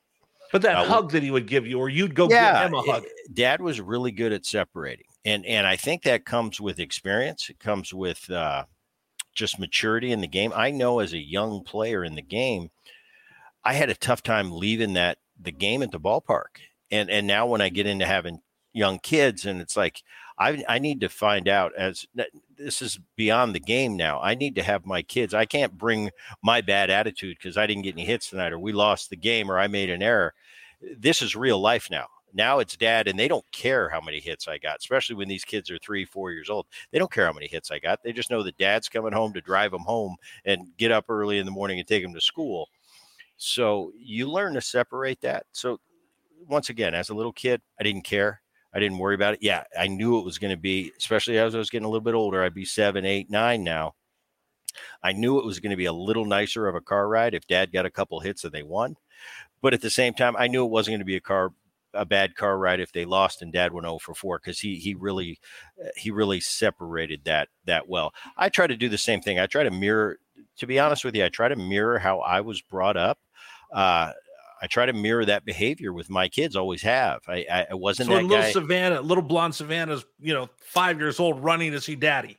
But 0.51 0.61
that 0.63 0.77
Uh, 0.77 0.83
hug 0.85 1.11
that 1.11 1.23
he 1.23 1.31
would 1.31 1.47
give 1.47 1.67
you, 1.67 1.79
or 1.79 1.89
you'd 1.89 2.15
go 2.15 2.27
yeah, 2.29 2.63
give 2.63 2.67
him 2.69 2.73
a 2.73 2.81
hug. 2.81 3.05
dad 3.33 3.61
was 3.61 3.79
really 3.79 4.11
good 4.11 4.33
at 4.33 4.45
separating, 4.45 5.05
and 5.25 5.45
and 5.45 5.67
I 5.67 5.75
think 5.75 6.03
that 6.03 6.25
comes 6.25 6.59
with 6.59 6.79
experience. 6.79 7.49
It 7.49 7.59
comes 7.59 7.93
with 7.93 8.29
uh, 8.31 8.65
just 9.35 9.59
maturity 9.59 10.11
in 10.11 10.21
the 10.21 10.27
game. 10.27 10.51
I 10.55 10.71
know 10.71 10.99
as 10.99 11.13
a 11.13 11.17
young 11.19 11.63
player 11.63 12.03
in 12.03 12.15
the 12.15 12.21
game, 12.23 12.71
I 13.63 13.73
had 13.73 13.89
a 13.89 13.95
tough 13.95 14.23
time 14.23 14.51
leaving 14.51 14.93
that 14.93 15.19
the 15.39 15.51
game 15.51 15.83
at 15.83 15.91
the 15.91 15.99
ballpark, 15.99 16.57
and 16.89 17.09
and 17.09 17.27
now 17.27 17.45
when 17.45 17.61
I 17.61 17.69
get 17.69 17.85
into 17.85 18.05
having 18.05 18.41
young 18.73 18.99
kids, 18.99 19.45
and 19.45 19.61
it's 19.61 19.77
like 19.77 20.01
I 20.39 20.63
I 20.67 20.79
need 20.79 21.01
to 21.01 21.09
find 21.09 21.47
out 21.47 21.73
as 21.77 22.05
this 22.57 22.81
is 22.81 22.99
beyond 23.15 23.53
the 23.53 23.59
game 23.59 23.97
now. 23.97 24.19
I 24.21 24.35
need 24.35 24.55
to 24.55 24.63
have 24.63 24.85
my 24.85 25.01
kids. 25.01 25.33
I 25.33 25.45
can't 25.45 25.77
bring 25.77 26.11
my 26.41 26.61
bad 26.61 26.89
attitude 26.89 27.37
because 27.37 27.57
I 27.57 27.67
didn't 27.67 27.83
get 27.83 27.95
any 27.95 28.05
hits 28.05 28.29
tonight, 28.29 28.53
or 28.53 28.59
we 28.59 28.71
lost 28.71 29.09
the 29.09 29.15
game, 29.17 29.51
or 29.51 29.59
I 29.59 29.67
made 29.67 29.89
an 29.89 30.01
error. 30.01 30.33
This 30.97 31.21
is 31.21 31.35
real 31.35 31.59
life 31.59 31.89
now. 31.91 32.07
Now 32.33 32.59
it's 32.59 32.77
dad, 32.77 33.07
and 33.07 33.17
they 33.17 33.27
don't 33.27 33.45
care 33.51 33.89
how 33.89 34.01
many 34.01 34.19
hits 34.19 34.47
I 34.47 34.59
got, 34.59 34.77
especially 34.79 35.15
when 35.15 35.27
these 35.27 35.43
kids 35.43 35.71
are 35.71 35.79
three, 35.79 36.05
four 36.05 36.31
years 36.31 36.49
old. 36.49 36.67
They 36.91 36.99
don't 36.99 37.11
care 37.11 37.25
how 37.25 37.33
many 37.33 37.47
hits 37.47 37.71
I 37.71 37.79
got. 37.79 38.03
They 38.03 38.13
just 38.13 38.29
know 38.29 38.43
that 38.43 38.57
dad's 38.57 38.87
coming 38.87 39.13
home 39.13 39.33
to 39.33 39.41
drive 39.41 39.71
them 39.71 39.81
home 39.81 40.15
and 40.45 40.67
get 40.77 40.91
up 40.91 41.05
early 41.09 41.39
in 41.39 41.45
the 41.45 41.51
morning 41.51 41.79
and 41.79 41.87
take 41.87 42.03
them 42.03 42.13
to 42.13 42.21
school. 42.21 42.69
So 43.37 43.91
you 43.97 44.29
learn 44.29 44.53
to 44.53 44.61
separate 44.61 45.21
that. 45.21 45.45
So 45.53 45.79
once 46.47 46.69
again, 46.69 46.93
as 46.93 47.09
a 47.09 47.15
little 47.15 47.33
kid, 47.33 47.61
I 47.79 47.83
didn't 47.83 48.03
care. 48.03 48.41
I 48.73 48.79
didn't 48.79 48.99
worry 48.99 49.15
about 49.15 49.35
it. 49.35 49.39
Yeah, 49.41 49.63
I 49.77 49.87
knew 49.87 50.19
it 50.19 50.25
was 50.25 50.37
going 50.37 50.51
to 50.51 50.57
be, 50.57 50.91
especially 50.97 51.37
as 51.37 51.55
I 51.55 51.57
was 51.57 51.69
getting 51.69 51.85
a 51.85 51.89
little 51.89 52.03
bit 52.03 52.13
older. 52.13 52.43
I'd 52.43 52.53
be 52.53 52.65
seven, 52.65 53.05
eight, 53.05 53.29
nine 53.29 53.63
now. 53.63 53.95
I 55.01 55.13
knew 55.13 55.39
it 55.39 55.45
was 55.45 55.59
going 55.59 55.71
to 55.71 55.77
be 55.77 55.85
a 55.85 55.93
little 55.93 56.25
nicer 56.25 56.67
of 56.67 56.75
a 56.75 56.81
car 56.81 57.07
ride 57.07 57.33
if 57.33 57.47
dad 57.47 57.71
got 57.71 57.85
a 57.85 57.91
couple 57.91 58.19
hits 58.19 58.43
and 58.43 58.53
they 58.53 58.63
won. 58.63 58.95
But 59.61 59.73
at 59.73 59.81
the 59.81 59.89
same 59.89 60.13
time, 60.13 60.35
I 60.37 60.47
knew 60.47 60.63
it 60.63 60.71
wasn't 60.71 60.93
going 60.93 60.99
to 60.99 61.05
be 61.05 61.15
a 61.15 61.21
car 61.21 61.51
a 61.95 62.05
bad 62.05 62.35
car 62.35 62.59
ride 62.59 62.79
if 62.79 62.91
they 62.91 63.03
lost 63.03 63.41
and 63.41 63.51
dad 63.51 63.73
went 63.73 63.85
0 63.85 63.97
for 63.97 64.13
4 64.13 64.37
because 64.37 64.59
he 64.59 64.75
he 64.75 64.93
really 64.93 65.39
he 65.97 66.11
really 66.11 66.39
separated 66.39 67.21
that 67.25 67.49
that 67.65 67.89
well. 67.89 68.13
I 68.37 68.49
try 68.49 68.67
to 68.67 68.77
do 68.77 68.89
the 68.89 68.97
same 68.97 69.21
thing. 69.21 69.39
I 69.39 69.47
try 69.47 69.63
to 69.63 69.71
mirror 69.71 70.19
to 70.57 70.67
be 70.67 70.77
honest 70.79 71.03
with 71.03 71.15
you, 71.15 71.25
I 71.25 71.29
try 71.29 71.47
to 71.47 71.55
mirror 71.55 71.97
how 71.97 72.19
I 72.19 72.41
was 72.41 72.61
brought 72.61 72.97
up. 72.97 73.17
Uh, 73.73 74.11
I 74.61 74.67
try 74.67 74.85
to 74.85 74.93
mirror 74.93 75.25
that 75.25 75.45
behavior 75.45 75.93
with 75.93 76.09
my 76.09 76.27
kids. 76.27 76.55
Always 76.55 76.81
have. 76.81 77.21
I, 77.27 77.45
I, 77.51 77.67
I 77.71 77.73
wasn't 77.75 78.09
so 78.09 78.15
that 78.15 78.23
little 78.23 78.43
guy. 78.43 78.51
Savannah, 78.51 79.01
little 79.01 79.23
blonde 79.23 79.55
Savannah's, 79.55 80.05
you 80.19 80.33
know, 80.33 80.49
five 80.57 80.99
years 80.99 81.19
old, 81.19 81.43
running 81.43 81.71
to 81.71 81.81
see 81.81 81.95
daddy. 81.95 82.37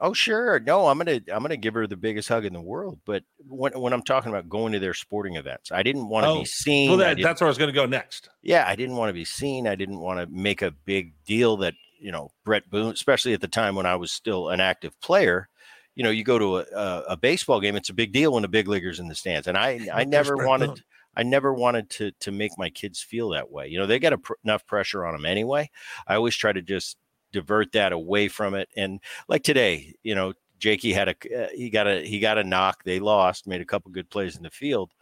Oh 0.00 0.12
sure, 0.12 0.58
no, 0.58 0.88
I'm 0.88 0.98
gonna 0.98 1.20
I'm 1.32 1.40
gonna 1.42 1.56
give 1.56 1.74
her 1.74 1.86
the 1.86 1.96
biggest 1.96 2.28
hug 2.28 2.44
in 2.44 2.52
the 2.52 2.60
world. 2.60 2.98
But 3.06 3.22
when 3.46 3.72
when 3.80 3.92
I'm 3.92 4.02
talking 4.02 4.30
about 4.30 4.48
going 4.48 4.72
to 4.72 4.80
their 4.80 4.92
sporting 4.92 5.36
events, 5.36 5.70
I 5.70 5.82
didn't 5.84 6.08
want 6.08 6.24
to 6.24 6.30
Oh, 6.30 6.38
be 6.40 6.44
seen. 6.44 6.90
Well, 6.90 6.98
that, 6.98 7.16
that's 7.22 7.40
where 7.40 7.46
I 7.46 7.50
was 7.50 7.58
going 7.58 7.68
to 7.68 7.74
go 7.74 7.86
next. 7.86 8.28
yeah, 8.42 8.64
I 8.66 8.74
didn't 8.74 8.96
want 8.96 9.10
to 9.10 9.14
be 9.14 9.24
seen. 9.24 9.68
I 9.68 9.76
didn't 9.76 10.00
want 10.00 10.18
to 10.18 10.26
make 10.26 10.62
a 10.62 10.72
big 10.72 11.14
deal 11.24 11.56
that 11.58 11.74
you 12.00 12.10
know 12.10 12.32
Bret 12.44 12.68
Boone, 12.70 12.92
especially 12.92 13.34
at 13.34 13.40
the 13.40 13.48
time 13.48 13.76
when 13.76 13.86
I 13.86 13.94
was 13.94 14.10
still 14.10 14.48
an 14.48 14.60
active 14.60 15.00
player. 15.00 15.48
You 15.94 16.02
know, 16.02 16.10
you 16.10 16.24
go 16.24 16.40
to 16.40 16.56
a, 16.58 16.64
a, 16.76 17.02
a 17.10 17.16
baseball 17.16 17.60
game; 17.60 17.76
it's 17.76 17.88
a 17.88 17.94
big 17.94 18.12
deal 18.12 18.32
when 18.32 18.42
the 18.42 18.48
big 18.48 18.66
leaguers 18.66 18.98
in 18.98 19.06
the 19.06 19.14
stands. 19.14 19.46
And 19.46 19.56
I, 19.56 19.88
I 19.94 20.04
never 20.04 20.44
wanted. 20.44 20.82
I 21.16 21.22
never 21.22 21.52
wanted 21.52 21.90
to 21.90 22.12
to 22.20 22.32
make 22.32 22.52
my 22.58 22.70
kids 22.70 23.00
feel 23.00 23.30
that 23.30 23.50
way. 23.50 23.68
You 23.68 23.78
know, 23.78 23.86
they 23.86 23.98
got 23.98 24.22
pr- 24.22 24.34
enough 24.44 24.66
pressure 24.66 25.04
on 25.04 25.14
them 25.14 25.26
anyway. 25.26 25.70
I 26.06 26.14
always 26.16 26.36
try 26.36 26.52
to 26.52 26.62
just 26.62 26.96
divert 27.32 27.72
that 27.72 27.92
away 27.92 28.28
from 28.28 28.54
it. 28.54 28.68
And 28.76 29.00
like 29.28 29.42
today, 29.42 29.94
you 30.02 30.14
know, 30.14 30.32
Jakey 30.58 30.92
had 30.92 31.08
a 31.08 31.44
uh, 31.44 31.48
he 31.54 31.68
got 31.68 31.86
a 31.86 32.06
he 32.06 32.20
got 32.20 32.38
a 32.38 32.44
knock. 32.44 32.84
They 32.84 33.00
lost, 33.00 33.46
made 33.46 33.60
a 33.60 33.66
couple 33.66 33.90
good 33.90 34.08
plays 34.08 34.36
in 34.36 34.42
the 34.42 34.50
field, 34.50 34.92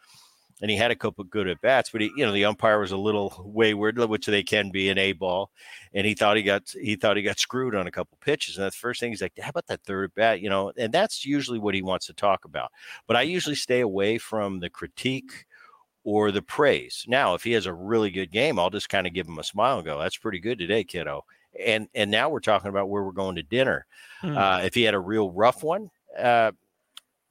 and 0.61 0.71
he 0.71 0.77
had 0.77 0.91
a 0.91 0.97
couple 0.97 1.23
good 1.25 1.47
at 1.47 1.61
bats. 1.61 1.91
But 1.91 2.01
he, 2.01 2.11
you 2.17 2.25
know, 2.25 2.33
the 2.33 2.47
umpire 2.47 2.81
was 2.81 2.91
a 2.91 2.97
little 2.97 3.43
wayward, 3.45 3.99
which 3.99 4.27
they 4.27 4.43
can 4.43 4.71
be 4.71 4.89
in 4.89 4.99
a 4.99 5.13
ball, 5.13 5.51
and 5.95 6.07
he 6.07 6.15
thought 6.15 6.37
he 6.37 6.43
got 6.43 6.63
he 6.81 6.97
thought 6.97 7.17
he 7.17 7.23
got 7.23 7.39
screwed 7.39 7.75
on 7.75 7.87
a 7.87 7.93
couple 7.93 8.19
pitches. 8.21 8.57
And 8.57 8.67
the 8.67 8.73
first 8.73 8.99
thing 8.99 9.11
he's 9.11 9.23
like, 9.23 9.39
"How 9.41 9.51
about 9.51 9.67
that 9.67 9.85
third 9.85 10.15
bat?" 10.15 10.41
You 10.41 10.51
know, 10.51 10.73
and 10.77 10.93
that's 10.93 11.25
usually 11.25 11.59
what 11.59 11.75
he 11.75 11.83
wants 11.83 12.07
to 12.07 12.15
talk 12.15 12.45
about. 12.45 12.71
But 13.07 13.17
I 13.17 13.23
usually 13.23 13.57
stay 13.57 13.81
away 13.81 14.19
from 14.19 14.61
the 14.61 14.71
critique 14.71 15.45
or 16.05 16.31
the 16.33 16.43
praise. 16.43 17.05
Now, 17.09 17.35
if 17.35 17.45
he 17.45 17.53
has 17.53 17.67
a 17.67 17.73
really 17.73 18.11
good 18.11 18.31
game, 18.31 18.59
I'll 18.59 18.71
just 18.71 18.89
kind 18.89 19.07
of 19.07 19.13
give 19.13 19.29
him 19.29 19.39
a 19.39 19.45
smile 19.45 19.77
and 19.77 19.87
go, 19.87 19.99
"That's 19.99 20.17
pretty 20.17 20.41
good 20.41 20.59
today, 20.59 20.85
kiddo." 20.85 21.25
And 21.59 21.89
and 21.95 22.11
now 22.11 22.29
we're 22.29 22.41
talking 22.41 22.71
about 22.71 22.89
where 22.89 23.03
we're 23.03 23.13
going 23.13 23.37
to 23.37 23.43
dinner. 23.43 23.87
Hmm. 24.21 24.37
Uh, 24.37 24.61
if 24.65 24.75
he 24.75 24.83
had 24.83 24.95
a 24.95 25.01
real 25.01 25.31
rough 25.31 25.63
one, 25.63 25.91
uh, 26.19 26.53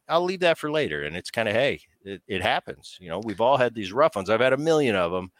I'll 0.07 0.23
leave 0.23 0.41
that 0.41 0.57
for 0.57 0.71
later. 0.71 1.03
And 1.03 1.15
it's 1.15 1.31
kind 1.31 1.49
of 1.49 1.55
hey, 1.55 1.81
it, 2.03 2.21
it 2.27 2.41
happens. 2.41 2.97
You 2.99 3.09
know, 3.09 3.19
we've 3.19 3.41
all 3.41 3.57
had 3.57 3.73
these 3.73 3.91
rough 3.91 4.15
ones. 4.15 4.29
I've 4.29 4.41
had 4.41 4.53
a 4.53 4.57
million 4.57 4.95
of 4.95 5.11
them, 5.11 5.31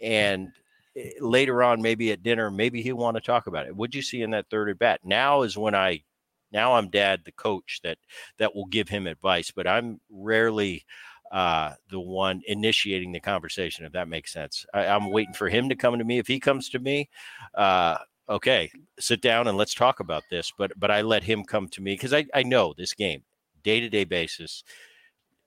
and 0.00 0.48
eh, 0.96 1.10
later 1.20 1.62
on, 1.62 1.82
maybe 1.82 2.12
at 2.12 2.22
dinner, 2.22 2.50
maybe 2.50 2.82
he'll 2.82 2.96
want 2.96 3.16
to 3.16 3.20
talk 3.20 3.46
about 3.46 3.66
it. 3.66 3.76
What'd 3.76 3.94
you 3.94 4.02
see 4.02 4.22
in 4.22 4.30
that 4.30 4.50
third 4.50 4.70
at 4.70 4.78
bat? 4.78 5.00
Now 5.04 5.42
is 5.42 5.58
when 5.58 5.74
I, 5.74 6.04
now 6.52 6.74
I'm 6.74 6.88
dad, 6.88 7.22
the 7.24 7.32
coach 7.32 7.80
that 7.84 7.98
that 8.38 8.54
will 8.54 8.66
give 8.66 8.88
him 8.88 9.06
advice, 9.06 9.50
but 9.50 9.66
I'm 9.66 10.00
rarely 10.10 10.84
uh 11.32 11.72
the 11.90 12.00
one 12.00 12.42
initiating 12.46 13.12
the 13.12 13.20
conversation 13.20 13.84
if 13.84 13.92
that 13.92 14.08
makes 14.08 14.32
sense. 14.32 14.64
I, 14.72 14.86
i'm 14.86 15.10
waiting 15.10 15.34
for 15.34 15.48
him 15.48 15.68
to 15.68 15.76
come 15.76 15.98
to 15.98 16.04
me. 16.04 16.18
If 16.18 16.26
he 16.26 16.40
comes 16.40 16.68
to 16.70 16.78
me 16.78 17.08
uh 17.54 17.98
okay 18.28 18.70
sit 18.98 19.20
down 19.22 19.48
and 19.48 19.56
let's 19.56 19.74
talk 19.74 20.00
about 20.00 20.22
this 20.30 20.52
but 20.58 20.72
but 20.78 20.90
i 20.90 21.00
let 21.00 21.22
him 21.22 21.44
come 21.44 21.68
to 21.68 21.80
me 21.80 21.94
because 21.94 22.12
i 22.12 22.26
i 22.34 22.42
know 22.42 22.74
this 22.76 22.94
game 22.94 23.22
day-to-day 23.62 24.04
basis 24.04 24.64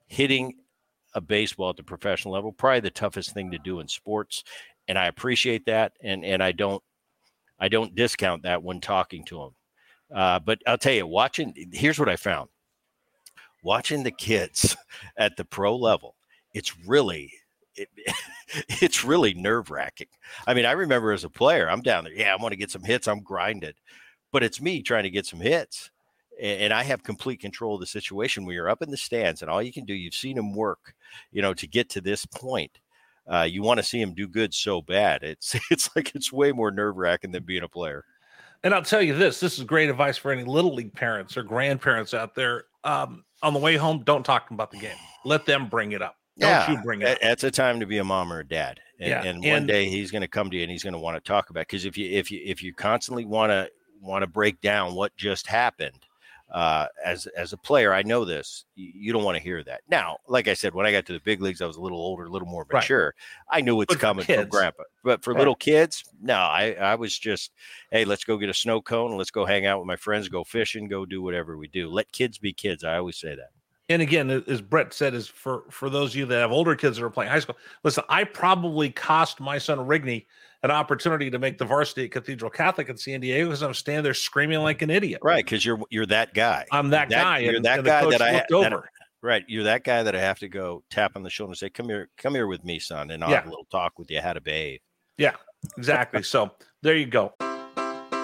hitting 0.06 0.54
a 1.14 1.20
baseball 1.20 1.70
at 1.70 1.76
the 1.76 1.82
professional 1.82 2.34
level 2.34 2.52
probably 2.52 2.80
the 2.80 2.90
toughest 2.90 3.32
thing 3.32 3.50
to 3.50 3.58
do 3.58 3.80
in 3.80 3.88
sports 3.88 4.42
and 4.88 4.98
i 4.98 5.06
appreciate 5.06 5.64
that 5.66 5.92
and 6.02 6.24
and 6.24 6.42
i 6.42 6.50
don't 6.50 6.82
i 7.60 7.68
don't 7.68 7.94
discount 7.94 8.42
that 8.42 8.62
when 8.62 8.80
talking 8.80 9.24
to 9.24 9.42
him. 9.42 9.50
Uh, 10.14 10.38
but 10.40 10.58
i'll 10.66 10.78
tell 10.78 10.92
you 10.92 11.06
watching 11.06 11.54
here's 11.72 11.98
what 11.98 12.08
i 12.08 12.16
found 12.16 12.48
watching 13.62 14.02
the 14.02 14.10
kids 14.10 14.76
at 15.16 15.36
the 15.36 15.44
pro 15.44 15.76
level 15.76 16.14
it's 16.54 16.78
really 16.86 17.32
it, 17.74 17.88
it's 18.82 19.04
really 19.04 19.34
nerve 19.34 19.70
wracking. 19.70 20.08
I 20.46 20.54
mean, 20.54 20.66
I 20.66 20.72
remember 20.72 21.12
as 21.12 21.24
a 21.24 21.30
player, 21.30 21.68
I'm 21.68 21.82
down 21.82 22.04
there. 22.04 22.12
Yeah, 22.12 22.32
I 22.32 22.42
want 22.42 22.52
to 22.52 22.58
get 22.58 22.70
some 22.70 22.82
hits. 22.82 23.08
I'm 23.08 23.20
grinded, 23.20 23.76
but 24.30 24.42
it's 24.42 24.60
me 24.60 24.82
trying 24.82 25.04
to 25.04 25.10
get 25.10 25.26
some 25.26 25.40
hits, 25.40 25.90
and, 26.40 26.72
I 26.72 26.82
have 26.82 27.02
complete 27.02 27.40
control 27.40 27.74
of 27.74 27.80
the 27.80 27.86
situation. 27.86 28.44
When 28.44 28.54
you're 28.54 28.68
up 28.68 28.82
in 28.82 28.90
the 28.90 28.96
stands, 28.96 29.42
and 29.42 29.50
all 29.50 29.62
you 29.62 29.72
can 29.72 29.84
do, 29.84 29.94
you've 29.94 30.14
seen 30.14 30.36
him 30.36 30.54
work, 30.54 30.94
you 31.30 31.42
know, 31.42 31.54
to 31.54 31.66
get 31.66 31.88
to 31.90 32.00
this 32.00 32.26
point. 32.26 32.78
Uh, 33.30 33.42
you 33.42 33.62
want 33.62 33.78
to 33.78 33.84
see 33.84 34.00
him 34.00 34.14
do 34.14 34.26
good 34.26 34.52
so 34.52 34.82
bad. 34.82 35.22
It's 35.22 35.56
it's 35.70 35.94
like 35.96 36.14
it's 36.14 36.32
way 36.32 36.52
more 36.52 36.70
nerve 36.70 36.96
wracking 36.96 37.32
than 37.32 37.44
being 37.44 37.62
a 37.62 37.68
player. 37.68 38.04
And 38.64 38.74
I'll 38.74 38.82
tell 38.82 39.02
you 39.02 39.14
this: 39.14 39.40
this 39.40 39.58
is 39.58 39.64
great 39.64 39.90
advice 39.90 40.18
for 40.18 40.32
any 40.32 40.44
little 40.44 40.74
league 40.74 40.94
parents 40.94 41.36
or 41.36 41.42
grandparents 41.42 42.14
out 42.14 42.34
there. 42.34 42.64
Um, 42.84 43.24
on 43.42 43.52
the 43.52 43.58
way 43.58 43.76
home, 43.76 44.02
don't 44.04 44.24
talk 44.24 44.50
about 44.50 44.70
the 44.70 44.78
game. 44.78 44.96
Let 45.24 45.46
them 45.46 45.68
bring 45.68 45.92
it 45.92 46.02
up. 46.02 46.16
Don't 46.38 46.68
you 46.70 46.82
bring 46.82 47.02
it 47.02 47.08
up. 47.08 47.18
That's 47.20 47.44
a 47.44 47.50
time 47.50 47.80
to 47.80 47.86
be 47.86 47.98
a 47.98 48.04
mom 48.04 48.32
or 48.32 48.40
a 48.40 48.46
dad. 48.46 48.80
And, 48.98 49.08
Yeah, 49.08 49.22
and 49.24 49.38
one 49.40 49.48
and- 49.48 49.68
day 49.68 49.88
he's 49.88 50.10
going 50.10 50.22
to 50.22 50.28
come 50.28 50.50
to 50.50 50.56
you 50.56 50.62
and 50.62 50.70
he's 50.70 50.82
going 50.82 50.94
to 50.94 50.98
want 50.98 51.16
to 51.16 51.20
talk 51.20 51.50
about 51.50 51.60
because 51.62 51.84
if 51.84 51.96
you 51.98 52.08
if 52.10 52.30
you 52.30 52.40
if 52.44 52.62
you 52.62 52.72
constantly 52.72 53.24
want 53.24 53.50
to 53.50 53.68
want 54.00 54.22
to 54.22 54.26
break 54.26 54.60
down 54.60 54.94
what 54.94 55.14
just 55.16 55.46
happened 55.46 55.98
uh, 56.52 56.86
as 57.02 57.26
as 57.28 57.54
a 57.54 57.56
player, 57.56 57.94
I 57.94 58.02
know 58.02 58.26
this. 58.26 58.66
You, 58.74 59.12
don't 59.12 59.24
want 59.24 59.38
to 59.38 59.42
hear 59.42 59.64
that. 59.64 59.80
Now, 59.88 60.18
like 60.28 60.48
I 60.48 60.54
said, 60.54 60.74
when 60.74 60.84
I 60.84 60.92
got 60.92 61.06
to 61.06 61.14
the 61.14 61.20
big 61.20 61.40
leagues, 61.40 61.62
I 61.62 61.66
was 61.66 61.76
a 61.76 61.80
little 61.80 61.98
older, 61.98 62.26
a 62.26 62.28
little 62.30 62.46
more 62.46 62.66
Right. 62.70 62.82
mature. 62.82 63.14
I 63.50 63.62
knew 63.62 63.74
what's 63.74 63.96
coming 63.96 64.26
from 64.26 64.48
grandpa. 64.48 64.82
But 65.02 65.24
for 65.24 65.32
Right. 65.32 65.38
little 65.38 65.54
kids, 65.54 66.04
no, 66.20 66.34
I 66.34 66.72
I 66.72 66.94
was 66.94 67.18
just, 67.18 67.52
hey, 67.90 68.04
let's 68.04 68.24
go 68.24 68.36
get 68.36 68.50
a 68.50 68.54
snow 68.54 68.82
cone 68.82 69.10
and 69.10 69.18
let's 69.18 69.30
go 69.30 69.46
hang 69.46 69.64
out 69.64 69.78
with 69.78 69.86
my 69.86 69.96
friends, 69.96 70.28
go 70.28 70.44
fishing, 70.44 70.88
go 70.88 71.06
do 71.06 71.22
whatever 71.22 71.56
we 71.56 71.68
do. 71.68 71.88
Let 71.90 72.12
kids 72.12 72.36
be 72.36 72.52
kids. 72.52 72.84
I 72.84 72.98
always 72.98 73.16
say 73.16 73.34
that. 73.34 73.50
And 73.88 74.02
again, 74.02 74.30
as 74.30 74.60
Bret 74.60 74.92
said, 74.92 75.14
is 75.14 75.26
for 75.26 75.64
for 75.70 75.88
those 75.88 76.10
of 76.10 76.16
you 76.16 76.26
that 76.26 76.40
have 76.40 76.52
older 76.52 76.76
kids 76.76 76.98
that 76.98 77.04
are 77.04 77.10
playing 77.10 77.30
high 77.30 77.40
school. 77.40 77.56
Listen, 77.82 78.04
I 78.10 78.24
probably 78.24 78.90
cost 78.90 79.40
my 79.40 79.56
son 79.56 79.78
Rigney 79.78 80.26
an 80.62 80.70
opportunity 80.70 81.30
to 81.30 81.38
make 81.38 81.58
the 81.58 81.64
varsity 81.64 82.04
at 82.04 82.10
Cathedral 82.12 82.50
Catholic 82.50 82.88
in 82.88 82.96
San 82.96 83.20
Diego 83.20 83.46
because 83.46 83.62
I'm 83.62 83.74
standing 83.74 84.04
there 84.04 84.14
screaming 84.14 84.60
like 84.60 84.82
an 84.82 84.90
idiot. 84.90 85.20
Right, 85.22 85.44
because 85.44 85.64
you're 85.64 85.80
you're 85.90 86.06
that 86.06 86.34
guy. 86.34 86.66
I'm 86.70 86.90
that, 86.90 87.10
guy. 87.10 87.38
You're 87.38 87.56
and, 87.56 87.64
that 87.64 87.78
and 87.78 87.86
guy 87.86 88.08
that 88.10 88.22
I 88.22 88.32
looked 88.34 88.48
that- 88.50 88.72
over. 88.72 88.88
Right. 89.24 89.44
You're 89.46 89.62
that 89.64 89.84
guy 89.84 90.02
that 90.02 90.16
I 90.16 90.20
have 90.20 90.40
to 90.40 90.48
go 90.48 90.82
tap 90.90 91.12
on 91.14 91.22
the 91.22 91.30
shoulder 91.30 91.52
and 91.52 91.56
say, 91.58 91.70
Come 91.70 91.86
here, 91.88 92.08
come 92.18 92.34
here 92.34 92.48
with 92.48 92.64
me, 92.64 92.80
son, 92.80 93.12
and 93.12 93.22
I'll 93.22 93.30
Yeah. 93.30 93.36
have 93.36 93.46
a 93.46 93.50
little 93.50 93.68
talk 93.70 93.96
with 93.96 94.10
you 94.10 94.20
how 94.20 94.32
to 94.32 94.40
behave. 94.40 94.80
Yeah, 95.16 95.36
exactly. 95.78 96.24
so 96.24 96.50
there 96.82 96.96
you 96.96 97.06
go. 97.06 97.32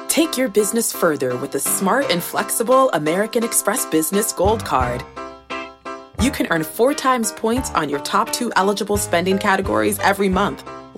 Take 0.09 0.37
your 0.37 0.49
business 0.49 0.93
further 0.93 1.37
with 1.37 1.53
the 1.53 1.61
smart 1.61 2.11
and 2.11 2.21
flexible 2.21 2.91
American 2.95 3.45
Express 3.45 3.87
Business 3.87 4.33
Gold 4.33 4.65
Card. 4.65 5.05
You 6.21 6.33
can 6.33 6.49
earn 6.51 6.65
four 6.65 6.95
times 6.95 7.31
points 7.31 7.71
on 7.75 7.89
your 7.89 8.01
top 8.01 8.33
two 8.33 8.51
eligible 8.57 8.97
spending 8.97 9.39
categories 9.39 10.01
every 10.01 10.29
month, 10.29 10.65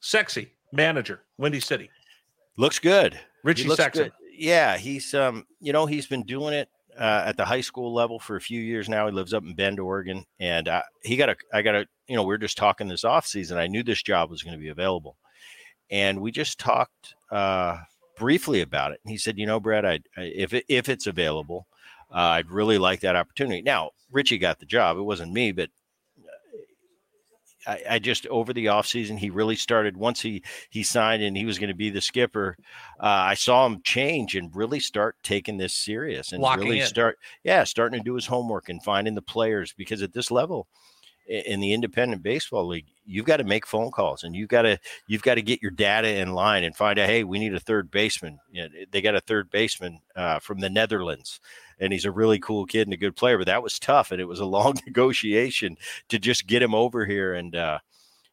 sexy 0.00 0.52
manager, 0.72 1.22
Windy 1.36 1.60
City. 1.60 1.90
Looks 2.56 2.78
good. 2.78 3.18
Richie 3.44 3.64
He 3.64 3.68
looks 3.68 3.88
good. 3.88 4.12
Yeah, 4.32 4.76
he's 4.76 5.14
um, 5.14 5.46
you 5.60 5.72
know, 5.72 5.86
he's 5.86 6.06
been 6.06 6.22
doing 6.22 6.54
it 6.54 6.68
uh, 6.98 7.22
at 7.26 7.36
the 7.36 7.44
high 7.44 7.60
school 7.60 7.94
level 7.94 8.18
for 8.18 8.36
a 8.36 8.40
few 8.40 8.60
years 8.60 8.88
now. 8.88 9.06
He 9.06 9.12
lives 9.12 9.32
up 9.32 9.44
in 9.44 9.54
Bend, 9.54 9.78
Oregon, 9.78 10.24
and 10.40 10.68
uh, 10.68 10.82
he 11.02 11.16
got 11.16 11.28
a. 11.28 11.36
I 11.52 11.62
got 11.62 11.74
a. 11.74 11.86
You 12.08 12.16
know, 12.16 12.24
we 12.24 12.34
are 12.34 12.38
just 12.38 12.58
talking 12.58 12.88
this 12.88 13.04
off 13.04 13.26
season. 13.26 13.58
I 13.58 13.66
knew 13.66 13.82
this 13.82 14.02
job 14.02 14.30
was 14.30 14.42
going 14.42 14.56
to 14.56 14.62
be 14.62 14.68
available, 14.68 15.16
and 15.90 16.20
we 16.20 16.30
just 16.32 16.58
talked 16.58 17.14
uh, 17.30 17.78
briefly 18.16 18.60
about 18.60 18.92
it. 18.92 19.00
And 19.04 19.10
he 19.10 19.18
said, 19.18 19.38
"You 19.38 19.46
know, 19.46 19.60
Brad, 19.60 19.84
I, 19.84 20.00
if 20.16 20.52
it, 20.52 20.64
if 20.68 20.88
it's 20.88 21.06
available, 21.06 21.66
uh, 22.10 22.18
I'd 22.18 22.50
really 22.50 22.78
like 22.78 23.00
that 23.00 23.16
opportunity." 23.16 23.62
Now, 23.62 23.90
Richie 24.10 24.38
got 24.38 24.58
the 24.58 24.66
job. 24.66 24.98
It 24.98 25.02
wasn't 25.02 25.32
me, 25.32 25.52
but 25.52 25.70
I, 27.68 27.82
I 27.90 27.98
just 27.98 28.26
over 28.28 28.52
the 28.52 28.66
offseason 28.66 29.18
he 29.18 29.30
really 29.30 29.56
started 29.56 29.96
once 29.96 30.20
he 30.20 30.42
he 30.70 30.82
signed 30.82 31.22
and 31.22 31.36
he 31.36 31.44
was 31.44 31.58
going 31.58 31.68
to 31.68 31.74
be 31.74 31.90
the 31.90 32.00
skipper 32.00 32.56
uh, 33.00 33.06
i 33.06 33.34
saw 33.34 33.66
him 33.66 33.82
change 33.84 34.34
and 34.34 34.54
really 34.56 34.80
start 34.80 35.16
taking 35.22 35.58
this 35.58 35.74
serious 35.74 36.32
and 36.32 36.42
Locking 36.42 36.64
really 36.64 36.80
in. 36.80 36.86
start 36.86 37.18
yeah 37.44 37.64
starting 37.64 38.00
to 38.00 38.04
do 38.04 38.14
his 38.14 38.26
homework 38.26 38.68
and 38.68 38.82
finding 38.82 39.14
the 39.14 39.22
players 39.22 39.74
because 39.76 40.02
at 40.02 40.14
this 40.14 40.30
level 40.30 40.66
in 41.28 41.60
the 41.60 41.74
independent 41.74 42.22
baseball 42.22 42.66
league 42.66 42.86
you've 43.04 43.26
got 43.26 43.36
to 43.36 43.44
make 43.44 43.66
phone 43.66 43.90
calls 43.90 44.24
and 44.24 44.34
you've 44.34 44.48
got 44.48 44.62
to 44.62 44.78
you've 45.08 45.22
got 45.22 45.34
to 45.34 45.42
get 45.42 45.60
your 45.60 45.70
data 45.70 46.08
in 46.08 46.32
line 46.32 46.64
and 46.64 46.74
find 46.74 46.98
out 46.98 47.08
hey 47.08 47.22
we 47.22 47.38
need 47.38 47.54
a 47.54 47.60
third 47.60 47.90
baseman 47.90 48.38
you 48.50 48.62
know, 48.62 48.68
they 48.90 49.02
got 49.02 49.14
a 49.14 49.20
third 49.20 49.50
baseman 49.50 50.00
uh, 50.16 50.38
from 50.38 50.58
the 50.58 50.70
netherlands 50.70 51.38
and 51.80 51.92
he's 51.92 52.04
a 52.04 52.10
really 52.10 52.38
cool 52.38 52.66
kid 52.66 52.86
and 52.86 52.94
a 52.94 52.98
good 52.98 53.16
player 53.16 53.38
but 53.38 53.46
that 53.46 53.62
was 53.62 53.78
tough 53.78 54.12
and 54.12 54.20
it 54.20 54.28
was 54.28 54.40
a 54.40 54.44
long 54.58 54.74
negotiation 54.86 55.76
to 56.08 56.18
just 56.18 56.46
get 56.46 56.62
him 56.62 56.74
over 56.74 57.04
here 57.04 57.34
and 57.34 57.56
uh, 57.56 57.78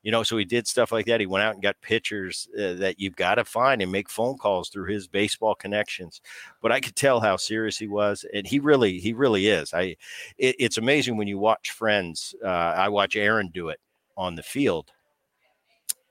you 0.04 0.12
know 0.12 0.24
so 0.24 0.38
he 0.38 0.46
did 0.46 0.68
stuff 0.68 0.92
like 0.92 1.08
that. 1.08 1.20
He 1.20 1.26
went 1.26 1.44
out 1.44 1.56
and 1.56 1.64
got 1.64 1.82
pitchers 1.82 2.48
uh, 2.58 2.74
that 2.76 3.00
you've 3.00 3.16
got 3.16 3.36
to 3.36 3.46
find 3.46 3.82
and 3.82 3.92
make 3.92 4.10
phone 4.10 4.38
calls 4.38 4.70
through 4.70 4.92
his 4.92 5.08
baseball 5.08 5.56
connections 5.56 6.22
but 6.62 6.72
i 6.72 6.80
could 6.80 6.96
tell 6.96 7.20
how 7.20 7.36
serious 7.36 7.78
he 7.78 7.88
was 7.88 8.26
and 8.34 8.46
he 8.48 8.60
really 8.60 9.00
he 9.00 9.14
really 9.14 9.48
is. 9.48 9.74
I 9.74 9.96
it, 10.38 10.56
it's 10.60 10.78
amazing 10.78 11.18
when 11.18 11.28
you 11.28 11.38
watch 11.38 11.72
friends 11.72 12.36
uh, 12.44 12.48
i 12.48 12.90
watch 12.90 13.16
aaron 13.16 13.50
do 13.54 13.70
it 13.70 13.80
on 14.18 14.36
the 14.36 14.44
field 14.44 14.92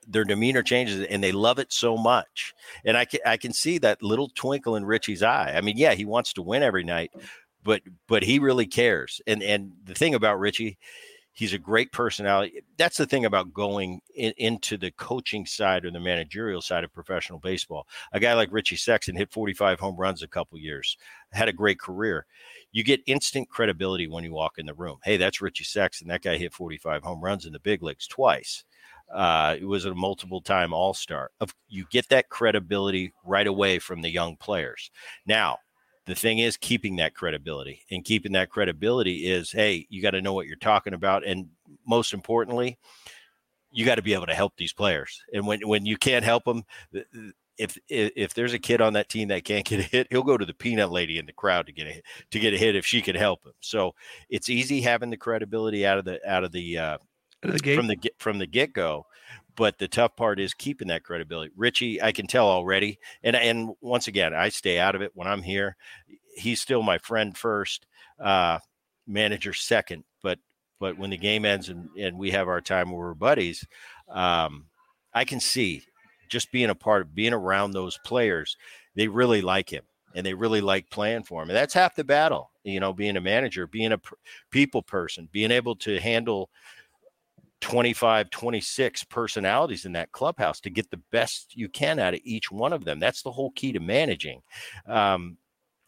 their 0.07 0.23
demeanor 0.23 0.63
changes 0.63 1.05
and 1.07 1.23
they 1.23 1.31
love 1.31 1.59
it 1.59 1.71
so 1.71 1.97
much 1.97 2.53
and 2.83 2.97
i 2.97 3.05
can 3.05 3.19
i 3.25 3.37
can 3.37 3.53
see 3.53 3.77
that 3.77 4.01
little 4.01 4.29
twinkle 4.29 4.75
in 4.75 4.85
richie's 4.85 5.23
eye. 5.23 5.53
I 5.55 5.61
mean 5.61 5.77
yeah 5.77 5.93
he 5.93 6.05
wants 6.05 6.33
to 6.33 6.41
win 6.41 6.63
every 6.63 6.83
night 6.83 7.11
but 7.63 7.81
but 8.07 8.23
he 8.23 8.39
really 8.39 8.67
cares 8.67 9.21
and 9.27 9.41
and 9.41 9.71
the 9.83 9.93
thing 9.93 10.15
about 10.15 10.39
richie 10.39 10.77
he's 11.35 11.53
a 11.53 11.59
great 11.59 11.91
personality. 11.91 12.61
That's 12.77 12.97
the 12.97 13.05
thing 13.05 13.25
about 13.25 13.53
going 13.53 14.01
in, 14.15 14.33
into 14.37 14.77
the 14.77 14.91
coaching 14.91 15.45
side 15.45 15.85
or 15.85 15.91
the 15.91 15.99
managerial 15.99 16.61
side 16.61 16.83
of 16.83 16.93
professional 16.93 17.39
baseball. 17.39 17.87
A 18.13 18.19
guy 18.19 18.33
like 18.33 18.51
richie 18.51 18.77
Sexson 18.77 19.17
hit 19.17 19.31
45 19.31 19.79
home 19.79 19.97
runs 19.97 20.23
a 20.23 20.27
couple 20.27 20.57
years 20.57 20.97
had 21.31 21.49
a 21.49 21.53
great 21.53 21.79
career. 21.79 22.25
You 22.71 22.83
get 22.83 23.01
instant 23.05 23.49
credibility 23.49 24.07
when 24.07 24.23
you 24.23 24.31
walk 24.31 24.57
in 24.57 24.65
the 24.65 24.73
room. 24.73 24.97
Hey 25.03 25.17
that's 25.17 25.41
richie 25.41 25.65
Sexson. 25.65 26.07
That 26.07 26.23
guy 26.23 26.37
hit 26.37 26.53
45 26.53 27.03
home 27.03 27.21
runs 27.21 27.45
in 27.45 27.53
the 27.53 27.59
big 27.59 27.83
leagues 27.83 28.07
twice 28.07 28.63
uh, 29.13 29.55
it 29.59 29.65
was 29.65 29.85
a 29.85 29.93
multiple 29.93 30.41
time 30.41 30.73
all 30.73 30.93
star. 30.93 31.31
Of 31.39 31.53
you 31.67 31.85
get 31.91 32.09
that 32.09 32.29
credibility 32.29 33.13
right 33.23 33.47
away 33.47 33.79
from 33.79 34.01
the 34.01 34.09
young 34.09 34.35
players. 34.37 34.91
Now, 35.25 35.57
the 36.05 36.15
thing 36.15 36.39
is 36.39 36.57
keeping 36.57 36.97
that 36.97 37.15
credibility 37.15 37.81
and 37.89 38.03
keeping 38.03 38.33
that 38.33 38.49
credibility 38.49 39.27
is 39.27 39.51
hey, 39.51 39.87
you 39.89 40.01
got 40.01 40.11
to 40.11 40.21
know 40.21 40.33
what 40.33 40.47
you're 40.47 40.55
talking 40.57 40.93
about, 40.93 41.25
and 41.25 41.47
most 41.87 42.13
importantly, 42.13 42.77
you 43.71 43.85
got 43.85 43.95
to 43.95 44.01
be 44.01 44.13
able 44.13 44.27
to 44.27 44.33
help 44.35 44.53
these 44.57 44.73
players. 44.73 45.21
And 45.33 45.45
when 45.45 45.67
when 45.67 45.85
you 45.85 45.97
can't 45.97 46.25
help 46.25 46.45
them, 46.45 46.63
if 47.57 47.77
if 47.89 48.11
if 48.15 48.33
there's 48.33 48.53
a 48.53 48.59
kid 48.59 48.81
on 48.81 48.93
that 48.93 49.09
team 49.09 49.29
that 49.29 49.43
can't 49.43 49.65
get 49.65 49.79
a 49.79 49.83
hit, 49.83 50.07
he'll 50.09 50.23
go 50.23 50.37
to 50.37 50.45
the 50.45 50.53
peanut 50.53 50.91
lady 50.91 51.17
in 51.17 51.25
the 51.25 51.33
crowd 51.33 51.65
to 51.67 51.73
get 51.73 51.87
a 51.87 51.91
hit, 51.91 52.03
to 52.31 52.39
get 52.39 52.53
a 52.53 52.57
hit 52.57 52.75
if 52.75 52.85
she 52.85 53.01
can 53.01 53.15
help 53.15 53.45
him. 53.45 53.53
So 53.59 53.95
it's 54.29 54.49
easy 54.49 54.81
having 54.81 55.09
the 55.09 55.17
credibility 55.17 55.85
out 55.85 55.97
of 55.97 56.05
the 56.05 56.19
out 56.29 56.43
of 56.43 56.51
the 56.51 56.77
uh, 56.77 56.97
the 57.53 57.59
gate. 57.59 57.75
from 57.75 57.87
the 57.87 57.95
get 57.95 58.13
from 58.19 58.39
the 58.39 58.47
get 58.47 58.73
go. 58.73 59.05
But 59.55 59.79
the 59.79 59.87
tough 59.87 60.17
part 60.17 60.39
is 60.39 60.53
keeping 60.53 60.89
that 60.89 61.03
credibility. 61.03 61.51
Richie, 61.55 62.01
I 62.01 62.11
can 62.11 62.27
tell 62.27 62.47
already, 62.47 62.99
and 63.23 63.35
and 63.35 63.73
once 63.81 64.07
again, 64.07 64.33
I 64.33 64.49
stay 64.49 64.79
out 64.79 64.95
of 64.95 65.01
it 65.01 65.11
when 65.13 65.27
I'm 65.27 65.43
here. 65.43 65.77
He's 66.35 66.61
still 66.61 66.83
my 66.83 66.97
friend 66.97 67.37
first, 67.37 67.85
uh, 68.19 68.59
manager 69.07 69.53
second. 69.53 70.03
But 70.21 70.39
but 70.79 70.97
when 70.97 71.09
the 71.09 71.17
game 71.17 71.45
ends 71.45 71.69
and, 71.69 71.89
and 71.97 72.17
we 72.17 72.31
have 72.31 72.47
our 72.47 72.61
time 72.61 72.91
where 72.91 73.07
we're 73.07 73.13
buddies, 73.13 73.65
um, 74.09 74.65
I 75.13 75.23
can 75.23 75.39
see 75.39 75.83
just 76.27 76.51
being 76.51 76.69
a 76.69 76.75
part 76.75 77.01
of 77.01 77.15
being 77.15 77.33
around 77.33 77.71
those 77.71 77.97
players, 78.03 78.57
they 78.95 79.07
really 79.07 79.41
like 79.41 79.69
him 79.71 79.83
and 80.15 80.25
they 80.25 80.33
really 80.33 80.61
like 80.61 80.89
playing 80.89 81.23
for 81.23 81.43
him. 81.43 81.49
And 81.49 81.57
that's 81.57 81.73
half 81.73 81.95
the 81.95 82.03
battle, 82.03 82.51
you 82.63 82.79
know, 82.79 82.93
being 82.93 83.17
a 83.17 83.21
manager, 83.21 83.67
being 83.67 83.91
a 83.91 84.01
people 84.49 84.81
person, 84.81 85.29
being 85.31 85.51
able 85.51 85.75
to 85.77 85.99
handle 85.99 86.49
25, 87.65 88.29
26 88.29 89.03
personalities 89.05 89.85
in 89.85 89.93
that 89.93 90.11
clubhouse 90.11 90.59
to 90.61 90.69
get 90.69 90.91
the 90.91 91.01
best 91.11 91.57
you 91.57 91.67
can 91.67 91.97
out 91.97 92.13
of 92.13 92.19
each 92.23 92.51
one 92.51 92.71
of 92.71 92.85
them. 92.85 92.99
That's 92.99 93.23
the 93.23 93.31
whole 93.31 93.49
key 93.51 93.71
to 93.71 93.79
managing. 93.79 94.43
Um, 94.87 95.37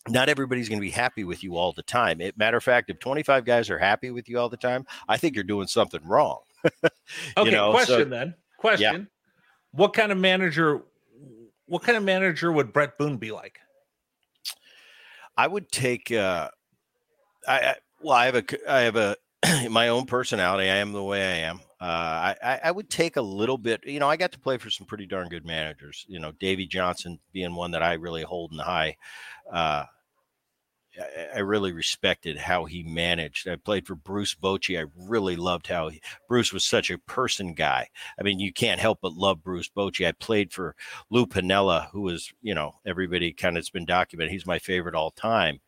not 0.09 0.27
everybody's 0.27 0.69
going 0.69 0.79
to 0.79 0.85
be 0.85 0.89
happy 0.89 1.23
with 1.23 1.43
you 1.43 1.55
all 1.55 1.73
the 1.73 1.83
time. 1.83 2.19
It, 2.19 2.35
matter 2.35 2.57
of 2.57 2.63
fact, 2.63 2.89
if 2.89 2.97
25 2.97 3.45
guys 3.45 3.69
are 3.69 3.77
happy 3.77 4.09
with 4.09 4.27
you 4.27 4.39
all 4.39 4.49
the 4.49 4.57
time, 4.57 4.87
I 5.07 5.17
think 5.17 5.35
you're 5.35 5.43
doing 5.43 5.67
something 5.67 6.01
wrong. 6.03 6.39
Okay, 7.37 7.51
know, 7.51 7.71
question 7.71 7.99
so- 7.99 8.05
then. 8.05 8.35
Question. 8.57 9.07
What 9.71 9.93
kind 9.93 10.11
of 10.11 10.17
manager 10.17 10.81
what 11.67 11.83
kind 11.83 11.97
of 11.97 12.03
manager 12.03 12.51
would 12.51 12.73
Bret 12.73 12.97
Boone 12.97 13.17
be 13.17 13.31
like? 13.31 13.59
I 15.37 15.47
would 15.47 15.71
take. 15.71 16.11
Uh, 16.11 16.49
I, 17.47 17.59
I 17.59 17.75
well, 18.01 18.15
I 18.15 18.25
have 18.25 18.35
a 18.35 18.71
I 18.71 18.79
have 18.81 18.95
a 18.95 19.15
my 19.69 19.89
own 19.89 20.05
personality. 20.05 20.69
I 20.69 20.77
am 20.77 20.93
the 20.93 21.03
way 21.03 21.21
I 21.21 21.37
am. 21.47 21.61
Uh, 21.79 22.33
I, 22.43 22.59
I 22.65 22.71
would 22.71 22.89
take 22.89 23.17
a 23.17 23.21
little 23.21 23.57
bit. 23.57 23.85
You 23.85 23.99
know, 23.99 24.09
I 24.09 24.17
got 24.17 24.31
to 24.31 24.39
play 24.39 24.57
for 24.57 24.69
some 24.69 24.87
pretty 24.87 25.05
darn 25.05 25.29
good 25.29 25.45
managers. 25.45 26.05
You 26.07 26.19
know, 26.19 26.31
Davey 26.39 26.65
Johnson 26.65 27.19
being 27.33 27.53
one 27.53 27.71
that 27.71 27.83
I 27.83 27.93
really 27.93 28.23
hold 28.23 28.51
in 28.51 28.57
high. 28.57 28.97
Uh, 29.51 29.85
I, 31.33 31.39
really 31.39 31.71
respected 31.71 32.37
how 32.37 32.65
he 32.65 32.83
managed. 32.83 33.47
I 33.47 33.55
played 33.55 33.85
for 33.85 33.95
Bruce 33.95 34.35
Bochy. 34.35 34.79
I 34.79 34.89
really 34.95 35.35
loved 35.35 35.67
how 35.67 35.89
he, 35.89 36.01
Bruce 36.27 36.51
was 36.51 36.63
such 36.63 36.89
a 36.89 36.97
person 36.97 37.53
guy. 37.53 37.87
I 38.19 38.23
mean, 38.23 38.39
you 38.39 38.51
can't 38.51 38.79
help 38.79 38.99
but 39.01 39.13
love 39.13 39.43
Bruce 39.43 39.69
Bochy. 39.69 40.07
I 40.07 40.11
played 40.13 40.51
for 40.51 40.75
Lou 41.09 41.25
Piniella, 41.25 41.89
who 41.91 42.01
was, 42.01 42.31
you 42.41 42.55
know, 42.55 42.75
everybody 42.85 43.31
kind 43.33 43.57
of 43.57 43.61
has 43.61 43.69
been 43.69 43.85
documented. 43.85 44.31
He's 44.31 44.45
my 44.45 44.59
favorite 44.59 44.95
all 44.95 45.11
time. 45.11 45.59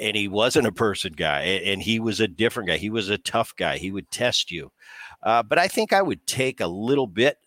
And 0.00 0.16
he 0.16 0.28
wasn't 0.28 0.66
a 0.66 0.72
person 0.72 1.12
guy, 1.16 1.40
and 1.40 1.82
he 1.82 1.98
was 1.98 2.20
a 2.20 2.28
different 2.28 2.68
guy. 2.68 2.76
He 2.76 2.90
was 2.90 3.08
a 3.08 3.18
tough 3.18 3.56
guy. 3.56 3.78
He 3.78 3.90
would 3.90 4.10
test 4.10 4.52
you. 4.52 4.70
Uh, 5.22 5.42
but 5.42 5.58
I 5.58 5.68
think 5.68 5.92
I 5.92 6.02
would 6.02 6.26
take 6.26 6.60
a 6.60 6.66
little 6.66 7.06
bit 7.06 7.38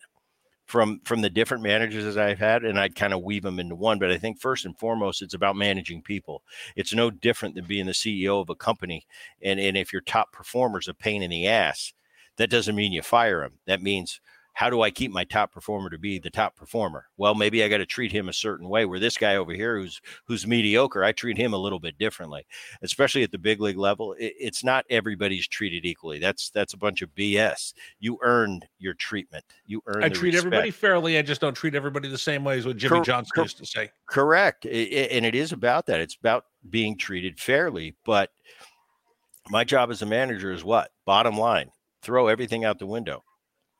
from 0.66 1.00
from 1.04 1.20
the 1.20 1.30
different 1.30 1.62
managers 1.62 2.14
that 2.14 2.22
I've 2.22 2.38
had, 2.38 2.64
and 2.64 2.78
I'd 2.78 2.94
kind 2.94 3.12
of 3.12 3.22
weave 3.22 3.42
them 3.42 3.58
into 3.58 3.74
one. 3.74 3.98
But 3.98 4.10
I 4.10 4.18
think 4.18 4.40
first 4.40 4.64
and 4.64 4.78
foremost, 4.78 5.20
it's 5.22 5.34
about 5.34 5.56
managing 5.56 6.02
people. 6.02 6.42
It's 6.76 6.94
no 6.94 7.10
different 7.10 7.54
than 7.54 7.66
being 7.66 7.86
the 7.86 7.92
CEO 7.92 8.40
of 8.40 8.48
a 8.48 8.54
company. 8.54 9.06
And 9.42 9.60
and 9.60 9.76
if 9.76 9.92
your 9.92 10.02
top 10.02 10.32
performer's 10.32 10.88
a 10.88 10.94
pain 10.94 11.22
in 11.22 11.30
the 11.30 11.46
ass, 11.46 11.92
that 12.36 12.50
doesn't 12.50 12.74
mean 12.74 12.92
you 12.92 13.02
fire 13.02 13.40
them. 13.42 13.58
That 13.66 13.82
means 13.82 14.20
how 14.54 14.68
do 14.68 14.82
I 14.82 14.90
keep 14.90 15.10
my 15.10 15.24
top 15.24 15.52
performer 15.52 15.88
to 15.90 15.98
be 15.98 16.18
the 16.18 16.30
top 16.30 16.56
performer? 16.56 17.06
Well, 17.16 17.34
maybe 17.34 17.64
I 17.64 17.68
got 17.68 17.78
to 17.78 17.86
treat 17.86 18.12
him 18.12 18.28
a 18.28 18.32
certain 18.32 18.68
way. 18.68 18.84
Where 18.84 18.98
this 18.98 19.16
guy 19.16 19.36
over 19.36 19.52
here, 19.52 19.78
who's 19.78 20.00
who's 20.26 20.46
mediocre, 20.46 21.02
I 21.02 21.12
treat 21.12 21.38
him 21.38 21.54
a 21.54 21.58
little 21.58 21.80
bit 21.80 21.98
differently. 21.98 22.46
Especially 22.82 23.22
at 23.22 23.30
the 23.32 23.38
big 23.38 23.60
league 23.60 23.78
level, 23.78 24.12
it, 24.18 24.34
it's 24.38 24.62
not 24.62 24.84
everybody's 24.90 25.48
treated 25.48 25.84
equally. 25.86 26.18
That's 26.18 26.50
that's 26.50 26.74
a 26.74 26.78
bunch 26.78 27.02
of 27.02 27.14
BS. 27.14 27.72
You 27.98 28.18
earned 28.22 28.66
your 28.78 28.94
treatment. 28.94 29.44
You 29.66 29.82
earned. 29.86 30.04
I 30.04 30.08
treat 30.08 30.34
respect. 30.34 30.46
everybody 30.46 30.70
fairly. 30.70 31.18
I 31.18 31.22
just 31.22 31.40
don't 31.40 31.54
treat 31.54 31.74
everybody 31.74 32.08
the 32.08 32.18
same 32.18 32.44
way 32.44 32.58
as 32.58 32.66
what 32.66 32.76
Jimmy 32.76 32.96
Cor- 32.96 33.04
Johnson 33.04 33.32
cor- 33.34 33.44
used 33.44 33.58
to 33.58 33.66
say. 33.66 33.90
Correct. 34.06 34.66
I- 34.66 34.70
I- 34.70 35.08
and 35.12 35.24
it 35.24 35.34
is 35.34 35.52
about 35.52 35.86
that. 35.86 36.00
It's 36.00 36.16
about 36.16 36.44
being 36.68 36.96
treated 36.98 37.40
fairly. 37.40 37.96
But 38.04 38.30
my 39.48 39.64
job 39.64 39.90
as 39.90 40.02
a 40.02 40.06
manager 40.06 40.52
is 40.52 40.62
what? 40.62 40.90
Bottom 41.04 41.36
line, 41.38 41.70
throw 42.02 42.28
everything 42.28 42.64
out 42.64 42.78
the 42.78 42.86
window, 42.86 43.24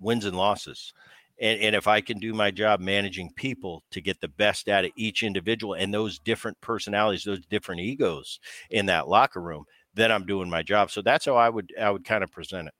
wins 0.03 0.25
and 0.25 0.37
losses. 0.37 0.93
And, 1.41 1.61
and 1.61 1.75
if 1.75 1.89
I 1.89 2.01
can 2.01 2.19
do 2.19 2.35
my 2.35 2.51
job 2.51 2.81
managing 2.81 3.33
people 3.35 3.83
to 3.91 4.01
get 4.01 4.21
the 4.21 4.29
best 4.29 4.69
out 4.69 4.85
of 4.85 4.93
each 4.97 5.23
individual 5.23 5.75
and 5.75 5.93
those 5.93 6.19
different 6.19 6.61
personalities, 6.61 7.25
those 7.25 7.45
different 7.47 7.81
egos 7.81 8.39
in 8.71 8.87
that 8.87 9.09
locker 9.09 9.41
room, 9.41 9.65
then 9.95 10.13
I'm 10.13 10.27
doing 10.27 10.49
my 10.49 10.63
job. 10.63 10.91
So 10.91 11.03
that's 11.03 11.25
how 11.25 11.37
I 11.37 11.49
would 11.49 11.73
I 11.81 11.91
would 11.91 12.05
kind 12.05 12.23
of 12.23 12.31
present 12.31 12.69
it. 12.69 12.75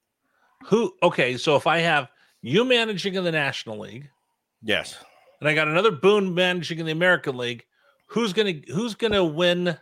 Who? 0.67 0.95
Okay, 1.03 1.37
so 1.37 1.57
if 1.57 1.67
I 1.67 1.79
have 1.79 2.09
you 2.41 2.65
managing 2.65 3.15
in 3.15 3.25
the 3.25 3.33
National 3.33 3.79
League, 3.79 4.09
Yes. 4.63 4.97
and 5.41 5.49
I 5.49 5.55
got 5.55 5.67
another 5.69 5.91
Boone 5.91 6.35
managing 6.35 6.79
in 6.79 6.87
the 6.87 6.93
American 6.93 7.37
League, 7.37 7.65
who's 8.07 8.33
gonna 8.33 8.55
who's 8.69 8.95
gonna 8.95 9.25
win? 9.25 9.77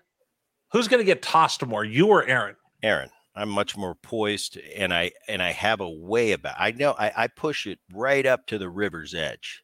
Who's 0.72 0.88
gonna 0.88 1.05
get 1.05 1.20
tossed 1.22 1.66
more, 1.66 1.85
you 1.85 2.07
or 2.09 2.24
Aaron? 2.26 2.57
Aaron. 2.83 3.11
I'm 3.35 3.49
much 3.49 3.77
more 3.77 3.95
poised 3.95 4.59
and 4.77 4.93
I 4.93 5.12
and 5.29 5.43
I 5.43 5.53
have 5.53 5.81
a 5.81 5.88
way 5.88 6.33
about 6.33 6.57
I 6.59 6.73
know 6.73 6.93
I, 6.99 7.12
I 7.16 7.27
push 7.29 7.66
it 7.66 7.79
right 7.93 8.27
up 8.27 8.47
to 8.49 8.59
the 8.59 8.69
river's 8.69 9.14
edge. 9.14 9.62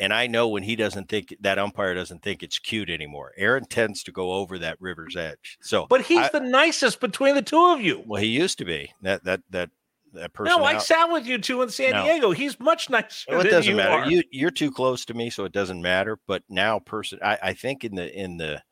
And 0.00 0.12
I 0.12 0.26
know 0.26 0.48
when 0.48 0.64
he 0.64 0.74
doesn't 0.74 1.08
think 1.08 1.36
that 1.40 1.56
umpire 1.58 1.94
doesn't 1.94 2.20
think 2.22 2.42
it's 2.42 2.58
cute 2.58 2.90
anymore. 2.90 3.30
Aaron 3.36 3.64
tends 3.64 4.02
to 4.02 4.12
go 4.12 4.32
over 4.32 4.58
that 4.58 4.76
river's 4.80 5.14
edge. 5.14 5.56
So 5.62 5.86
But 5.88 6.02
he's 6.02 6.18
I- 6.18 6.30
the 6.30 6.40
nicest 6.40 7.00
between 7.00 7.36
the 7.36 7.42
two 7.42 7.64
of 7.72 7.80
you. 7.80 8.02
well, 8.04 8.20
he 8.20 8.28
used 8.28 8.58
to 8.58 8.64
be 8.64 8.92
that 9.02 9.22
that 9.24 9.40
that 9.50 9.70
that 10.14 10.32
person. 10.32 10.56
No, 10.58 10.64
I 10.64 10.78
sat 10.78 11.06
with 11.06 11.26
you 11.26 11.38
two 11.38 11.62
in 11.62 11.70
San 11.70 11.92
No. 11.92 12.04
Diego. 12.04 12.30
He's 12.32 12.58
much 12.60 12.90
nicer 12.90 13.24
Well, 13.30 13.40
it 13.40 13.44
than 13.44 13.52
doesn't 13.52 13.70
you 13.70 13.76
matter. 13.76 14.02
are. 14.04 14.10
You 14.10 14.22
you're 14.30 14.50
too 14.50 14.70
close 14.70 15.04
to 15.06 15.14
me, 15.14 15.30
so 15.30 15.44
it 15.44 15.52
doesn't 15.52 15.80
matter. 15.80 16.18
But 16.26 16.42
now, 16.48 16.78
person, 16.80 17.18
I, 17.22 17.38
I 17.42 17.52
think 17.54 17.82
in 17.84 17.94
the 17.94 18.12
in 18.12 18.36
the 18.36 18.62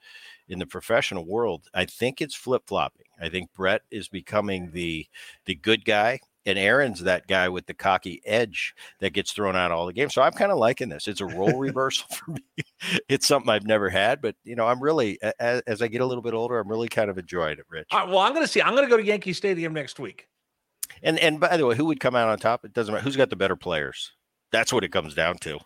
in 0.48 0.58
the 0.58 0.66
professional 0.66 1.24
world, 1.24 1.68
I 1.72 1.84
think 1.84 2.20
it's 2.20 2.34
flip 2.34 2.62
flopping. 2.66 3.06
I 3.22 3.28
think 3.28 3.52
Bret 3.54 3.82
is 3.90 4.08
becoming 4.08 4.72
the 4.72 5.06
the 5.46 5.54
good 5.54 5.84
guy, 5.84 6.20
and 6.44 6.58
Aaron's 6.58 7.00
that 7.00 7.26
guy 7.26 7.48
with 7.48 7.66
the 7.66 7.74
cocky 7.74 8.20
edge 8.24 8.74
that 9.00 9.12
gets 9.12 9.32
thrown 9.32 9.54
out 9.54 9.70
all 9.70 9.86
the 9.86 9.92
games. 9.92 10.14
So 10.14 10.22
I'm 10.22 10.32
kind 10.32 10.50
of 10.50 10.58
liking 10.58 10.88
this. 10.88 11.06
It's 11.06 11.20
a 11.20 11.26
role 11.26 11.58
reversal 11.58 12.06
for 12.08 12.32
me. 12.32 12.42
It's 13.08 13.26
something 13.26 13.48
I've 13.48 13.66
never 13.66 13.88
had, 13.88 14.20
but 14.20 14.34
you 14.44 14.56
know, 14.56 14.66
I'm 14.66 14.82
really 14.82 15.18
as, 15.38 15.62
as 15.66 15.82
I 15.82 15.88
get 15.88 16.00
a 16.00 16.06
little 16.06 16.22
bit 16.22 16.34
older, 16.34 16.58
I'm 16.58 16.68
really 16.68 16.88
kind 16.88 17.10
of 17.10 17.18
enjoying 17.18 17.58
it, 17.58 17.66
Rich. 17.68 17.88
Right, 17.92 18.08
well, 18.08 18.18
I'm 18.18 18.34
going 18.34 18.44
to 18.44 18.52
see. 18.52 18.60
I'm 18.60 18.74
going 18.74 18.84
to 18.84 18.90
go 18.90 18.96
to 18.96 19.04
Yankee 19.04 19.32
Stadium 19.32 19.72
next 19.72 20.00
week. 20.00 20.28
And 21.02 21.18
and 21.18 21.38
by 21.38 21.56
the 21.56 21.66
way, 21.66 21.76
who 21.76 21.86
would 21.86 22.00
come 22.00 22.16
out 22.16 22.28
on 22.28 22.38
top? 22.38 22.64
It 22.64 22.72
doesn't 22.72 22.92
matter. 22.92 23.04
Who's 23.04 23.16
got 23.16 23.30
the 23.30 23.36
better 23.36 23.56
players? 23.56 24.12
That's 24.50 24.72
what 24.72 24.84
it 24.84 24.92
comes 24.92 25.14
down 25.14 25.38
to. 25.38 25.58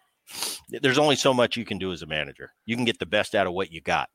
There's 0.68 0.98
only 0.98 1.16
so 1.16 1.32
much 1.32 1.56
you 1.56 1.64
can 1.64 1.78
do 1.78 1.92
as 1.92 2.02
a 2.02 2.06
manager. 2.06 2.52
You 2.64 2.76
can 2.76 2.84
get 2.84 2.98
the 2.98 3.06
best 3.06 3.34
out 3.34 3.46
of 3.46 3.52
what 3.52 3.72
you 3.72 3.80
got. 3.80 4.10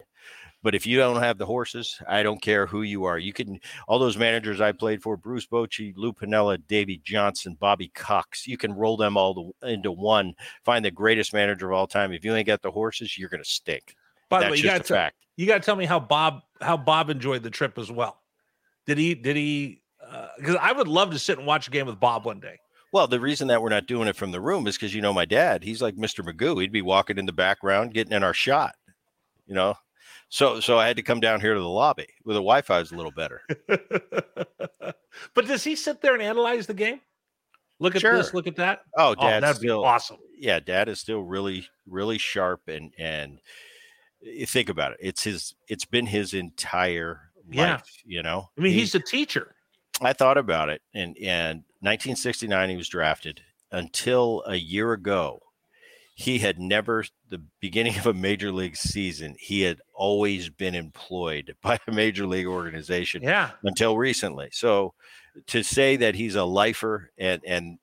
But 0.63 0.75
if 0.75 0.85
you 0.85 0.97
don't 0.97 1.21
have 1.21 1.37
the 1.37 1.45
horses, 1.45 1.99
I 2.07 2.21
don't 2.21 2.41
care 2.41 2.67
who 2.67 2.83
you 2.83 3.05
are. 3.05 3.17
You 3.17 3.33
can 3.33 3.59
all 3.87 3.97
those 3.97 4.17
managers 4.17 4.61
I 4.61 4.71
played 4.71 5.01
for: 5.01 5.17
Bruce 5.17 5.47
Bochy, 5.47 5.93
Lou 5.95 6.13
Piniella, 6.13 6.59
Davey 6.67 7.01
Johnson, 7.03 7.57
Bobby 7.59 7.89
Cox. 7.95 8.47
You 8.47 8.57
can 8.57 8.73
roll 8.73 8.95
them 8.95 9.17
all 9.17 9.33
to, 9.33 9.67
into 9.67 9.91
one. 9.91 10.35
Find 10.63 10.85
the 10.85 10.91
greatest 10.91 11.33
manager 11.33 11.71
of 11.71 11.77
all 11.77 11.87
time. 11.87 12.11
If 12.11 12.23
you 12.23 12.35
ain't 12.35 12.47
got 12.47 12.61
the 12.61 12.71
horses, 12.71 13.17
you're 13.17 13.29
going 13.29 13.43
to 13.43 13.49
stink. 13.49 13.95
By 14.29 14.43
the 14.43 14.51
way, 14.51 14.57
you 14.57 14.63
got 14.63 14.85
to 14.85 14.93
fact. 14.93 15.15
you 15.35 15.47
got 15.47 15.55
to 15.55 15.65
tell 15.65 15.75
me 15.75 15.85
how 15.85 15.99
Bob 15.99 16.41
how 16.61 16.77
Bob 16.77 17.09
enjoyed 17.09 17.41
the 17.41 17.49
trip 17.49 17.77
as 17.79 17.91
well. 17.91 18.21
Did 18.85 18.99
he? 18.99 19.15
Did 19.15 19.35
he? 19.35 19.81
Uh, 20.07 20.27
because 20.37 20.57
I 20.61 20.71
would 20.73 20.87
love 20.87 21.11
to 21.11 21.19
sit 21.19 21.37
and 21.37 21.47
watch 21.47 21.67
a 21.67 21.71
game 21.71 21.87
with 21.87 21.99
Bob 21.99 22.25
one 22.25 22.39
day. 22.39 22.59
Well, 22.91 23.07
the 23.07 23.19
reason 23.19 23.47
that 23.47 23.61
we're 23.61 23.69
not 23.69 23.87
doing 23.87 24.07
it 24.09 24.15
from 24.15 24.31
the 24.31 24.41
room 24.41 24.67
is 24.67 24.75
because 24.75 24.93
you 24.93 25.01
know 25.01 25.13
my 25.13 25.25
dad. 25.25 25.63
He's 25.63 25.81
like 25.81 25.95
Mr. 25.95 26.25
Magoo. 26.25 26.59
He'd 26.59 26.71
be 26.71 26.81
walking 26.81 27.17
in 27.17 27.25
the 27.25 27.31
background, 27.31 27.93
getting 27.93 28.13
in 28.13 28.23
our 28.23 28.33
shot. 28.33 28.75
You 29.47 29.55
know, 29.55 29.75
so 30.31 30.59
so 30.61 30.79
I 30.79 30.87
had 30.87 30.95
to 30.95 31.03
come 31.03 31.19
down 31.19 31.41
here 31.41 31.53
to 31.53 31.59
the 31.59 31.67
lobby 31.67 32.07
where 32.23 32.33
the 32.33 32.39
Wi-Fi 32.39 32.79
is 32.79 32.91
a 32.91 32.95
little 32.95 33.11
better. 33.11 33.41
but 33.67 35.45
does 35.45 35.63
he 35.63 35.75
sit 35.75 36.01
there 36.01 36.13
and 36.13 36.23
analyze 36.23 36.67
the 36.67 36.73
game? 36.73 37.01
Look 37.79 37.95
at 37.95 38.01
Sure. 38.01 38.15
this. 38.15 38.33
Look 38.33 38.47
at 38.47 38.55
that. 38.57 38.81
Oh, 38.97 39.15
Oh, 39.17 39.29
dad's 39.29 39.59
be 39.59 39.67
still 39.67 39.83
awesome. 39.83 40.17
yeah, 40.37 40.59
dad 40.59 40.87
is 40.89 40.99
still 40.99 41.21
really 41.21 41.67
really 41.87 42.17
sharp 42.17 42.61
and 42.67 42.93
and 42.97 43.39
eh, 44.25 44.45
think 44.45 44.69
about 44.69 44.93
it. 44.93 44.97
It's 45.01 45.23
his. 45.23 45.55
It's 45.67 45.85
been 45.85 46.05
his 46.05 46.33
entire 46.33 47.31
Yeah. 47.49 47.73
life. 47.73 48.01
You 48.05 48.21
know. 48.23 48.49
I 48.57 48.61
mean, 48.61 48.73
He- 48.73 48.79
he's 48.79 48.95
a 48.95 48.99
teacher. 48.99 49.55
I 49.99 50.13
thought 50.13 50.37
about 50.37 50.69
it, 50.69 50.81
and 50.93 51.17
and 51.17 51.63
1969 51.81 52.69
he 52.69 52.75
was 52.77 52.87
drafted. 52.87 53.41
Until 53.73 54.43
a 54.47 54.55
year 54.55 54.91
ago, 54.93 55.41
he 56.13 56.39
had 56.39 56.59
never 56.59 57.05
the 57.29 57.41
beginning 57.59 57.97
of 57.97 58.05
a 58.05 58.13
major 58.13 58.51
league 58.51 58.75
season. 58.75 59.35
He 59.39 59.61
had 59.61 59.79
always 59.93 60.49
been 60.49 60.75
employed 60.75 61.55
by 61.63 61.79
a 61.87 61.91
major 61.91 62.25
league 62.27 62.47
organization 62.47 63.23
Yeah. 63.23 63.51
until 63.63 63.97
recently. 63.97 64.49
So 64.51 64.93
to 65.47 65.63
say 65.63 65.95
that 65.97 66.15
he's 66.15 66.35
a 66.35 66.43
lifer 66.43 67.11
and 67.17 67.41
and 67.45 67.77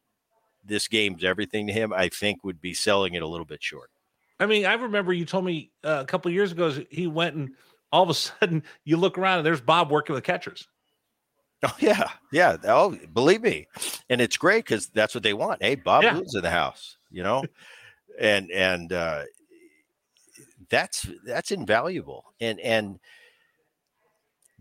this 0.64 0.87
game's 0.88 1.25
everything 1.25 1.67
to 1.67 1.73
him, 1.73 1.93
I 1.95 2.09
think 2.11 2.45
would 2.45 2.61
be 2.61 2.75
selling 2.75 3.14
it 3.14 3.23
a 3.23 3.27
little 3.27 3.47
bit 3.47 3.62
short. 3.62 3.91
I 4.38 4.47
mean, 4.47 4.67
I 4.67 4.75
remember 4.75 5.12
you 5.12 5.25
told 5.25 5.45
me 5.47 5.71
uh, 5.83 5.99
a 6.03 6.05
couple 6.05 6.29
of 6.29 6.35
years 6.35 6.53
ago 6.53 6.71
he 6.91 7.07
went 7.07 7.35
and 7.37 7.51
all 7.91 8.03
of 8.03 8.11
a 8.11 8.14
sudden 8.14 8.62
you 8.85 8.99
look 8.99 9.17
around 9.19 9.38
and 9.38 9.47
there's 9.47 9.61
Bob 9.62 9.91
working 9.91 10.14
with 10.14 10.25
catchers. 10.25 10.69
Oh 11.64 11.75
yeah, 11.81 12.09
yeah. 12.33 12.57
Oh, 12.64 12.97
believe 13.12 13.43
me, 13.43 13.67
and 14.09 14.21
it's 14.21 14.37
great 14.37 14.64
because 14.64 14.87
that's 14.88 15.12
what 15.12 15.25
they 15.25 15.35
want. 15.35 15.61
Hey, 15.61 15.75
Bob 15.75 16.05
Yeah. 16.05 16.19
In 16.19 16.43
the 16.43 16.51
house, 16.51 16.99
you 17.11 17.25
know, 17.25 17.43
and 18.20 18.50
and 18.50 18.92
uh, 18.92 19.24
that's 20.70 21.07
that's 21.24 21.50
invaluable. 21.50 22.24
And 22.40 22.61
and 22.61 22.98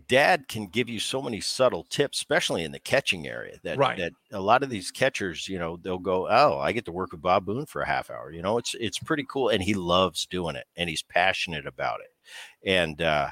Dad 0.08 0.48
can 0.48 0.68
give 0.68 0.88
you 0.88 1.00
so 1.00 1.22
many 1.22 1.42
subtle 1.42 1.84
tips, 1.84 2.20
especially 2.20 2.64
in 2.64 2.72
the 2.72 2.80
catching 2.80 3.28
area. 3.28 3.58
That 3.64 3.78
Right. 3.78 3.98
that 3.98 4.14
a 4.32 4.40
lot 4.40 4.64
of 4.64 4.70
these 4.70 4.92
catchers, 4.92 5.48
you 5.50 5.60
know, 5.60 5.78
they'll 5.78 5.98
go, 5.98 6.28
oh, 6.30 6.60
I 6.60 6.72
get 6.72 6.86
to 6.86 6.92
work 6.92 7.12
with 7.12 7.22
Bob 7.22 7.46
Boone 7.46 7.66
for 7.66 7.82
a 7.82 7.88
half 7.88 8.10
hour. 8.10 8.32
You 8.32 8.42
know, 8.42 8.58
it's 8.58 8.76
it's 8.80 9.00
pretty 9.00 9.26
cool, 9.28 9.50
and 9.50 9.62
he 9.62 9.74
loves 9.74 10.26
doing 10.28 10.56
it, 10.56 10.68
and 10.78 10.90
he's 10.90 11.04
passionate 11.04 11.68
about 11.68 12.00
it, 12.02 12.70
and. 12.70 13.02
uh 13.02 13.30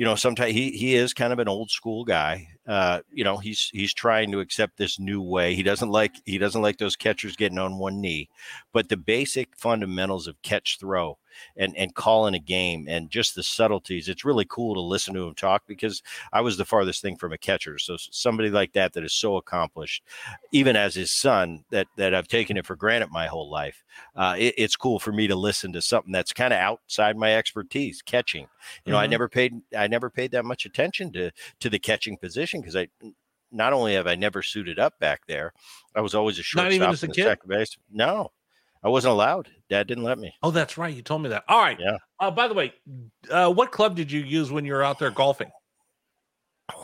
you 0.00 0.06
know 0.06 0.14
sometimes 0.14 0.54
he 0.54 0.70
he 0.70 0.94
is 0.94 1.12
kind 1.12 1.30
of 1.30 1.38
an 1.40 1.46
old 1.46 1.70
school 1.70 2.06
guy 2.06 2.48
uh 2.66 3.00
you 3.12 3.22
know 3.22 3.36
he's 3.36 3.68
he's 3.74 3.92
trying 3.92 4.32
to 4.32 4.40
accept 4.40 4.78
this 4.78 4.98
new 4.98 5.20
way. 5.20 5.54
He 5.54 5.62
doesn't 5.62 5.90
like 5.90 6.14
he 6.24 6.38
doesn't 6.38 6.62
like 6.62 6.78
those 6.78 6.96
catchers 6.96 7.36
getting 7.36 7.58
on 7.58 7.76
one 7.76 8.00
knee 8.00 8.30
but 8.72 8.88
the 8.88 8.96
basic 8.96 9.54
fundamentals 9.58 10.26
of 10.26 10.40
catch 10.40 10.78
throw 10.80 11.18
and 11.56 11.76
and 11.76 11.94
calling 11.94 12.34
a 12.34 12.38
game 12.38 12.86
and 12.88 13.10
just 13.10 13.34
the 13.34 13.42
subtleties 13.42 14.08
it's 14.08 14.24
really 14.24 14.46
cool 14.48 14.74
to 14.74 14.80
listen 14.80 15.14
to 15.14 15.26
him 15.26 15.34
talk 15.34 15.62
because 15.66 16.02
i 16.32 16.40
was 16.40 16.56
the 16.56 16.64
farthest 16.64 17.02
thing 17.02 17.16
from 17.16 17.32
a 17.32 17.38
catcher 17.38 17.78
so 17.78 17.96
somebody 17.98 18.50
like 18.50 18.72
that 18.72 18.92
that 18.92 19.04
is 19.04 19.12
so 19.12 19.36
accomplished 19.36 20.02
even 20.52 20.76
as 20.76 20.94
his 20.94 21.10
son 21.10 21.64
that 21.70 21.86
that 21.96 22.14
i've 22.14 22.28
taken 22.28 22.56
it 22.56 22.66
for 22.66 22.76
granted 22.76 23.10
my 23.10 23.26
whole 23.26 23.50
life 23.50 23.84
uh 24.16 24.34
it, 24.38 24.54
it's 24.56 24.76
cool 24.76 24.98
for 24.98 25.12
me 25.12 25.26
to 25.26 25.34
listen 25.36 25.72
to 25.72 25.82
something 25.82 26.12
that's 26.12 26.32
kind 26.32 26.52
of 26.52 26.58
outside 26.58 27.16
my 27.16 27.34
expertise 27.34 28.02
catching 28.02 28.46
you 28.84 28.92
know 28.92 28.98
i 28.98 29.06
Mhm. 29.06 29.10
never 29.10 29.28
paid 29.28 29.54
i 29.76 29.86
never 29.86 30.10
paid 30.10 30.30
that 30.30 30.44
much 30.44 30.66
attention 30.66 31.12
to 31.12 31.30
to 31.60 31.68
the 31.70 31.78
catching 31.78 32.16
position 32.16 32.60
because 32.60 32.76
i 32.76 32.88
not 33.52 33.72
only 33.72 33.94
have 33.94 34.06
i 34.06 34.14
never 34.14 34.42
suited 34.42 34.78
up 34.78 34.98
back 34.98 35.26
there 35.26 35.52
i 35.94 36.00
was 36.00 36.14
always 36.14 36.38
a 36.38 36.42
shortstop 36.42 36.64
Not 36.64 36.72
even 36.72 36.90
as 36.92 37.02
a 37.02 37.06
and 37.06 37.14
kid? 37.14 37.24
second 37.24 37.48
base 37.48 37.76
no 37.90 38.30
i 38.82 38.88
wasn't 38.88 39.12
allowed 39.12 39.48
dad 39.68 39.86
didn't 39.86 40.04
let 40.04 40.18
me 40.18 40.32
Oh, 40.42 40.50
that's 40.50 40.76
right. 40.78 40.94
You 40.94 41.02
told 41.02 41.22
me 41.22 41.28
that. 41.30 41.44
All 41.48 41.60
right. 41.60 41.78
Yeah. 41.78 41.96
Uh, 42.18 42.30
by 42.30 42.48
the 42.48 42.54
way, 42.54 42.72
uh, 43.30 43.50
what 43.52 43.70
club 43.72 43.94
did 43.94 44.10
you 44.10 44.20
use 44.20 44.50
when 44.50 44.64
you 44.64 44.72
were 44.72 44.82
out 44.82 44.98
there 44.98 45.10
golfing? 45.10 45.50
uh, 46.70 46.74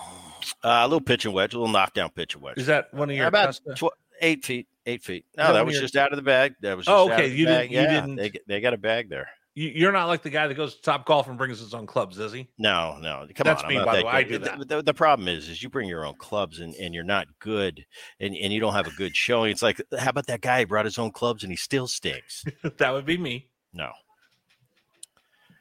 a 0.62 0.87
little 0.87 1.00
pitching 1.00 1.32
wedge 1.32 1.54
a 1.54 1.59
little 1.59 1.72
knockdown 1.72 2.11
pitching 2.11 2.40
wedge 2.40 2.59
Is 2.59 2.66
that 2.66 2.92
one 2.94 3.11
of 3.11 3.16
your 3.16 3.26
about 3.26 3.59
tw- 3.76 3.85
eight 4.20 4.44
feet 4.44 4.66
eight 4.87 5.02
feet 5.02 5.24
no 5.37 5.52
that 5.52 5.64
was 5.66 5.74
your- 5.74 5.82
just 5.82 5.96
out 5.96 6.12
of 6.12 6.16
the 6.16 6.22
bag 6.22 6.54
that 6.62 6.76
was 6.76 6.87
just 6.87 6.94
Oh, 6.94 7.06
out 7.11 7.12
okay, 7.12 7.26
of 7.26 7.30
the 7.32 7.37
you 7.37 7.46
didn't- 7.46 7.61
bag. 7.61 7.70
you 7.72 7.80
yeah, 7.80 8.00
didn't- 8.00 8.16
they, 8.16 8.32
they 8.46 8.61
got 8.61 8.74
a 8.74 8.78
bag 8.78 9.09
there 9.11 9.28
you're 9.59 9.90
not 9.90 10.07
like 10.07 10.23
the 10.23 10.29
guy 10.29 10.47
that 10.47 10.55
goes 10.55 10.75
to 10.75 10.83
Top 10.83 11.07
Golf 11.07 11.29
and 11.29 11.38
brings 11.38 11.59
his 11.59 11.73
own 11.73 11.87
clubs, 11.87 12.19
is 12.19 12.31
he? 12.31 12.47
No, 12.59 12.99
no. 13.01 13.27
Come 13.35 13.45
That's 13.47 13.62
on. 13.62 13.71
Me, 13.71 13.83
by 13.83 13.97
the 13.97 14.05
way. 14.05 14.12
I 14.12 14.23
good. 14.23 14.29
do 14.29 14.38
The- 14.38 14.45
that. 14.59 14.69
The, 14.69 14.83
the 14.83 14.95
problem 14.95 15.29
is, 15.29 15.49
is 15.49 15.62
you 15.62 15.71
bring 15.71 15.88
your 15.88 16.05
own 16.05 16.14
clubs 16.19 16.61
and, 16.61 16.75
and 16.75 16.95
you're 16.95 17.05
not 17.05 17.27
good 17.38 17.85
and, 18.21 18.37
and 18.37 18.53
you 18.53 18.61
don't 18.61 18.75
have 18.75 18.87
a 18.87 18.90
good 18.92 19.16
showing. 19.16 19.51
It's 19.51 19.62
like, 19.62 19.81
how 19.99 20.11
about 20.11 20.27
that 20.27 20.42
guy 20.42 20.61
who 20.61 20.66
brought 20.66 20.85
his 20.85 20.99
own 20.99 21.11
clubs 21.11 21.42
and 21.42 21.51
he 21.51 21.57
still 21.57 21.87
stinks? 21.88 22.45
that 22.77 22.92
would 22.92 23.07
be 23.07 23.16
me. 23.16 23.49
No. 23.73 23.90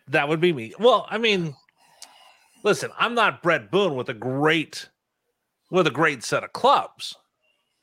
That 0.09 0.27
would 0.27 0.41
be 0.41 0.51
me. 0.51 0.73
Well, 0.77 1.07
I 1.09 1.17
mean, 1.17 1.55
listen, 2.63 2.91
I'm 2.99 3.15
not 3.15 3.41
Bret 3.41 3.71
Boone 3.71 3.95
with 3.95 4.09
a 4.09 4.13
great 4.13 4.89
with 5.71 5.87
a 5.87 5.91
great 5.91 6.23
set 6.23 6.43
of 6.43 6.51
clubs. 6.53 7.15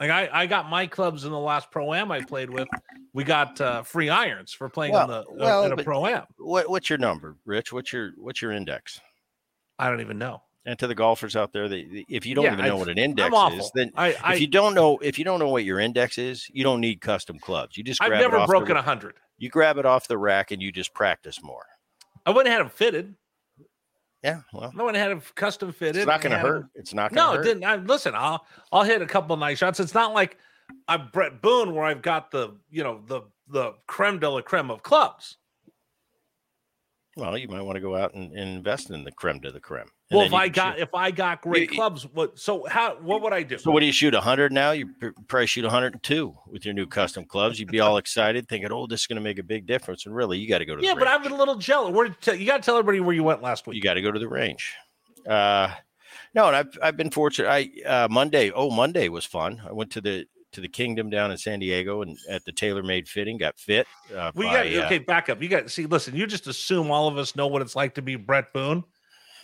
Like 0.03 0.11
I, 0.11 0.43
I 0.43 0.47
got 0.47 0.69
my 0.69 0.89
clubs 0.89 1.25
in 1.25 1.31
the 1.31 1.39
last 1.39 1.71
pro 1.71 1.95
am 1.95 2.11
I 2.11 2.23
played 2.23 2.51
with. 2.51 2.67
We 3.13 3.23
got 3.23 3.61
uh, 3.61 3.85
free 3.85 4.09
irons 4.11 4.53
for 4.53 4.69
playing 4.69 4.97
on 4.97 5.07
the 5.07 5.25
Well- 5.31 5.39
well, 5.39 5.65
in 5.65 5.73
a 5.73 5.77
pro 5.77 6.07
am. 6.07 6.25
What 6.39 6.69
what's 6.69 6.91
your 6.91 6.99
number, 6.99 7.37
Rich? 7.45 7.73
What's 7.73 7.93
your 7.93 8.11
what's 8.17 8.43
your 8.43 8.51
index? 8.51 9.01
I 9.79 9.89
don't 9.89 10.01
even 10.01 10.19
know. 10.19 10.43
And 10.67 10.77
to 10.81 10.89
the 10.89 10.95
golfers 10.97 11.37
out 11.37 11.53
there, 11.53 11.69
they, 11.69 12.05
if 12.09 12.27
you 12.27 12.35
don't 12.35 12.45
Yeah, 12.47 12.55
even 12.55 12.65
know 12.67 12.77
I- 12.77 12.79
what 12.81 12.89
an 12.89 12.99
index 12.99 13.33
is, 13.53 13.71
then 13.77 13.93
I, 13.97 14.17
I 14.25 14.35
if 14.35 14.41
you 14.41 14.49
don't 14.49 14.75
know 14.75 14.99
if 14.99 15.21
you 15.21 15.25
don't 15.25 15.39
know 15.39 15.49
what 15.51 15.63
your 15.65 15.79
index 15.79 16.19
is, 16.19 16.49
you 16.53 16.65
don't 16.65 16.81
need 16.81 17.01
custom 17.01 17.39
clubs. 17.39 17.77
You 17.77 17.85
just 17.85 18.03
I've 18.03 18.11
never 18.11 18.45
broken 18.45 18.77
a 18.77 18.83
hundred. 18.83 19.15
you 19.39 19.51
grab 19.51 19.79
it 19.79 19.87
off 19.87 20.09
the 20.09 20.19
rack 20.19 20.51
and 20.51 20.61
you 20.61 20.73
just 20.73 20.93
practice 20.95 21.41
more. 21.45 21.67
I 22.27 22.31
wouldn't 22.31 22.49
have 22.49 22.59
had 22.59 22.65
them 22.67 22.71
fitted. 22.75 23.15
Yeah, 24.23 24.43
well, 24.53 24.73
I 24.73 24.83
wouldn't 24.83 24.97
have 24.97 25.09
had 25.09 25.17
them 25.19 25.23
custom 25.35 25.73
fitted. 25.73 25.97
it's 25.97 26.07
not 26.07 26.21
going 26.21 26.33
to 26.33 26.39
hurt. 26.39 26.67
It's 26.75 26.95
not 26.95 27.13
going 27.13 27.17
to 27.17 27.23
hurt 27.23 27.37
No, 27.37 27.37
to 27.37 27.41
it 27.41 27.45
didn't. 27.55 27.65
I, 27.65 27.77
listen, 27.77 28.15
I'll 28.15 28.47
I'll 28.71 28.85
hit 28.85 29.03
a 29.03 29.07
couple 29.07 29.35
of 29.35 29.41
nice 29.41 29.59
shots. 29.59 29.81
It's 29.81 29.95
not 29.95 30.15
like 30.15 30.39
I'm 30.87 31.09
Bret 31.13 31.43
Boone, 31.43 31.75
where 31.75 31.85
I've 31.85 32.03
got 32.03 32.31
the 32.31 32.55
you 32.71 32.85
know 32.85 33.03
the 33.07 33.23
the 33.49 33.73
creme 33.89 34.21
de 34.21 34.31
la 34.31 34.41
creme 34.41 34.71
of 34.71 34.83
clubs. 34.83 35.39
Well, 37.17 37.37
you 37.37 37.49
might 37.49 37.63
want 37.63 37.77
to 37.77 37.81
go 37.81 37.97
out 37.97 38.15
and, 38.15 38.31
and 38.33 38.57
invest 38.57 38.91
in 38.91 39.05
the 39.05 39.13
creme 39.13 39.41
de 39.41 39.51
the 39.51 39.61
creme. 39.61 39.91
Well, 40.13 40.27
if 40.27 40.33
I 40.33 40.49
got 40.49 40.77
shoot. 40.77 40.83
if 40.83 40.95
I 40.95 41.11
got 41.11 41.43
great 41.43 41.71
you, 41.71 41.77
clubs, 41.77 42.07
what 42.13 42.39
so 42.39 42.67
how 42.67 42.97
what 42.97 43.23
would 43.23 43.33
I 43.33 43.43
do? 43.43 43.59
So 43.59 43.71
what 43.71 43.81
do 43.81 43.87
you 43.87 43.93
shoot? 43.93 44.15
hundred 44.15 44.53
now? 44.53 44.73
You 44.73 44.89
probably 45.27 45.47
shoot 45.47 45.65
102 45.65 46.35
with 46.47 46.65
your 46.65 46.75
new 46.75 46.87
custom 46.87 47.25
clubs. 47.25 47.59
You'd 47.59 47.71
be 47.71 47.81
all 47.81 47.97
excited, 47.97 48.49
thinking, 48.49 48.71
"Oh, 48.73 48.87
this 48.87 49.03
is 49.03 49.07
going 49.07 49.17
to 49.17 49.23
make 49.23 49.39
a 49.39 49.43
big 49.43 49.67
difference." 49.67 50.07
And 50.07 50.15
really, 50.15 50.39
you 50.39 50.49
got 50.49 50.59
to 50.59 50.65
go 50.65 50.77
to 50.77 50.85
yeah. 50.85 50.95
but 50.95 51.09
I'm 51.09 51.25
a 51.31 51.37
little 51.37 51.57
jealous. 51.57 51.93
Where 51.93 52.07
you 52.07 52.47
got 52.47 52.59
to 52.59 52.63
tell 52.63 52.77
everybody 52.77 53.01
where 53.01 53.15
you 53.15 53.25
went 53.25 53.43
last 53.43 53.67
week. 53.67 53.77
You 53.77 53.83
got 53.83 53.95
to 53.95 54.03
go 54.03 54.13
to 54.13 54.19
the 54.19 54.29
range. 54.29 54.75
Uh, 55.27 55.71
no, 56.35 56.47
and 56.47 56.57
I've 56.57 56.79
I've 56.83 56.97
been 56.97 57.11
fortunate. 57.11 57.49
I 57.49 57.71
uh, 57.87 58.09
Monday. 58.11 58.51
Oh, 58.51 58.71
Monday 58.71 59.09
was 59.09 59.25
fun. 59.25 59.61
I 59.69 59.73
went 59.73 59.91
to 59.93 60.01
the 60.01 60.27
to 60.53 60.61
the 60.61 60.69
Kingdom 60.69 61.11
down 61.11 61.31
in 61.31 61.37
San 61.37 61.59
Diego 61.59 62.03
and 62.03 62.17
at 62.29 62.45
the 62.45 62.53
TaylorMade 62.53 63.09
fitting, 63.09 63.39
got 63.39 63.59
fit. 63.59 63.87
Uh, 64.15 64.31
we 64.35 64.47
by, 64.47 64.53
got 64.53 64.67
okay. 64.85 64.97
Uh, 64.99 65.03
back 65.07 65.29
up. 65.29 65.43
You 65.43 65.49
got 65.49 65.71
see. 65.71 65.87
Listen, 65.87 66.15
you 66.15 66.27
just 66.27 66.47
assume 66.47 66.91
all 66.91 67.09
of 67.09 67.19
us 67.19 67.35
know 67.35 67.47
what 67.47 67.63
it's 67.63 67.75
like 67.77 67.95
to 67.95 68.03
be 68.03 68.17
Bret 68.17 68.53
Boone. 68.53 68.85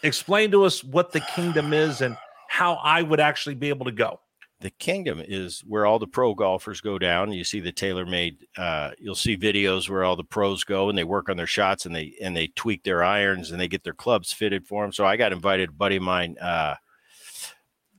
Explain 0.02 0.50
to 0.52 0.64
us 0.64 0.84
what 0.84 1.12
the 1.12 1.20
Kingdom 1.20 1.72
is 1.72 2.00
and 2.00 2.16
how 2.48 2.74
I 2.74 3.02
would 3.02 3.20
actually 3.20 3.54
be 3.54 3.68
able 3.68 3.84
to 3.86 3.92
go. 3.92 4.20
The 4.60 4.70
Kingdom 4.70 5.22
is 5.24 5.62
where 5.66 5.86
all 5.86 6.00
the 6.00 6.06
pro 6.06 6.34
golfers 6.34 6.80
go 6.80 6.98
down. 6.98 7.32
You 7.32 7.44
see 7.44 7.60
the 7.60 7.72
TaylorMade. 7.72 8.38
Uh, 8.56 8.90
you'll 8.98 9.14
see 9.14 9.36
videos 9.36 9.88
where 9.88 10.04
all 10.04 10.16
the 10.16 10.24
pros 10.24 10.64
go 10.64 10.88
and 10.88 10.98
they 10.98 11.04
work 11.04 11.28
on 11.28 11.36
their 11.36 11.46
shots 11.46 11.86
and 11.86 11.94
they 11.94 12.14
and 12.20 12.36
they 12.36 12.48
tweak 12.48 12.82
their 12.82 13.04
irons 13.04 13.52
and 13.52 13.60
they 13.60 13.68
get 13.68 13.84
their 13.84 13.92
clubs 13.92 14.32
fitted 14.32 14.66
for 14.66 14.82
them. 14.82 14.92
So 14.92 15.06
I 15.06 15.16
got 15.16 15.32
invited, 15.32 15.78
buddy 15.78 15.96
of 15.96 16.02
mine, 16.02 16.36
uh, 16.40 16.74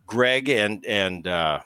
Greg 0.05 0.49
and 0.49 0.85
and 0.85 1.25
uh, 1.27 1.59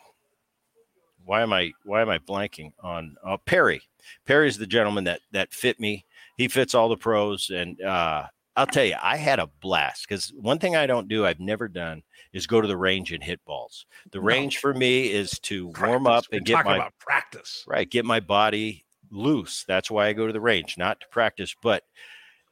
why 1.26 1.42
am 1.42 1.54
I 1.54 1.72
why 1.86 2.02
am 2.02 2.10
I 2.10 2.20
blanking 2.20 2.74
on 2.82 3.16
uh, 3.26 3.38
Perry? 3.38 3.82
Perry 4.26 4.48
is 4.48 4.58
the 4.58 4.68
gentleman 4.68 5.06
that 5.06 5.22
that 5.32 5.54
fit 5.54 5.80
me. 5.80 6.06
He 6.38 6.48
fits 6.48 6.76
all 6.76 6.90
the 6.90 6.98
pros, 6.98 7.50
and 7.50 7.82
uh, 7.82 8.28
I'll 8.56 8.68
tell 8.68 8.86
you, 8.86 8.96
I 9.02 9.18
had 9.18 9.40
a 9.40 9.50
blast 9.62 10.08
because 10.08 10.30
one 10.30 10.60
thing 10.60 10.76
I 10.76 10.86
don't 10.86 11.08
do, 11.08 11.26
I've 11.26 11.40
never 11.40 11.68
done, 11.68 12.04
is 12.34 12.48
go 12.48 12.62
to 12.62 12.68
the 12.68 12.78
range 12.78 13.12
and 13.12 13.24
hit 13.24 13.44
balls. 13.46 13.86
The 14.12 14.20
no. 14.20 14.26
range 14.26 14.60
for 14.60 14.74
me 14.74 15.12
is 15.12 15.40
to 15.42 15.72
practice. 15.72 15.90
warm 15.90 16.08
up 16.08 16.26
and 16.32 16.42
We're 16.42 16.58
get 16.58 16.66
my 16.66 16.90
practice. 17.00 17.64
Right, 17.68 17.90
get 17.90 18.06
my 18.06 18.20
body 18.20 18.86
loose. 19.10 19.64
That's 19.68 19.90
why 19.90 20.08
I 20.08 20.14
go 20.14 20.28
to 20.28 20.34
the 20.34 20.42
range, 20.42 20.78
not 20.78 21.00
to 21.02 21.08
practice, 21.08 21.56
but 21.62 21.84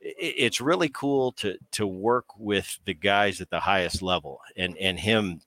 it's 0.01 0.59
really 0.59 0.89
cool 0.89 1.31
to 1.33 1.57
to 1.73 1.85
work 1.85 2.25
with 2.37 2.79
the 2.85 2.93
guys 2.93 3.39
at 3.39 3.51
the 3.51 3.59
highest 3.59 4.01
level 4.01 4.39
and 4.57 4.75
and 4.77 4.99
him 4.99 5.41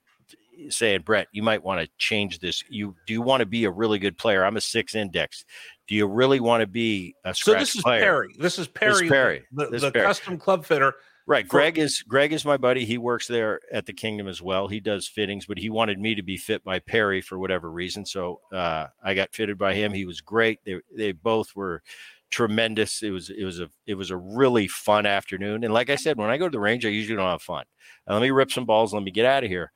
saying, 0.69 1.01
Bret, 1.01 1.27
you 1.33 1.43
might 1.43 1.63
want 1.63 1.81
to 1.81 1.89
change 1.97 2.39
this. 2.39 2.63
You 2.69 2.95
do 3.05 3.13
you 3.13 3.21
want 3.21 3.41
to 3.41 3.45
be 3.45 3.65
a 3.65 3.71
really 3.71 3.99
good 3.99 4.17
player? 4.17 4.45
I'm 4.45 4.57
a 4.57 4.61
six 4.61 4.95
index. 4.95 5.43
Do 5.87 5.95
you 5.95 6.07
really 6.07 6.39
want 6.39 6.61
to 6.61 6.67
be 6.67 7.15
a 7.23 7.33
scratch 7.33 7.55
so 7.55 7.59
this 7.59 7.75
is 7.75 7.81
player? 7.81 8.01
Perry. 8.01 8.35
This 8.39 8.59
is 8.59 8.67
Perry. 8.67 8.91
This 8.91 9.01
is 9.01 9.09
Perry. 9.09 9.43
The, 9.51 9.69
this 9.69 9.81
the 9.81 9.91
Perry. 9.91 10.05
custom 10.05 10.37
club 10.37 10.65
fitter. 10.65 10.93
Right. 11.27 11.47
Greg 11.47 11.79
is 11.79 12.03
Greg 12.03 12.33
is 12.33 12.45
my 12.45 12.57
buddy. 12.57 12.85
He 12.85 12.99
works 12.99 13.27
there 13.27 13.59
at 13.71 13.87
the 13.87 13.93
Kingdom 13.93 14.27
as 14.27 14.41
well. 14.41 14.67
He 14.67 14.79
does 14.79 15.07
fittings, 15.07 15.47
but 15.47 15.57
he 15.57 15.71
wanted 15.71 15.99
me 15.99 16.13
to 16.13 16.21
be 16.21 16.37
fit 16.37 16.63
by 16.63 16.79
Perry 16.79 17.21
for 17.21 17.39
whatever 17.39 17.71
reason. 17.71 18.05
So 18.05 18.41
uh, 18.53 18.87
I 19.03 19.15
got 19.15 19.33
fitted 19.33 19.57
by 19.57 19.73
him. 19.73 19.91
He 19.91 20.05
was 20.05 20.21
great. 20.21 20.59
They 20.65 20.79
they 20.95 21.11
both 21.13 21.55
were 21.55 21.81
tremendous. 22.29 23.01
It 23.01 23.09
was 23.09 23.31
it 23.31 23.43
was 23.43 23.59
a 23.59 23.69
it 23.87 23.95
was 23.95 24.11
a 24.11 24.17
really 24.17 24.67
fun 24.67 25.07
afternoon. 25.07 25.63
And 25.63 25.73
like 25.73 25.89
I 25.89 25.95
said, 25.95 26.17
when 26.17 26.29
I 26.29 26.37
go 26.37 26.45
to 26.45 26.51
the 26.51 26.59
range, 26.59 26.85
I 26.85 26.89
usually 26.89 27.17
don't 27.17 27.25
have 27.25 27.41
fun. 27.41 27.65
Now, 28.07 28.13
let 28.13 28.21
me 28.21 28.29
rip 28.29 28.51
some 28.51 28.65
balls. 28.65 28.93
Let 28.93 29.01
me 29.01 29.11
get 29.11 29.25
out 29.25 29.43
of 29.43 29.49
here 29.49 29.71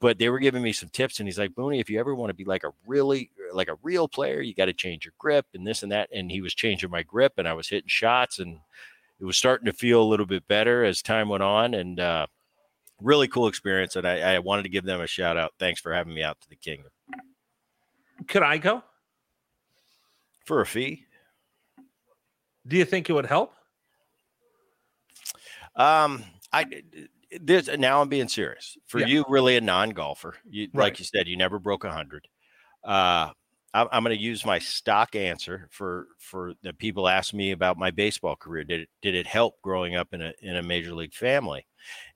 but 0.00 0.18
they 0.18 0.28
were 0.28 0.38
giving 0.38 0.62
me 0.62 0.72
some 0.72 0.88
tips 0.90 1.18
and 1.18 1.28
he's 1.28 1.38
like 1.38 1.54
Boonie 1.54 1.80
if 1.80 1.88
you 1.88 1.98
ever 1.98 2.14
want 2.14 2.30
to 2.30 2.34
be 2.34 2.44
like 2.44 2.64
a 2.64 2.72
really 2.86 3.30
like 3.52 3.68
a 3.68 3.78
real 3.82 4.08
player 4.08 4.40
you 4.40 4.54
got 4.54 4.66
to 4.66 4.72
change 4.72 5.04
your 5.04 5.14
grip 5.18 5.46
and 5.54 5.66
this 5.66 5.82
and 5.82 5.92
that 5.92 6.08
and 6.12 6.30
he 6.30 6.40
was 6.40 6.54
changing 6.54 6.90
my 6.90 7.02
grip 7.02 7.34
and 7.38 7.48
i 7.48 7.52
was 7.52 7.68
hitting 7.68 7.88
shots 7.88 8.38
and 8.38 8.58
it 9.20 9.24
was 9.24 9.36
starting 9.36 9.66
to 9.66 9.72
feel 9.72 10.02
a 10.02 10.04
little 10.04 10.26
bit 10.26 10.46
better 10.46 10.84
as 10.84 11.00
time 11.00 11.28
went 11.28 11.42
on 11.42 11.74
and 11.74 12.00
uh, 12.00 12.26
really 13.00 13.28
cool 13.28 13.48
experience 13.48 13.96
and 13.96 14.06
I, 14.06 14.34
I 14.34 14.38
wanted 14.38 14.64
to 14.64 14.68
give 14.68 14.84
them 14.84 15.00
a 15.00 15.06
shout 15.06 15.36
out. 15.36 15.52
Thanks 15.58 15.80
for 15.80 15.92
having 15.92 16.14
me 16.14 16.22
out 16.22 16.40
to 16.40 16.48
the 16.48 16.56
kingdom. 16.56 16.90
Could 18.28 18.42
i 18.42 18.58
go? 18.58 18.82
For 20.44 20.60
a 20.60 20.66
fee? 20.66 21.04
Do 22.66 22.76
you 22.76 22.84
think 22.84 23.10
it 23.10 23.12
would 23.12 23.26
help? 23.26 23.52
Um 25.74 26.24
I 26.52 26.64
this 27.40 27.68
now 27.78 28.00
I'm 28.00 28.08
being 28.08 28.28
serious. 28.28 28.76
For 28.86 29.00
yeah. 29.00 29.06
you, 29.06 29.24
really 29.28 29.56
a 29.56 29.60
non-golfer, 29.60 30.34
you, 30.48 30.68
right. 30.74 30.84
like 30.84 30.98
you 30.98 31.04
said, 31.04 31.28
you 31.28 31.36
never 31.36 31.58
broke 31.58 31.84
a 31.84 31.90
hundred. 31.90 32.28
Uh, 32.84 33.30
I'm, 33.74 33.88
I'm 33.92 34.04
going 34.04 34.16
to 34.16 34.22
use 34.22 34.44
my 34.44 34.58
stock 34.58 35.14
answer 35.14 35.68
for 35.70 36.06
for 36.18 36.54
the 36.62 36.72
people 36.72 37.08
ask 37.08 37.34
me 37.34 37.50
about 37.50 37.76
my 37.76 37.90
baseball 37.90 38.36
career. 38.36 38.64
Did 38.64 38.80
it 38.80 38.88
did 39.02 39.14
it 39.14 39.26
help 39.26 39.60
growing 39.62 39.96
up 39.96 40.08
in 40.12 40.22
a 40.22 40.32
in 40.40 40.56
a 40.56 40.62
major 40.62 40.94
league 40.94 41.14
family? 41.14 41.66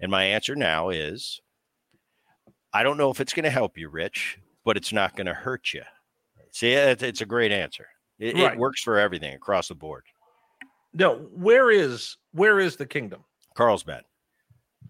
And 0.01 0.11
my 0.11 0.25
answer 0.25 0.57
now 0.57 0.89
is, 0.89 1.41
I 2.73 2.83
don't 2.83 2.97
know 2.97 3.11
if 3.11 3.21
it's 3.21 3.35
going 3.35 3.45
to 3.45 3.51
help 3.51 3.77
you, 3.77 3.89
Rich, 3.89 4.39
but 4.65 4.77
it's 4.77 4.93
not 4.93 5.17
going 5.17 5.27
to 5.27 5.35
hurt 5.35 5.73
you. 5.75 5.83
See, 6.53 6.73
it's 6.73 7.21
a 7.21 7.27
great 7.27 7.53
answer. 7.53 7.87
It, 8.19 8.35
right. 8.35 8.53
it 8.53 8.59
works 8.59 8.83
for 8.83 8.99
everything 8.99 9.35
across 9.35 9.69
the 9.69 9.75
board. 9.75 10.05
No, 10.93 11.17
where 11.33 11.71
is 11.71 12.17
where 12.33 12.59
is 12.59 12.77
the 12.77 12.87
kingdom? 12.87 13.25
Carlsbad. 13.55 14.03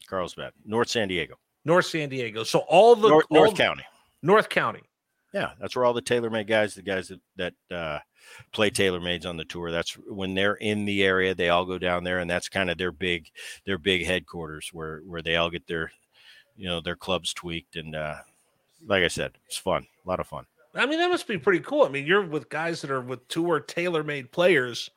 Carlsbad, 0.09 0.53
North 0.65 0.89
San 0.89 1.09
Diego. 1.09 1.37
North 1.65 1.87
San 1.87 2.09
Diego. 2.09 2.45
So 2.45 2.61
all 2.61 2.97
the 2.97 3.09
North, 3.09 3.27
all 3.31 3.45
North 3.45 3.57
County. 3.57 3.85
North 4.23 4.49
County. 4.49 4.83
Yeah, 5.33 5.53
that's 5.61 5.77
where 5.77 5.85
all 5.85 5.93
the 5.93 6.03
TaylorMade 6.03 6.49
guys, 6.49 6.75
the 6.75 6.83
guys 6.83 7.09
that 7.09 7.21
that 7.37 7.77
uh, 7.77 7.99
play 8.53 8.71
TaylorMades 8.71 9.27
on 9.27 9.37
the 9.37 9.45
tour. 9.45 9.71
That's 9.71 9.93
when 9.93 10.35
they're 10.35 10.55
in 10.55 10.85
the 10.85 11.05
area, 11.05 11.35
they 11.35 11.51
all 11.51 11.65
go 11.65 11.79
down 11.79 12.05
there, 12.05 12.19
and 12.19 12.29
that's 12.29 12.49
kind 12.49 12.71
of 12.71 12.79
their 12.79 12.93
big 12.93 13.29
their 13.65 13.79
big 13.79 14.05
headquarters 14.05 14.71
where 14.73 15.01
where 15.07 15.23
they 15.23 15.37
all 15.37 15.51
get 15.51 15.67
their 15.67 15.93
you 16.57 16.67
know 16.67 16.81
their 16.81 16.97
clubs 16.97 17.33
tweaked 17.33 17.77
and 17.77 17.95
uh, 17.95 18.17
like 18.87 19.05
I 19.05 19.09
said, 19.09 19.33
it's 19.47 19.57
fun, 19.57 19.87
a 20.05 20.09
lot 20.09 20.21
of 20.21 20.27
fun. 20.27 20.47
I 20.75 20.87
mean, 20.87 20.99
that 20.99 21.11
must 21.11 21.27
be 21.27 21.39
pretty 21.39 21.61
cool. 21.61 21.85
I 21.85 21.89
mean, 21.89 22.07
you're 22.07 22.25
with 22.25 22.49
guys 22.49 22.81
that 22.81 22.91
are 22.91 23.01
with 23.01 23.27
tour 23.29 23.61
TaylorMade 23.61 24.31
players. 24.31 24.91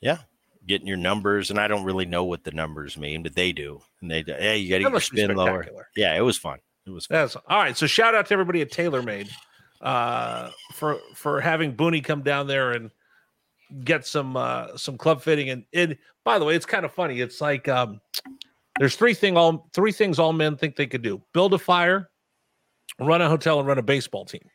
Yeah, 0.00 0.18
getting 0.66 0.86
your 0.86 0.96
numbers, 0.96 1.50
and 1.50 1.58
I 1.58 1.68
don't 1.68 1.84
really 1.84 2.06
know 2.06 2.24
what 2.24 2.44
the 2.44 2.50
numbers 2.50 2.96
mean, 2.96 3.22
but 3.22 3.34
they 3.34 3.52
do. 3.52 3.80
And 4.00 4.10
they, 4.10 4.22
hey, 4.26 4.58
you 4.58 4.68
got 4.68 4.78
to 4.78 4.84
get 4.84 4.90
your 4.90 5.00
spin 5.00 5.36
lower. 5.36 5.66
Yeah, 5.96 6.16
it 6.16 6.20
was 6.20 6.36
fun. 6.36 6.58
It 6.86 6.90
was. 6.90 7.06
Fun. 7.06 7.16
That's 7.16 7.36
all 7.36 7.58
right. 7.58 7.76
So 7.76 7.86
shout 7.86 8.14
out 8.14 8.26
to 8.26 8.32
everybody 8.32 8.60
at 8.60 8.70
TaylorMade 8.70 9.30
uh, 9.80 10.50
for 10.74 10.98
for 11.14 11.40
having 11.40 11.74
Booney 11.74 12.02
come 12.02 12.22
down 12.22 12.46
there 12.46 12.72
and 12.72 12.90
get 13.84 14.06
some 14.06 14.36
uh, 14.36 14.76
some 14.76 14.96
club 14.96 15.22
fitting. 15.22 15.50
And 15.50 15.64
it, 15.72 15.98
by 16.24 16.38
the 16.38 16.44
way, 16.44 16.54
it's 16.54 16.66
kind 16.66 16.84
of 16.84 16.92
funny. 16.92 17.20
It's 17.20 17.40
like 17.40 17.68
um, 17.68 18.00
there's 18.78 18.96
three 18.96 19.14
thing 19.14 19.36
all 19.36 19.68
three 19.72 19.92
things 19.92 20.18
all 20.18 20.32
men 20.32 20.56
think 20.56 20.76
they 20.76 20.86
could 20.86 21.02
do: 21.02 21.22
build 21.32 21.54
a 21.54 21.58
fire, 21.58 22.10
run 22.98 23.22
a 23.22 23.28
hotel, 23.28 23.58
and 23.58 23.68
run 23.68 23.78
a 23.78 23.82
baseball 23.82 24.24
team. 24.24 24.48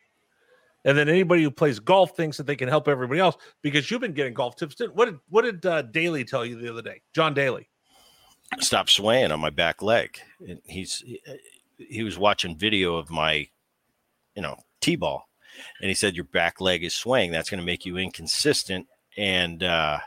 And 0.83 0.97
then 0.97 1.09
anybody 1.09 1.43
who 1.43 1.51
plays 1.51 1.79
golf 1.79 2.15
thinks 2.15 2.37
that 2.37 2.47
they 2.47 2.55
can 2.55 2.67
help 2.67 2.87
everybody 2.87 3.19
else 3.19 3.37
because 3.61 3.89
you've 3.91 4.01
been 4.01 4.13
getting 4.13 4.33
golf 4.33 4.55
tips. 4.55 4.75
What 4.93 5.05
did 5.05 5.19
what 5.29 5.43
did 5.43 5.65
uh, 5.65 5.83
Daly 5.83 6.25
tell 6.25 6.45
you 6.45 6.59
the 6.59 6.71
other 6.71 6.81
day? 6.81 7.01
John 7.13 7.33
Daly. 7.33 7.69
Stop 8.59 8.89
swaying 8.89 9.31
on 9.31 9.39
my 9.39 9.49
back 9.49 9.81
leg. 9.81 10.17
And 10.47 10.59
he's 10.65 11.03
he 11.77 12.03
was 12.03 12.17
watching 12.17 12.57
video 12.57 12.95
of 12.95 13.09
my, 13.09 13.47
you 14.35 14.41
know, 14.41 14.57
t-ball, 14.81 15.27
and 15.81 15.89
he 15.89 15.95
said 15.95 16.15
your 16.15 16.25
back 16.25 16.59
leg 16.59 16.83
is 16.83 16.95
swaying. 16.95 17.31
That's 17.31 17.49
going 17.49 17.59
to 17.59 17.65
make 17.65 17.85
you 17.85 17.97
inconsistent. 17.97 18.87
And 19.17 19.63
uh, 19.63 19.99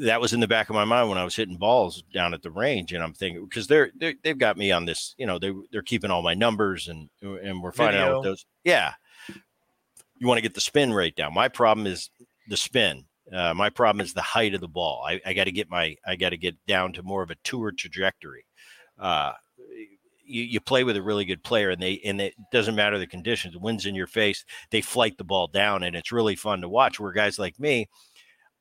that 0.00 0.20
was 0.20 0.32
in 0.32 0.40
the 0.40 0.48
back 0.48 0.70
of 0.70 0.74
my 0.74 0.84
mind 0.84 1.08
when 1.08 1.18
I 1.18 1.24
was 1.24 1.36
hitting 1.36 1.56
balls 1.56 2.02
down 2.12 2.34
at 2.34 2.42
the 2.42 2.50
range, 2.50 2.92
and 2.92 3.02
I'm 3.02 3.14
thinking 3.14 3.44
because 3.44 3.66
they're, 3.66 3.90
they 3.98 4.16
have 4.24 4.38
got 4.38 4.56
me 4.56 4.70
on 4.70 4.84
this, 4.84 5.14
you 5.18 5.26
know, 5.26 5.40
they 5.40 5.52
they're 5.72 5.82
keeping 5.82 6.10
all 6.10 6.22
my 6.22 6.34
numbers 6.34 6.86
and 6.86 7.10
and 7.20 7.60
we're 7.60 7.72
finding 7.72 8.00
Video. 8.00 8.06
out 8.06 8.16
what 8.18 8.24
those, 8.24 8.46
yeah 8.62 8.92
you 10.18 10.26
want 10.26 10.38
to 10.38 10.42
get 10.42 10.54
the 10.54 10.60
spin 10.60 10.92
rate 10.92 11.16
down. 11.16 11.34
My 11.34 11.48
problem 11.48 11.86
is 11.86 12.10
the 12.48 12.56
spin. 12.56 13.04
Uh, 13.32 13.52
my 13.54 13.70
problem 13.70 14.04
is 14.04 14.14
the 14.14 14.22
height 14.22 14.54
of 14.54 14.60
the 14.60 14.68
ball. 14.68 15.04
I, 15.06 15.20
I 15.24 15.32
got 15.34 15.44
to 15.44 15.52
get 15.52 15.70
my 15.70 15.96
I 16.06 16.16
got 16.16 16.30
to 16.30 16.36
get 16.36 16.56
down 16.66 16.92
to 16.94 17.02
more 17.02 17.22
of 17.22 17.30
a 17.30 17.36
tour 17.44 17.72
trajectory. 17.72 18.46
Uh, 18.98 19.32
you, 20.24 20.42
you 20.42 20.60
play 20.60 20.84
with 20.84 20.96
a 20.96 21.02
really 21.02 21.24
good 21.24 21.42
player, 21.42 21.70
and 21.70 21.80
they 21.80 22.00
and 22.04 22.20
it 22.20 22.34
doesn't 22.52 22.74
matter 22.74 22.98
the 22.98 23.06
conditions. 23.06 23.54
The 23.54 23.60
wind's 23.60 23.86
in 23.86 23.94
your 23.94 24.06
face, 24.06 24.44
they 24.70 24.80
flight 24.80 25.18
the 25.18 25.24
ball 25.24 25.46
down, 25.46 25.82
and 25.82 25.94
it's 25.94 26.12
really 26.12 26.36
fun 26.36 26.60
to 26.62 26.68
watch. 26.68 26.98
Where 26.98 27.12
guys 27.12 27.38
like 27.38 27.58
me, 27.60 27.88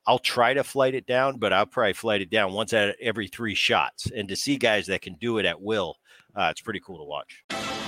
I'll 0.05 0.19
try 0.19 0.53
to 0.53 0.63
flight 0.63 0.95
it 0.95 1.05
down, 1.05 1.37
but 1.37 1.53
I'll 1.53 1.65
probably 1.65 1.93
flight 1.93 2.21
it 2.21 2.29
down 2.29 2.53
once 2.53 2.73
at 2.73 2.95
every 3.01 3.27
three 3.27 3.55
shots. 3.55 4.09
And 4.15 4.27
to 4.29 4.35
see 4.35 4.57
guys 4.57 4.87
that 4.87 5.01
can 5.01 5.15
do 5.15 5.37
it 5.37 5.45
at 5.45 5.61
will, 5.61 5.95
uh, 6.35 6.47
it's 6.51 6.61
pretty 6.61 6.81
cool 6.85 6.97
to 6.97 7.03
watch. 7.03 7.76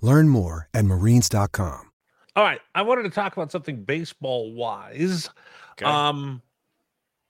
Learn 0.00 0.28
more 0.28 0.68
at 0.74 0.84
marines.com. 0.84 1.90
All 2.36 2.44
right, 2.44 2.60
I 2.74 2.82
wanted 2.82 3.02
to 3.02 3.10
talk 3.10 3.36
about 3.36 3.50
something 3.52 3.82
baseball 3.84 4.52
wise. 4.54 5.28
Okay. 5.72 5.84
Um, 5.84 6.42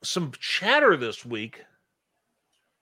some 0.02 0.32
chatter 0.38 0.96
this 0.96 1.24
week. 1.24 1.62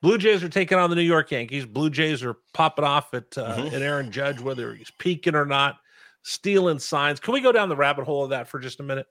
Blue 0.02 0.18
Jays 0.18 0.44
are 0.44 0.48
taking 0.48 0.78
on 0.78 0.90
the 0.90 0.96
New 0.96 1.02
York 1.02 1.30
Yankees. 1.30 1.66
Blue 1.66 1.90
Jays 1.90 2.22
are 2.22 2.34
popping 2.54 2.84
off 2.84 3.14
at 3.14 3.36
uh, 3.36 3.56
Mhm. 3.56 3.72
at 3.72 3.82
Aaron 3.82 4.12
Judge, 4.12 4.40
whether 4.40 4.74
he's 4.74 4.90
peeking 4.92 5.34
or 5.34 5.44
not, 5.44 5.78
stealing 6.22 6.78
signs. 6.78 7.18
Can 7.18 7.34
we 7.34 7.40
go 7.40 7.50
down 7.52 7.68
the 7.68 7.76
rabbit 7.76 8.04
hole 8.04 8.24
of 8.24 8.30
that 8.30 8.48
for 8.48 8.58
just 8.60 8.78
a 8.80 8.84
minute? 8.84 9.06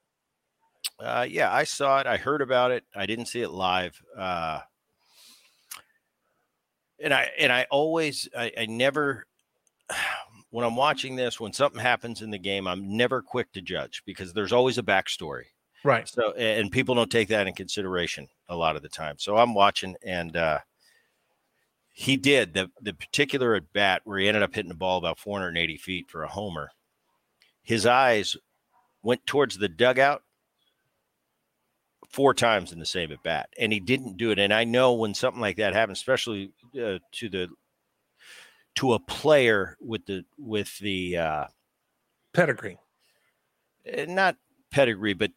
Uh, 1.00 1.26
yeah, 1.30 1.52
I 1.54 1.64
saw 1.66 2.00
it. 2.00 2.08
I 2.08 2.18
heard 2.18 2.42
about 2.42 2.72
it. 2.72 2.86
I 2.96 3.06
didn't 3.06 3.26
see 3.26 3.42
it 3.42 3.50
live. 3.52 4.02
Uh, 4.18 4.62
and 7.00 7.14
I 7.14 7.30
and 7.38 7.52
I 7.52 7.68
always 7.70 8.30
I, 8.38 8.52
I 8.58 8.66
never 8.68 9.26
when 10.50 10.66
I'm 10.66 10.76
watching 10.76 11.16
this 11.16 11.40
when 11.40 11.54
something 11.54 11.82
happens 11.82 12.22
in 12.22 12.30
the 12.30 12.38
game 12.38 12.68
I'm 12.68 12.96
never 12.96 13.22
quick 13.22 13.52
to 13.54 13.62
judge 13.62 14.04
because 14.06 14.34
there's 14.34 14.54
always 14.54 14.78
a 14.78 14.84
backstory. 14.84 15.46
Right. 15.84 16.08
So 16.08 16.34
and 16.34 16.72
people 16.72 16.96
don't 16.96 17.12
take 17.12 17.30
that 17.30 17.48
in 17.48 17.54
consideration 17.54 18.28
a 18.50 18.56
lot 18.56 18.76
of 18.76 18.82
the 18.82 18.90
time. 18.90 19.16
So 19.20 19.38
I'm 19.38 19.54
watching 19.54 19.96
and 20.04 20.36
uh, 20.36 20.60
he 21.94 22.18
did 22.18 22.54
the 22.54 22.70
the 22.82 22.94
particular 22.94 23.56
at 23.56 23.74
bat 23.74 24.02
where 24.04 24.20
he 24.20 24.28
ended 24.28 24.44
up 24.44 24.54
hitting 24.54 24.70
the 24.70 24.76
ball 24.76 24.98
about 24.98 25.20
480 25.20 25.78
feet 25.78 26.10
for 26.10 26.24
a 26.24 26.30
homer. 26.30 26.70
His 27.64 27.86
eyes 27.86 28.36
went 29.04 29.26
towards 29.26 29.58
the 29.58 29.70
dugout 29.70 30.24
four 32.10 32.34
times 32.34 32.72
in 32.72 32.80
the 32.80 32.86
same 32.86 33.12
at 33.12 33.24
bat, 33.24 33.50
and 33.60 33.74
he 33.74 33.80
didn't 33.80 34.18
do 34.18 34.32
it. 34.32 34.40
And 34.40 34.54
I 34.54 34.64
know 34.64 34.94
when 34.94 35.14
something 35.14 35.42
like 35.42 35.58
that 35.58 35.74
happens, 35.74 36.00
especially 36.00 36.52
uh, 36.76 37.00
to 37.14 37.30
the 37.30 37.50
to 38.78 38.94
a 38.94 39.00
player 39.00 39.78
with 39.82 40.06
the 40.08 40.26
with 40.40 40.78
the 40.80 41.18
uh, 41.18 41.46
Pedigree. 42.34 42.78
eh, 43.86 44.06
not 44.08 44.38
pedigree, 44.72 45.14
but 45.14 45.32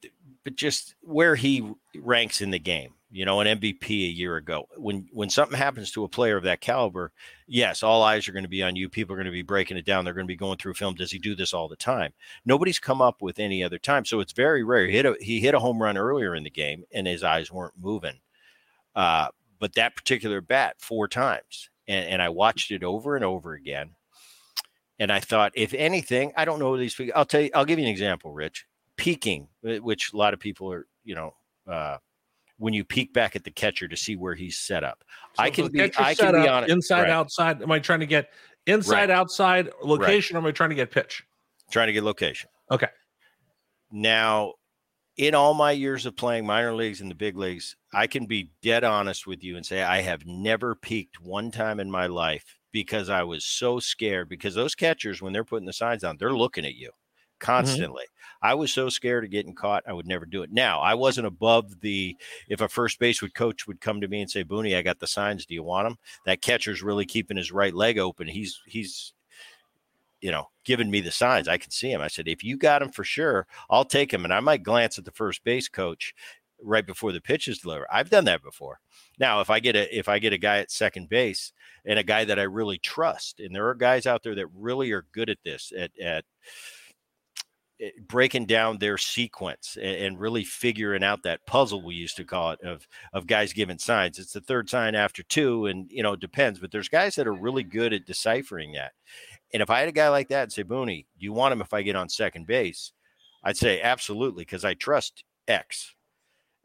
but 0.45 0.57
just 0.57 0.95
where 1.03 1.37
he 1.37 1.71
ranks 1.97 2.41
in 2.41 2.51
the 2.51 2.59
game. 2.59 2.95
You 3.13 3.25
know, 3.25 3.41
an 3.41 3.59
MVP 3.59 3.91
a 3.91 4.13
year 4.13 4.37
ago. 4.37 4.69
When 4.77 5.09
when 5.13 5.31
something 5.31 5.59
happens 5.59 5.91
to 5.93 6.05
a 6.05 6.09
player 6.09 6.37
of 6.37 6.45
that 6.45 6.61
caliber, 6.61 7.13
yes, 7.49 7.83
all 7.83 8.03
eyes 8.05 8.29
are 8.29 8.33
going 8.33 8.45
to 8.45 8.49
be 8.49 8.63
on 8.63 8.77
you. 8.77 8.89
People 8.89 9.15
are 9.15 9.17
going 9.17 9.27
to 9.27 9.33
be 9.33 9.43
breaking 9.43 9.77
it 9.77 9.85
down. 9.85 10.05
They're 10.05 10.15
going 10.15 10.27
to 10.27 10.33
be 10.33 10.37
going 10.37 10.59
through 10.59 10.75
film. 10.75 10.95
Does 10.95 11.11
he 11.11 11.19
do 11.19 11.35
this 11.35 11.53
all 11.53 11.69
the 11.69 11.77
time? 11.77 12.13
Nobody's 12.45 12.79
come 12.79 13.03
up 13.03 13.21
with 13.21 13.41
any 13.41 13.65
other 13.65 13.79
time, 13.79 14.05
so 14.05 14.21
it's 14.21 14.33
very 14.33 14.63
rare. 14.63 14.87
He 14.87 14.93
hit 14.93 15.07
a 15.07 15.17
he 15.21 15.41
hit 15.41 15.55
a 15.55 15.59
home 15.61 15.83
run 15.83 15.97
earlier 15.99 16.35
in 16.37 16.45
the 16.45 16.51
game, 16.51 16.85
and 16.93 17.07
his 17.07 17.25
eyes 17.25 17.51
weren't 17.51 17.75
moving. 17.79 18.21
Uh, 18.95 19.29
but 19.59 19.75
that 19.75 19.97
particular 19.97 20.41
bat 20.41 20.77
four 20.79 21.09
times, 21.09 21.71
and, 21.91 22.09
and 22.09 22.23
I 22.23 22.29
watched 22.29 22.71
it 22.71 22.85
over 22.85 23.17
and 23.17 23.25
over 23.25 23.53
again. 23.55 23.91
And 24.99 25.11
I 25.11 25.19
thought, 25.19 25.53
if 25.55 25.75
anything, 25.75 26.33
I 26.37 26.45
don't 26.45 26.59
know 26.59 26.77
these 26.77 26.95
people. 26.95 27.15
I'll 27.17 27.25
tell 27.25 27.41
you. 27.41 27.51
I'll 27.55 27.65
give 27.65 27.79
you 27.79 27.85
an 27.87 27.91
example, 27.91 28.33
Rich. 28.33 28.67
Peeking, 28.97 29.49
which 29.63 30.13
a 30.13 30.17
lot 30.17 30.35
of 30.35 30.41
people 30.41 30.71
are, 30.73 30.87
you 31.05 31.15
know, 31.15 31.35
uh, 31.67 31.97
when 32.59 32.75
you 32.75 32.85
peek 32.85 33.15
back 33.15 33.35
at 33.35 33.43
the 33.43 33.51
catcher 33.51 33.89
to 33.89 33.97
see 33.97 34.15
where 34.15 34.35
he's 34.35 34.59
set 34.59 34.85
up. 34.85 35.03
So 35.35 35.43
I 35.43 35.51
can 35.51 35.69
be. 35.69 35.91
I 35.97 36.15
can 36.15 36.33
be 36.35 36.47
on 36.49 36.65
it. 36.65 36.71
inside, 36.71 37.03
right, 37.03 37.11
outside. 37.11 37.63
Am 37.63 37.73
I 37.73 37.79
trying 37.79 38.01
to 38.01 38.07
get 38.07 38.29
inside, 38.67 38.95
Right. 38.95 39.11
outside 39.11 39.71
location? 39.83 40.37
Or 40.37 40.41
am 40.41 40.47
I 40.47 40.53
trying 40.53 40.71
to 40.71 40.77
get 40.77 40.91
pitch? 40.91 41.25
Trying 41.71 41.87
to 41.87 41.95
get 41.95 42.05
location. 42.05 42.51
Okay. 42.71 42.89
Now, 43.91 44.53
in 45.17 45.35
all 45.35 45.55
my 45.55 45.73
years 45.73 46.07
of 46.07 46.17
playing 46.17 46.47
minor 46.47 46.75
leagues 46.75 47.01
and 47.01 47.11
the 47.11 47.15
big 47.15 47.37
leagues, 47.37 47.77
I 47.93 48.07
can 48.07 48.27
be 48.27 48.53
dead 48.63 48.85
honest 48.85 49.27
with 49.27 49.43
you 49.43 49.57
and 49.57 49.67
say 49.67 49.83
I 49.83 50.01
have 50.03 50.27
never 50.27 50.75
peeked 50.75 51.21
one 51.21 51.51
time 51.51 51.81
in 51.81 51.91
my 51.91 52.07
life 52.07 52.59
because 52.73 53.09
I 53.11 53.23
was 53.25 53.45
so 53.45 53.81
scared. 53.81 54.29
Because 54.29 54.55
those 54.55 54.75
catchers, 54.75 55.21
when 55.21 55.33
they're 55.33 55.45
putting 55.45 55.67
the 55.67 55.73
signs 55.73 56.05
on, 56.05 56.17
they're 56.17 56.33
looking 56.33 56.65
at 56.65 56.75
you 56.75 56.89
mm-hmm. 56.89 57.45
constantly. 57.45 58.05
I 58.43 58.55
was 58.55 58.73
so 58.73 58.89
scared 58.89 59.25
of 59.25 59.31
getting 59.31 59.55
caught, 59.55 59.85
I 59.87 59.93
would 59.93 60.07
never 60.07 60.25
do 60.25 60.43
it. 60.43 60.51
Now, 60.51 60.81
I 60.81 60.95
wasn't 60.95 61.27
above 61.27 61.81
the 61.81 62.17
if 62.49 62.63
a 62.63 62.69
first 62.69 62.99
base 62.99 63.21
would 63.21 63.35
coach 63.35 63.67
would 63.67 63.81
come 63.83 64.01
to 64.01 64.09
me 64.09 64.23
and 64.23 64.31
say, 64.31 64.43
Boonie, 64.43 64.77
I 64.77 64.83
got 64.83 65.01
the 65.01 65.07
signs. 65.07 65.45
Do 65.45 65.55
you 65.55 65.63
want 65.63 65.87
them? 65.87 65.99
That 66.25 66.41
catcher's 66.41 66.83
really 66.83 67.05
keeping 67.05 67.37
his 67.37 67.53
right 67.53 67.75
leg 67.75 67.99
open. 67.99 68.29
He's 68.29 68.61
he's 68.67 69.13
you 70.21 70.31
know, 70.31 70.47
giving 70.65 70.91
me 70.91 71.01
the 71.01 71.11
signs. 71.11 71.49
I 71.49 71.59
can 71.59 71.71
see 71.71 71.91
him. 71.91 72.01
I 72.01 72.09
said, 72.09 72.29
if 72.29 72.45
you 72.45 72.57
got 72.57 72.83
him 72.83 72.91
for 72.91 73.05
sure, 73.05 73.47
I'll 73.71 73.85
take 73.85 74.13
him. 74.13 74.25
And 74.25 74.33
I 74.33 74.41
might 74.41 74.63
glance 74.63 74.99
at 74.99 75.05
the 75.05 75.11
first 75.11 75.43
base 75.45 75.69
coach 75.69 76.15
right 76.63 76.87
before 76.87 77.13
the 77.13 77.21
pitch 77.21 77.49
is 77.49 77.59
delivered. 77.59 77.87
I've 77.91 78.11
done 78.11 78.25
that 78.27 78.43
before. 78.43 78.81
Now, 79.19 79.41
if 79.41 79.51
I 79.51 79.61
get 79.61 79.77
a 79.77 79.97
if 79.97 80.09
I 80.09 80.19
get 80.19 80.33
a 80.33 80.39
guy 80.39 80.59
at 80.59 80.71
second 80.71 81.09
base 81.09 81.53
and 81.85 81.99
a 81.99 82.05
guy 82.05 82.25
that 82.25 82.39
I 82.39 82.45
really 82.45 82.79
trust, 82.79 83.41
and 83.41 83.55
there 83.55 83.69
are 83.69 83.75
guys 83.75 84.07
out 84.07 84.23
there 84.23 84.35
that 84.35 84.47
really 84.55 84.93
are 84.93 85.07
good 85.13 85.31
at 85.31 85.39
this, 85.45 85.73
at 85.77 85.91
at 86.01 86.25
eh, 87.81 87.91
breaking 88.07 88.47
down 88.47 88.79
their 88.79 88.99
sequence 88.99 89.77
and, 89.81 89.97
and 89.97 90.21
really 90.21 90.45
figuring 90.45 91.05
out 91.05 91.23
that 91.23 91.47
puzzle 91.47 91.83
we 91.83 91.95
used 91.95 92.17
to 92.17 92.25
call 92.25 92.53
it 92.53 92.61
of 92.63 92.87
of 93.13 93.27
guys 93.27 93.53
giving 93.53 93.79
signs. 93.79 94.19
It's 94.19 94.33
the 94.33 94.41
third 94.41 94.69
sign 94.69 94.95
after 94.95 95.23
two, 95.23 95.67
and 95.67 95.91
you 95.91 96.03
know 96.03 96.13
it 96.13 96.21
depends. 96.21 96.59
But 96.61 96.71
there's 96.73 96.89
guys 96.89 97.15
that 97.17 97.27
are 97.27 97.35
really 97.35 97.65
good 97.65 97.93
at 97.93 98.07
deciphering 98.07 98.73
that. 98.73 98.93
And 99.53 99.63
if 99.63 99.71
I 99.71 99.81
had 99.81 99.89
a 99.89 99.93
guy 99.93 100.09
like 100.09 100.29
that 100.29 100.45
and 100.45 100.53
say, 100.53 100.63
Boonie, 100.63 101.07
do 101.19 101.25
you 101.25 101.33
want 101.33 101.53
him 101.53 101.61
if 101.61 101.73
I 101.73 101.83
get 101.83 101.97
on 101.97 102.09
second 102.09 102.47
base? 102.47 102.93
I'd 103.43 103.57
say 103.57 103.81
absolutely 103.81 104.45
because 104.45 104.65
I 104.65 104.75
trust 104.75 105.25
X. 105.49 105.95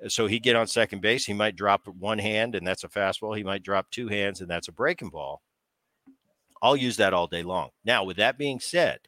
Uh, 0.04 0.10
so 0.10 0.28
he 0.28 0.40
get 0.40 0.56
on 0.56 0.68
second 0.68 1.02
base, 1.02 1.26
he 1.26 1.34
might 1.34 1.56
drop 1.56 1.88
one 1.88 2.20
hand 2.20 2.56
and 2.56 2.66
that's 2.66 2.84
a 2.84 2.90
fastball. 2.90 3.36
He 3.36 3.44
might 3.44 3.64
drop 3.64 3.90
two 3.90 4.08
hands 4.08 4.42
and 4.42 4.50
that's 4.50 4.68
a 4.68 4.74
breaking 4.74 5.10
ball. 5.10 5.42
I'll 6.62 6.76
use 6.76 6.98
that 6.98 7.14
all 7.14 7.28
day 7.28 7.44
long. 7.44 7.70
Now, 7.84 8.04
with 8.04 8.18
that 8.18 8.38
being 8.38 8.60
said, 8.60 9.00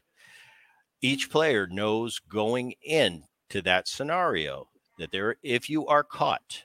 each 1.00 1.30
player 1.30 1.66
knows 1.66 2.18
going 2.18 2.74
into 2.82 3.62
that 3.62 3.88
scenario 3.88 4.68
that 4.98 5.12
there, 5.12 5.36
if 5.42 5.70
you 5.70 5.86
are 5.86 6.04
caught, 6.04 6.64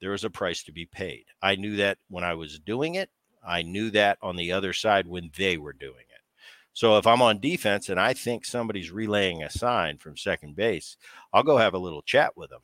there 0.00 0.12
is 0.12 0.24
a 0.24 0.30
price 0.30 0.62
to 0.64 0.72
be 0.72 0.86
paid. 0.86 1.24
I 1.42 1.56
knew 1.56 1.76
that 1.76 1.98
when 2.08 2.24
I 2.24 2.34
was 2.34 2.58
doing 2.58 2.94
it. 2.94 3.10
I 3.46 3.62
knew 3.62 3.90
that 3.90 4.18
on 4.22 4.36
the 4.36 4.52
other 4.52 4.72
side 4.72 5.06
when 5.06 5.30
they 5.36 5.56
were 5.56 5.72
doing 5.72 6.04
it. 6.08 6.13
So 6.74 6.98
if 6.98 7.06
I'm 7.06 7.22
on 7.22 7.38
defense 7.38 7.88
and 7.88 8.00
I 8.00 8.12
think 8.12 8.44
somebody's 8.44 8.90
relaying 8.90 9.42
a 9.42 9.50
sign 9.50 9.96
from 9.96 10.16
second 10.16 10.56
base, 10.56 10.96
I'll 11.32 11.44
go 11.44 11.56
have 11.56 11.74
a 11.74 11.78
little 11.78 12.02
chat 12.02 12.36
with 12.36 12.50
them. 12.50 12.62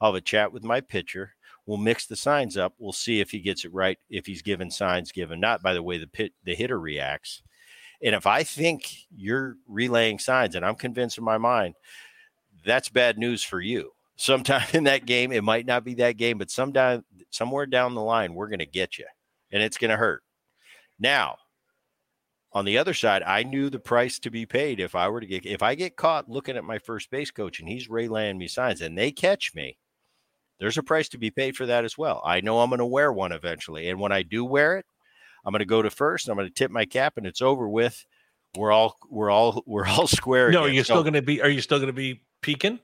I'll 0.00 0.12
have 0.12 0.18
a 0.18 0.20
chat 0.20 0.52
with 0.52 0.62
my 0.62 0.82
pitcher. 0.82 1.32
We'll 1.66 1.78
mix 1.78 2.06
the 2.06 2.14
signs 2.14 2.58
up. 2.58 2.74
We'll 2.78 2.92
see 2.92 3.20
if 3.20 3.30
he 3.30 3.40
gets 3.40 3.64
it 3.64 3.72
right, 3.72 3.98
if 4.10 4.26
he's 4.26 4.42
given 4.42 4.70
signs 4.70 5.12
given 5.12 5.40
not 5.40 5.62
by 5.62 5.72
the 5.72 5.82
way 5.82 5.96
the 5.96 6.06
pit 6.06 6.32
the 6.44 6.54
hitter 6.54 6.78
reacts. 6.78 7.42
And 8.02 8.14
if 8.14 8.26
I 8.26 8.44
think 8.44 9.06
you're 9.10 9.56
relaying 9.66 10.18
signs 10.18 10.54
and 10.54 10.64
I'm 10.64 10.76
convinced 10.76 11.18
in 11.18 11.24
my 11.24 11.38
mind, 11.38 11.74
that's 12.64 12.90
bad 12.90 13.18
news 13.18 13.42
for 13.42 13.60
you. 13.60 13.92
Sometime 14.16 14.66
in 14.74 14.84
that 14.84 15.06
game, 15.06 15.32
it 15.32 15.42
might 15.42 15.66
not 15.66 15.84
be 15.84 15.94
that 15.94 16.18
game, 16.18 16.36
but 16.36 16.50
sometime 16.50 17.02
somewhere 17.30 17.66
down 17.66 17.94
the 17.94 18.02
line, 18.02 18.34
we're 18.34 18.48
going 18.48 18.58
to 18.58 18.66
get 18.66 18.98
you 18.98 19.06
and 19.50 19.62
it's 19.62 19.78
going 19.78 19.90
to 19.90 19.96
hurt. 19.96 20.22
Now, 21.00 21.36
on 22.52 22.64
the 22.64 22.78
other 22.78 22.94
side, 22.94 23.22
I 23.22 23.42
knew 23.42 23.68
the 23.68 23.78
price 23.78 24.18
to 24.20 24.30
be 24.30 24.46
paid 24.46 24.80
if 24.80 24.94
I 24.94 25.08
were 25.08 25.20
to 25.20 25.26
get 25.26 25.44
if 25.44 25.62
I 25.62 25.74
get 25.74 25.96
caught 25.96 26.30
looking 26.30 26.56
at 26.56 26.64
my 26.64 26.78
first 26.78 27.10
base 27.10 27.30
coach 27.30 27.60
and 27.60 27.68
he's 27.68 27.88
relaying 27.90 28.38
me 28.38 28.48
signs 28.48 28.80
and 28.80 28.96
they 28.96 29.12
catch 29.12 29.54
me, 29.54 29.76
there's 30.58 30.78
a 30.78 30.82
price 30.82 31.08
to 31.10 31.18
be 31.18 31.30
paid 31.30 31.56
for 31.56 31.66
that 31.66 31.84
as 31.84 31.98
well. 31.98 32.22
I 32.24 32.40
know 32.40 32.60
I'm 32.60 32.70
going 32.70 32.78
to 32.78 32.86
wear 32.86 33.12
one 33.12 33.32
eventually, 33.32 33.88
and 33.88 34.00
when 34.00 34.12
I 34.12 34.22
do 34.22 34.44
wear 34.44 34.78
it, 34.78 34.86
I'm 35.44 35.52
going 35.52 35.60
to 35.60 35.66
go 35.66 35.82
to 35.82 35.90
first. 35.90 36.28
I'm 36.28 36.36
going 36.36 36.48
to 36.48 36.54
tip 36.54 36.70
my 36.70 36.84
cap, 36.84 37.14
and 37.16 37.26
it's 37.26 37.42
over 37.42 37.68
with. 37.68 38.04
We're 38.56 38.72
all 38.72 38.96
we're 39.10 39.30
all 39.30 39.62
we're 39.66 39.86
all 39.86 40.06
square. 40.06 40.50
No, 40.50 40.64
again. 40.64 40.74
you 40.76 40.80
So- 40.84 40.94
still 40.94 41.02
going 41.02 41.14
to 41.14 41.22
be? 41.22 41.40
Are 41.42 41.50
you 41.50 41.60
still 41.60 41.78
going 41.78 41.88
to 41.88 41.92
be 41.92 42.22
peeking? 42.40 42.80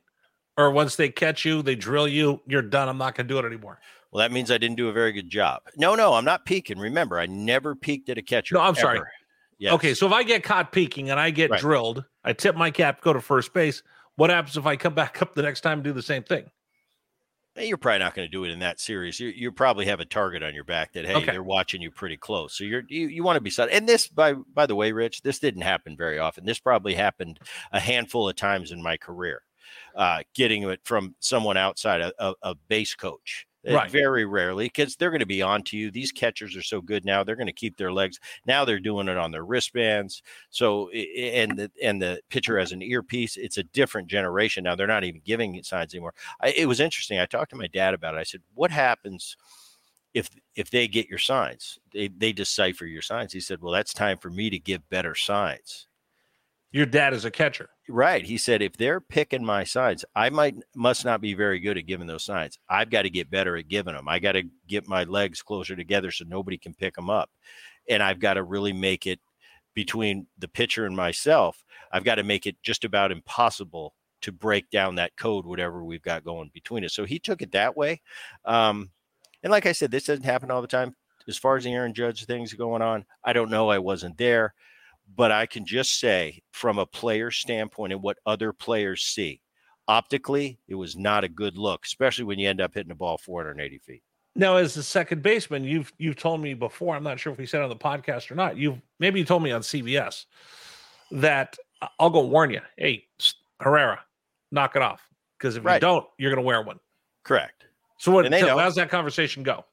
Or 0.57 0.71
once 0.71 0.95
they 0.95 1.09
catch 1.09 1.45
you, 1.45 1.63
they 1.63 1.75
drill 1.75 2.07
you, 2.07 2.41
you're 2.47 2.63
done. 2.63 2.89
I'm 2.89 2.97
not 2.99 3.17
going 3.17 3.27
to 3.27 3.35
do 3.35 3.39
it 3.41 3.45
anymore. 3.45 3.81
Well, 4.13 4.21
that 4.21 4.31
means 4.31 4.53
I 4.53 4.59
didn't 4.59 4.77
do 4.77 4.89
a 4.89 4.93
very 4.93 5.11
good 5.11 5.29
job. 5.29 5.63
No, 5.77 5.97
no, 5.97 6.13
I'm 6.15 6.25
not 6.25 6.45
peeking. 6.45 6.79
Remember, 6.79 7.19
I 7.19 7.27
never 7.27 7.75
peeked 7.75 8.09
at 8.09 8.19
a 8.19 8.23
catcher. 8.23 8.55
No, 8.55 8.61
I'm 8.61 8.77
sorry. 8.77 9.01
Yes. 9.59 9.73
Okay, 9.75 9.95
so 9.95 10.07
if 10.07 10.13
I 10.13 10.23
get 10.23 10.43
caught 10.43 10.73
peeking 10.73 11.11
and 11.11 11.19
I 11.21 11.31
get 11.31 11.51
Right. 11.51 11.61
drilled, 11.61 12.05
I 12.25 12.33
tip 12.33 12.57
my 12.57 12.71
cap, 12.71 13.01
go 13.01 13.13
to 13.13 13.21
first 13.21 13.53
base. 13.55 13.83
What 14.17 14.31
happens 14.31 14.57
if 14.57 14.67
I 14.67 14.77
come 14.77 14.95
back 15.03 15.21
up 15.23 15.35
the 15.35 15.43
next 15.43 15.61
time 15.63 15.79
and 15.79 15.85
do 15.85 15.93
the 15.93 16.03
same 16.03 16.23
thing? 16.23 16.51
You're 17.57 17.77
probably 17.77 18.01
not 18.01 18.17
going 18.17 18.27
to 18.27 18.33
do 18.33 18.43
it 18.43 18.51
in 18.51 18.59
that 18.59 18.81
series. 18.81 19.21
You 19.21 19.29
you 19.29 19.53
probably 19.53 19.87
have 19.87 20.01
a 20.01 20.05
target 20.05 20.43
on 20.43 20.57
your 20.57 20.65
back 20.65 20.93
that 20.95 21.07
hey, 21.07 21.15
Okay. 21.15 21.31
they're 21.31 21.43
watching 21.43 21.81
you 21.81 21.89
pretty 21.93 22.17
close. 22.17 22.59
So 22.59 22.65
you're 22.65 22.83
you, 22.89 23.07
you 23.07 23.23
want 23.23 23.37
to 23.37 23.41
be 23.41 23.49
set. 23.51 23.69
And 23.71 23.89
this 23.89 24.09
by 24.09 24.33
by 24.33 24.67
the 24.67 24.75
way, 24.75 24.91
Rich, 24.91 25.23
this 25.23 25.39
didn't 25.39 25.63
happen 25.63 25.97
very 25.97 26.19
often. 26.19 26.45
This 26.45 26.59
probably 26.59 26.95
happened 26.95 27.39
a 27.71 27.79
handful 27.79 28.29
of 28.29 28.35
times 28.35 28.73
in 28.73 28.83
my 28.83 28.97
career. 28.97 29.43
Uh, 29.95 30.25
getting 30.35 30.65
it 30.65 30.81
from 30.83 31.15
someone 31.21 31.57
outside 31.57 32.01
a, 32.01 32.13
a, 32.19 32.35
a 32.43 32.55
base 32.67 32.97
coach. 32.97 33.47
Uh, 33.67 33.73
Right. 33.75 33.91
Very 33.91 34.27
rarely 34.27 34.67
because 34.67 34.97
they're 34.97 35.11
going 35.11 35.21
to 35.21 35.27
be 35.27 35.41
on 35.43 35.63
to 35.65 35.77
you. 35.79 35.91
These 35.91 36.13
catchers 36.13 36.55
are 36.57 36.63
so 36.63 36.81
good 36.83 37.05
now. 37.05 37.25
They're 37.25 37.37
going 37.37 37.47
to 37.47 37.53
keep 37.53 37.77
their 37.77 37.93
legs. 37.93 38.19
Now 38.47 38.65
they're 38.65 38.79
doing 38.79 39.09
it 39.09 39.17
on 39.17 39.31
their 39.31 39.45
wristbands. 39.45 40.23
So 40.51 40.91
and 40.91 41.59
the 41.59 41.71
and 41.83 42.01
the 42.03 42.21
pitcher 42.29 42.59
has 42.59 42.73
an 42.73 42.83
earpiece. 42.83 43.37
It's 43.39 43.57
a 43.59 43.63
different 43.63 44.09
generation 44.09 44.65
now. 44.65 44.75
They're 44.75 44.87
not 44.87 45.05
even 45.05 45.23
giving 45.25 45.63
signs 45.63 45.95
anymore. 45.95 46.15
I, 46.41 46.51
it 46.51 46.67
was 46.67 46.81
interesting. 46.81 47.19
I 47.19 47.27
talked 47.27 47.51
to 47.51 47.57
my 47.57 47.67
dad 47.69 47.95
about 47.95 48.15
it. 48.15 48.19
I 48.19 48.23
said, 48.25 48.43
"What 48.55 48.71
happens 48.71 49.37
if 50.15 50.31
if 50.57 50.71
they 50.71 50.89
get 50.89 51.09
your 51.09 51.19
signs? 51.19 51.79
They 51.93 52.09
they 52.09 52.33
decipher 52.33 52.87
your 52.87 53.03
signs." 53.03 53.33
He 53.33 53.41
said, 53.41 53.61
"Well, 53.63 53.73
that's 53.73 53.95
time 53.95 54.19
for 54.19 54.31
me 54.31 54.51
to 54.51 54.59
give 54.59 54.89
better 54.91 55.15
signs." 55.15 55.89
Your 56.75 56.87
dad 56.87 57.15
is 57.15 57.25
a 57.25 57.31
catcher. 57.31 57.71
Right. 57.89 58.25
He 58.25 58.37
said, 58.37 58.61
if 58.61 58.77
they're 58.77 59.01
picking 59.01 59.45
my 59.45 59.63
signs, 59.63 60.05
I 60.17 60.29
might 60.31 60.57
must 60.75 61.05
not 61.05 61.21
be 61.21 61.33
very 61.33 61.61
good 61.61 61.79
at 61.79 61.87
giving 61.87 62.09
those 62.09 62.25
signs. 62.25 62.59
I've 62.69 62.91
got 62.91 63.03
to 63.03 63.11
get 63.11 63.31
better 63.31 63.57
at 63.57 63.69
giving 63.69 63.95
them. 63.95 64.09
I 64.09 64.19
got 64.19 64.33
to 64.33 64.43
get 64.67 64.89
my 64.89 65.05
legs 65.05 65.41
closer 65.41 65.77
together 65.77 66.11
so 66.11 66.25
nobody 66.27 66.59
can 66.59 66.75
pick 66.75 66.97
them 66.97 67.09
up, 67.09 67.31
and 67.89 68.03
I've 68.03 68.19
got 68.19 68.35
to 68.35 68.43
really 68.43 68.73
make 68.73 69.07
it 69.07 69.21
between 69.75 70.27
the 70.37 70.49
pitcher 70.49 70.85
and 70.85 70.97
myself. 70.97 71.65
I've 71.93 72.03
got 72.03 72.17
to 72.17 72.25
make 72.25 72.45
it 72.45 72.57
just 72.61 72.85
about 72.85 73.13
impossible 73.13 73.95
to 74.23 74.33
break 74.33 74.69
down 74.71 74.97
that 74.97 75.17
code, 75.17 75.47
whatever 75.47 75.85
we've 75.85 76.03
got 76.03 76.25
going 76.25 76.51
between 76.53 76.85
us. 76.85 76.93
So 76.93 77.05
he 77.05 77.21
took 77.21 77.41
it 77.41 77.53
that 77.53 77.77
way. 77.77 78.01
Um, 78.45 78.91
and 79.45 79.53
like 79.53 79.67
I 79.67 79.73
said, 79.73 79.93
this 79.93 80.07
doesn't 80.07 80.25
happen 80.25 80.51
all 80.51 80.61
the 80.61 80.67
time. 80.67 80.97
As 81.29 81.39
far 81.39 81.57
as 81.57 81.63
the 81.63 81.73
Aaron 81.73 81.95
Judge 81.95 82.25
things 82.25 82.53
going 82.53 82.83
on, 82.83 83.05
I 83.23 83.33
don't 83.33 83.51
know. 83.51 83.69
I 83.69 83.79
wasn't 83.79 84.19
there 84.19 84.55
but 85.17 85.31
I 85.33 85.47
can 85.47 85.65
just 85.65 85.99
say 85.99 86.43
from 86.53 86.79
a 86.79 86.87
player 86.87 87.31
standpoint 87.31 87.93
and 87.93 88.03
what 88.03 88.19
other 88.27 88.53
players 88.53 89.03
see, 89.03 89.41
optically, 89.87 90.59
it 90.69 90.75
was 90.75 90.97
not 90.97 91.25
a 91.25 91.29
good 91.29 91.57
look, 91.57 91.85
especially 91.85 92.25
when 92.25 92.39
you 92.39 92.49
end 92.49 92.61
up 92.61 92.75
hitting 92.75 92.89
the 92.89 92.95
ball 92.95 93.19
480 93.19 93.79
feet. 93.79 94.03
Now, 94.37 94.57
as 94.57 94.75
the 94.75 94.83
second 94.83 95.23
baseman, 95.23 95.63
you've 95.63 95.93
you've 95.97 96.17
told 96.17 96.41
me 96.41 96.55
before. 96.55 96.97
I'm 96.97 97.05
not 97.05 97.21
sure 97.21 97.33
if 97.33 97.39
we 97.39 97.47
said 97.47 97.63
on 97.63 97.69
the 97.69 97.77
podcast 97.77 98.31
or 98.31 98.35
not. 98.35 98.57
You've 98.57 98.81
maybe 98.99 99.21
you 99.21 99.25
told 99.25 99.45
me 99.45 99.53
on 99.53 99.61
CBS 99.61 100.25
that 101.13 101.57
I'll 102.01 102.11
go 102.11 102.25
warn 102.27 102.51
you. 102.51 102.61
Hey, 102.77 103.07
Herrera, 103.61 104.01
knock 104.51 104.75
it 104.75 104.83
off 104.83 105.01
because 105.39 105.57
if 105.57 105.63
you 105.63 105.79
don't, 105.79 106.05
you're 106.19 106.33
going 106.33 106.43
to 106.43 106.47
wear 106.47 106.63
one. 106.63 106.81
Correct. 107.23 107.67
So 107.99 108.11
what? 108.11 108.27
So 108.33 108.59
how's 108.59 108.75
that 108.75 108.91
conversation 108.91 109.45
go? 109.45 109.65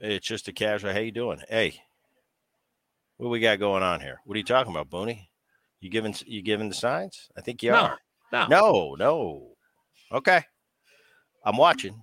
It's 0.00 0.26
just 0.26 0.48
a 0.48 0.52
casual, 0.52 0.92
how 0.92 0.98
you 0.98 1.12
doing? 1.12 1.40
Hey, 1.48 1.80
what 3.18 3.30
we 3.30 3.40
got 3.40 3.58
going 3.58 3.82
on 3.82 4.00
here? 4.00 4.20
What 4.24 4.34
are 4.34 4.38
you 4.38 4.44
talking 4.44 4.72
about, 4.72 4.90
Boonie? 4.90 5.28
You 5.80 5.90
giving 5.90 6.14
you 6.26 6.42
giving 6.42 6.68
the 6.68 6.74
signs? 6.74 7.28
I 7.36 7.40
think 7.40 7.62
you 7.62 7.70
No, 7.70 7.76
are. 7.76 7.98
no. 8.32 8.46
No, 8.48 8.94
no. 8.98 9.48
Okay. 10.12 10.42
I'm 11.44 11.56
watching. 11.56 12.02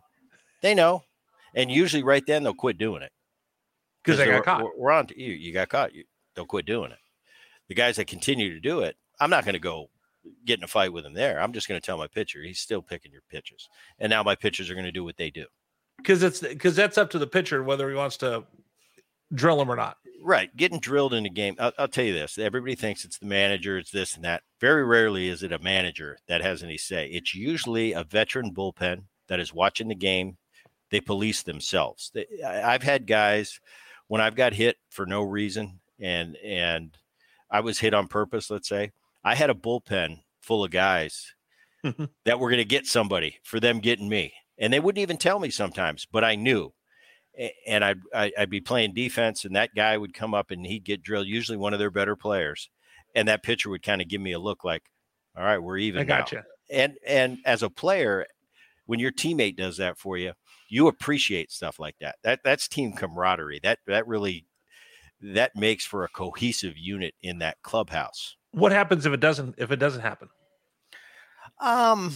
They 0.61 0.73
know. 0.75 1.03
And 1.55 1.69
usually 1.71 2.03
right 2.03 2.23
then 2.25 2.43
they'll 2.43 2.53
quit 2.53 2.77
doing 2.77 3.01
it. 3.03 3.11
because 4.03 4.17
they 4.17 4.25
got 4.25 4.43
caught. 4.45 4.63
We're, 4.63 4.77
we're 4.77 4.91
on 4.91 5.07
to 5.07 5.21
you. 5.21 5.33
You 5.33 5.53
got 5.53 5.69
caught. 5.69 5.93
You, 5.93 6.03
they'll 6.35 6.45
quit 6.45 6.65
doing 6.65 6.91
it. 6.91 6.97
The 7.67 7.75
guys 7.75 7.95
that 7.97 8.07
continue 8.07 8.53
to 8.53 8.59
do 8.59 8.81
it, 8.81 8.95
I'm 9.19 9.29
not 9.29 9.45
going 9.45 9.53
to 9.53 9.59
go 9.59 9.89
get 10.45 10.59
in 10.59 10.63
a 10.63 10.67
fight 10.67 10.93
with 10.93 11.05
him 11.05 11.13
there. 11.13 11.39
I'm 11.41 11.53
just 11.53 11.67
going 11.67 11.79
to 11.79 11.85
tell 11.85 11.97
my 11.97 12.07
pitcher 12.07 12.41
he's 12.41 12.59
still 12.59 12.81
picking 12.81 13.11
your 13.11 13.21
pitches, 13.29 13.67
and 13.99 14.09
now 14.09 14.23
my 14.23 14.35
pitchers 14.35 14.69
are 14.69 14.73
going 14.73 14.85
to 14.85 14.91
do 14.91 15.03
what 15.03 15.17
they 15.17 15.29
do. 15.29 15.45
Because 15.97 16.23
it's 16.23 16.39
because 16.39 16.75
that's 16.75 16.97
up 16.97 17.09
to 17.11 17.19
the 17.19 17.27
pitcher 17.27 17.63
whether 17.63 17.89
he 17.89 17.95
wants 17.95 18.17
to 18.17 18.43
drill 19.33 19.61
him 19.61 19.71
or 19.71 19.75
not. 19.75 19.97
Right, 20.25 20.55
getting 20.55 20.79
drilled 20.79 21.13
in 21.13 21.25
a 21.25 21.29
game. 21.29 21.55
I'll, 21.59 21.73
I'll 21.77 21.87
tell 21.87 22.05
you 22.05 22.13
this: 22.13 22.37
everybody 22.37 22.75
thinks 22.75 23.03
it's 23.03 23.19
the 23.19 23.25
manager, 23.25 23.77
it's 23.77 23.91
this 23.91 24.15
and 24.15 24.23
that. 24.23 24.43
Very 24.61 24.85
rarely 24.85 25.27
is 25.27 25.43
it 25.43 25.51
a 25.51 25.59
manager 25.59 26.17
that 26.29 26.41
has 26.41 26.63
any 26.63 26.77
say. 26.77 27.07
It's 27.07 27.35
usually 27.35 27.91
a 27.91 28.03
veteran 28.05 28.53
bullpen 28.53 29.03
that 29.27 29.39
is 29.41 29.53
watching 29.53 29.89
the 29.89 29.95
game. 29.95 30.37
They 30.91 31.01
police 31.01 31.43
themselves. 31.43 32.09
They, 32.13 32.25
I- 32.45 32.73
I've 32.73 32.83
had 32.83 33.05
guys 33.07 33.59
when 34.07 34.21
I've 34.21 34.35
got 34.35 34.53
hit 34.53 34.77
for 34.89 35.05
no 35.05 35.23
reason, 35.23 35.79
and 35.99 36.37
and 36.37 36.95
I 37.51 37.59
was 37.59 37.79
hit 37.79 37.93
on 37.93 38.07
purpose. 38.07 38.49
Let's 38.49 38.69
say 38.69 38.91
I 39.25 39.35
had 39.35 39.49
a 39.49 39.53
bullpen 39.55 40.21
full 40.41 40.63
of 40.63 40.71
guys 40.71 41.33
that 41.83 42.39
were 42.39 42.49
going 42.49 42.57
to 42.59 42.65
get 42.65 42.85
somebody 42.85 43.39
for 43.43 43.59
them 43.59 43.79
getting 43.79 44.07
me, 44.07 44.33
and 44.57 44.71
they 44.71 44.79
wouldn't 44.79 45.01
even 45.01 45.17
tell 45.17 45.39
me 45.39 45.49
sometimes, 45.49 46.05
but 46.09 46.23
I 46.23 46.35
knew 46.35 46.73
and 47.67 47.83
I'd, 47.83 47.99
I- 48.13 48.31
I'd 48.37 48.49
be 48.49 48.61
playing 48.61 48.93
defense, 48.93 49.45
and 49.45 49.55
that 49.55 49.75
guy 49.75 49.97
would 49.97 50.13
come 50.13 50.33
up 50.33 50.51
and 50.51 50.65
he'd 50.65 50.83
get 50.83 51.01
drilled, 51.01 51.27
usually 51.27 51.57
one 51.57 51.73
of 51.73 51.79
their 51.79 51.91
better 51.91 52.15
players, 52.15 52.69
and 53.15 53.27
that 53.27 53.43
pitcher 53.43 53.69
would 53.69 53.83
kind 53.83 54.01
of 54.01 54.07
give 54.07 54.21
me 54.21 54.31
a 54.33 54.39
look 54.39 54.63
like, 54.63 54.83
"All 55.35 55.43
right, 55.43 55.57
we're 55.57 55.77
even." 55.77 56.01
I 56.01 56.03
got 56.05 56.31
now." 56.31 56.39
you. 56.39 56.43
And 56.69 56.93
and 57.05 57.37
as 57.45 57.63
a 57.63 57.69
player, 57.69 58.25
when 58.85 58.99
your 58.99 59.11
teammate 59.11 59.57
does 59.57 59.77
that 59.77 59.97
for 59.97 60.17
you, 60.17 60.33
you 60.69 60.87
appreciate 60.87 61.51
stuff 61.51 61.79
like 61.79 61.95
that. 61.99 62.15
That 62.23 62.39
that's 62.43 62.67
team 62.67 62.93
camaraderie. 62.93 63.59
That 63.63 63.79
that 63.87 64.07
really 64.07 64.45
that 65.21 65.55
makes 65.55 65.85
for 65.85 66.03
a 66.03 66.09
cohesive 66.09 66.77
unit 66.77 67.15
in 67.21 67.39
that 67.39 67.57
clubhouse. 67.63 68.35
What 68.51 68.71
happens 68.71 69.05
if 69.05 69.13
it 69.13 69.19
doesn't 69.19 69.55
if 69.57 69.71
it 69.71 69.77
doesn't 69.77 70.01
happen? 70.01 70.29
Um, 71.59 72.13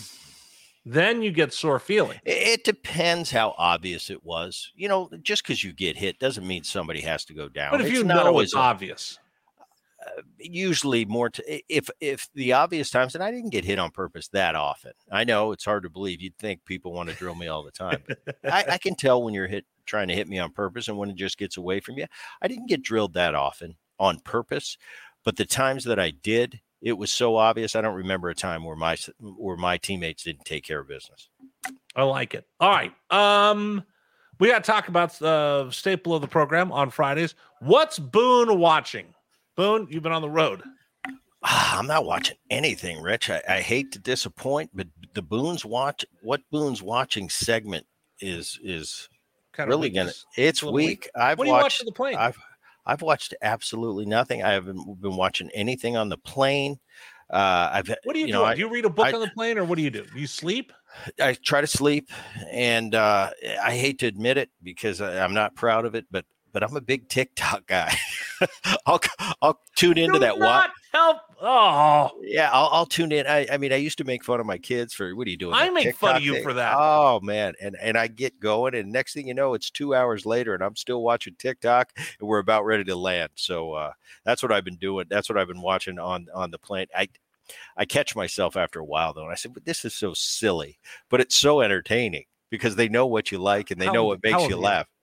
Then 0.90 1.22
you 1.22 1.32
get 1.32 1.54
sore 1.54 1.80
feeling. 1.80 2.20
It 2.24 2.64
depends 2.64 3.32
how 3.32 3.56
obvious 3.58 4.10
it 4.10 4.24
was. 4.24 4.72
You 4.76 4.88
know, 4.88 5.10
just 5.22 5.44
because 5.44 5.64
you 5.64 5.74
get 5.74 5.98
hit 5.98 6.18
doesn't 6.18 6.48
mean 6.48 6.64
somebody 6.64 7.02
has 7.02 7.26
to 7.26 7.34
go 7.34 7.50
down. 7.50 7.72
But 7.72 7.82
if 7.82 7.88
It's 7.88 7.98
you 7.98 8.04
not 8.06 8.24
know 8.24 8.28
always 8.28 8.50
it's 8.50 8.56
obvious, 8.56 9.20
usually 10.40 11.06
more 11.06 11.30
to 11.30 11.74
if 11.74 11.90
if 12.00 12.30
the 12.34 12.54
obvious 12.54 12.90
times 12.90 13.16
and 13.16 13.24
i 13.24 13.32
didn't 13.32 13.50
get 13.50 13.66
hit 13.66 13.80
on 13.80 13.92
purpose 13.92 14.28
that 14.30 14.56
often 14.56 14.92
i 15.12 15.24
know 15.24 15.52
it's 15.52 15.66
hard 15.66 15.84
to 15.84 15.90
believe 15.90 16.22
you'd 16.22 16.38
think 16.38 16.64
people 16.66 16.94
want 16.94 17.10
to 17.10 17.16
drill 17.16 17.36
me 17.36 17.48
all 17.48 17.64
the 17.64 17.72
time 17.72 18.02
but 18.08 18.20
I, 18.44 18.66
I 18.72 18.78
can 18.78 18.96
tell 18.96 19.24
when 19.24 19.34
you're 19.34 19.48
hit 19.48 19.66
trying 19.86 20.08
to 20.10 20.14
hit 20.14 20.28
me 20.28 20.40
on 20.40 20.52
purpose 20.52 20.88
and 20.88 20.98
when 20.98 21.10
it 21.10 21.16
just 21.16 21.38
gets 21.38 21.58
away 21.58 21.80
from 21.80 21.98
you 21.98 22.06
i 22.42 22.48
didn't 22.48 22.68
get 22.68 22.84
drilled 22.84 23.14
that 23.16 23.36
often 23.36 23.76
on 24.00 24.20
purpose 24.20 24.78
but 25.24 25.36
the 25.36 25.46
times 25.46 25.84
that 25.86 26.00
i 26.00 26.12
did 26.12 26.62
it 26.82 26.94
was 26.94 27.12
so 27.12 27.36
obvious 27.36 27.76
i 27.76 27.82
don't 27.82 27.96
remember 27.96 28.30
a 28.30 28.36
time 28.36 28.64
where 28.64 28.76
my 28.76 28.96
where 29.20 29.58
my 29.58 29.78
teammates 29.78 30.24
didn't 30.24 30.46
take 30.46 30.64
care 30.64 30.80
of 30.80 30.88
business 30.88 31.30
I 31.96 32.04
like 32.04 32.36
it. 32.36 32.46
All 32.60 32.70
right. 32.70 32.94
Um, 33.10 33.84
we 34.40 34.50
got 34.50 34.64
to 34.64 34.72
talk 34.72 34.88
about 34.88 35.18
the 35.18 35.68
staple 35.72 36.14
of 36.14 36.22
the 36.22 36.28
program 36.28 36.72
on 36.72 36.92
Fridays. 36.92 37.34
What's 37.60 37.98
Boone 37.98 38.60
watching? 38.60 39.08
Boone, 39.56 39.88
you've 39.90 40.04
been 40.04 40.12
on 40.12 40.22
the 40.22 40.30
road. 40.30 40.62
Ah, 41.44 41.80
I'm 41.80 41.88
not 41.88 42.06
watching 42.06 42.38
anything, 42.52 43.02
Rich. 43.02 43.32
I, 43.32 43.42
I 43.50 43.62
hate 43.62 43.92
to 43.94 44.00
disappoint, 44.00 44.70
but 44.76 44.86
the 45.16 45.24
Boone's 45.24 45.66
watch 45.66 46.06
what 46.22 46.42
Boone's 46.52 46.84
watching 46.84 47.30
segment 47.30 47.88
is 48.20 48.60
is 48.64 49.10
Kind 49.54 49.68
of 49.72 49.76
really 49.80 49.90
gonna 49.90 50.12
it's 50.36 50.62
weak. 50.62 50.74
weak. 50.74 51.10
I've 51.16 51.40
What 51.40 51.48
watch 51.48 51.64
watched 51.64 51.82
on 51.82 51.86
the 51.88 51.94
plane? 51.94 52.16
I've 52.16 52.38
I've 52.88 53.02
watched 53.02 53.36
absolutely 53.42 54.06
nothing. 54.06 54.42
I 54.44 54.52
haven't 54.54 55.02
been 55.02 55.16
watching 55.16 55.50
anything 55.54 55.96
on 55.98 56.10
the 56.10 56.18
plane. 56.18 56.80
Uh, 57.30 57.70
I've 57.74 57.90
What 58.06 58.14
do 58.14 58.20
you, 58.20 58.28
you 58.28 58.32
do? 58.32 58.40
know, 58.40 58.46
I- 58.46 58.56
do 58.56 58.62
you 58.62 58.70
read 58.70 58.86
a 58.86 58.90
book 58.90 59.08
I- 59.08 59.12
on 59.12 59.20
the 59.20 59.30
plane, 59.32 59.58
or 59.58 59.66
what 59.66 59.76
do 59.76 59.82
you 59.84 59.90
do? 59.92 60.06
Do 60.06 60.20
you 60.20 60.28
sleep? 60.28 60.72
I 61.20 61.34
try 61.34 61.60
to 61.62 61.68
sleep, 61.68 62.10
and 62.50 62.96
uh, 62.96 63.30
I 63.62 63.76
hate 63.76 64.00
to 64.00 64.08
admit 64.08 64.38
it 64.38 64.50
because 64.64 65.02
I, 65.02 65.20
I'm 65.24 65.34
not 65.34 65.54
proud 65.54 65.86
of 65.86 65.94
it, 65.94 66.06
but 66.10 66.24
but 66.60 66.68
I'm 66.68 66.76
a 66.76 66.82
big 66.82 67.08
TikTok 67.08 67.68
guy. 67.68 67.96
I'll 68.88 69.00
I'll 69.44 69.62
tune 69.76 70.00
into 70.00 70.14
Do 70.14 70.20
that. 70.22 70.40
Not 70.40 70.72
help. 70.92 71.18
Oh, 71.40 72.10
Yeah, 72.24 72.50
I'll, 72.52 72.70
I'll 72.72 72.86
tune 72.88 73.12
in. 73.12 73.28
I, 73.28 73.46
I 73.52 73.60
mean, 73.60 73.72
I 73.72 73.76
used 73.76 74.00
to 74.00 74.04
make 74.04 74.24
fun 74.24 74.40
of 74.40 74.48
my 74.48 74.58
kids 74.58 74.92
for 74.92 75.16
what 75.16 75.28
are 75.28 75.30
you 75.30 75.38
doing? 75.38 75.54
I 75.54 75.70
make 75.70 75.96
fun 75.96 76.16
of 76.16 76.24
you 76.24 76.34
thing?" 76.34 76.42
for 76.42 76.54
that. 76.56 76.74
Oh 76.76 77.20
man, 77.22 77.54
and 77.62 77.78
and 77.80 77.96
I 77.96 78.08
get 78.08 78.40
going, 78.40 78.74
and 78.74 78.92
next 78.92 79.14
thing 79.14 79.28
you 79.28 79.36
know, 79.36 79.54
it's 79.54 79.70
two 79.70 79.94
hours 79.94 80.26
later, 80.26 80.56
and 80.56 80.64
I'm 80.64 80.76
still 80.76 81.04
watching 81.04 81.36
TikTok, 81.38 81.92
and 81.96 82.28
we're 82.28 82.40
about 82.40 82.66
ready 82.66 82.84
to 82.86 82.96
land. 82.96 83.30
So 83.36 83.74
uh, 83.74 83.92
that's 84.26 84.42
what 84.42 84.52
I've 84.52 84.66
been 84.66 84.78
doing. 84.78 85.06
That's 85.12 85.30
what 85.30 85.38
I've 85.38 85.48
been 85.48 85.62
watching 85.62 86.00
on 86.00 86.26
on 86.34 86.50
the 86.50 86.58
plane. 86.58 86.88
I 86.98 87.08
I 87.78 87.86
catch 87.86 88.16
myself 88.16 88.58
after 88.58 88.80
a 88.80 88.86
while 88.86 89.14
though, 89.14 89.26
and 89.26 89.32
I 89.32 89.36
said, 89.36 89.54
"But 89.54 89.66
this 89.66 89.86
is 89.86 89.94
so 89.94 90.16
silly," 90.16 90.80
but 91.08 91.22
it's 91.22 91.36
so 91.36 91.62
entertaining 91.62 92.26
because 92.50 92.78
they 92.78 92.90
know 92.90 93.06
what 93.06 93.32
you 93.32 93.38
like 93.38 93.70
and 93.70 93.80
they 93.80 93.86
How 93.86 93.94
know 93.94 94.06
what 94.06 94.24
makes 94.24 94.48
you 94.48 94.58
laugh. 94.58 94.88
you? 94.90 94.97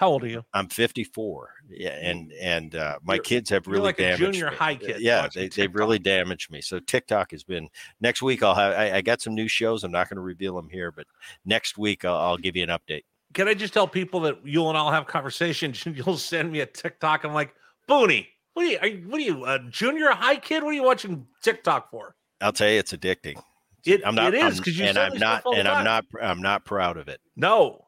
How 0.00 0.08
old 0.08 0.24
are 0.24 0.28
you? 0.28 0.42
I'm 0.54 0.66
54, 0.66 1.50
yeah, 1.68 1.90
and 1.90 2.32
and 2.40 2.74
uh, 2.74 2.98
my 3.02 3.16
You're- 3.16 3.22
kids 3.24 3.50
have 3.50 3.66
really 3.66 3.82
like 3.82 3.98
a 3.98 4.04
damaged 4.04 4.32
junior 4.32 4.50
me. 4.50 4.56
high 4.56 4.74
kid 4.74 4.98
Yeah, 4.98 5.28
they 5.34 5.48
they've 5.48 5.74
really 5.74 5.98
damaged 5.98 6.50
me. 6.50 6.62
So 6.62 6.78
TikTok 6.80 7.32
has 7.32 7.44
been. 7.44 7.68
Next 8.00 8.22
week 8.22 8.42
I'll 8.42 8.54
have. 8.54 8.72
I, 8.72 8.92
I 8.96 9.00
got 9.02 9.20
some 9.20 9.34
new 9.34 9.46
shows. 9.46 9.84
I'm 9.84 9.92
not 9.92 10.08
going 10.08 10.16
to 10.16 10.22
reveal 10.22 10.56
them 10.56 10.70
here, 10.70 10.90
but 10.90 11.06
next 11.44 11.76
week 11.76 12.06
I'll, 12.06 12.16
I'll 12.16 12.38
give 12.38 12.56
you 12.56 12.62
an 12.62 12.70
update. 12.70 13.02
Can 13.34 13.46
I 13.46 13.52
just 13.52 13.74
tell 13.74 13.86
people 13.86 14.20
that 14.20 14.38
you 14.42 14.66
and 14.68 14.78
I'll 14.78 14.90
have 14.90 15.06
conversations 15.06 15.84
you'll 15.94 16.16
send 16.16 16.50
me 16.50 16.60
a 16.60 16.66
TikTok? 16.66 17.24
I'm 17.24 17.34
like, 17.34 17.54
Boonie, 17.86 18.26
what 18.54 18.64
are 18.64 18.68
you, 18.70 18.78
are 18.78 18.86
you 18.86 19.06
what 19.06 19.18
are 19.18 19.24
you, 19.24 19.44
a 19.44 19.58
junior 19.68 20.12
high 20.12 20.36
kid? 20.36 20.62
What 20.62 20.70
are 20.70 20.72
you 20.72 20.82
watching 20.82 21.26
TikTok 21.42 21.90
for? 21.90 22.14
I'll 22.40 22.54
tell 22.54 22.70
you, 22.70 22.78
it's 22.78 22.94
addicting. 22.94 23.38
It, 23.84 24.00
I'm 24.06 24.14
not. 24.14 24.32
it 24.32 24.42
is 24.42 24.56
because 24.56 24.78
you 24.78 24.86
and 24.86 24.96
I'm 24.96 25.12
not. 25.18 25.40
stuff 25.40 25.42
all 25.44 25.52
the 25.52 25.58
And 25.58 25.68
I'm 25.68 25.84
not. 25.84 26.06
I'm 26.22 26.40
not 26.40 26.64
proud 26.64 26.96
of 26.96 27.08
it. 27.08 27.20
No. 27.36 27.84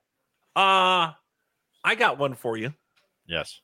Uh 0.55 1.13
I 1.85 1.95
got 1.95 2.19
one 2.19 2.35
for 2.35 2.57
you. 2.57 2.73
Yes. 3.27 3.61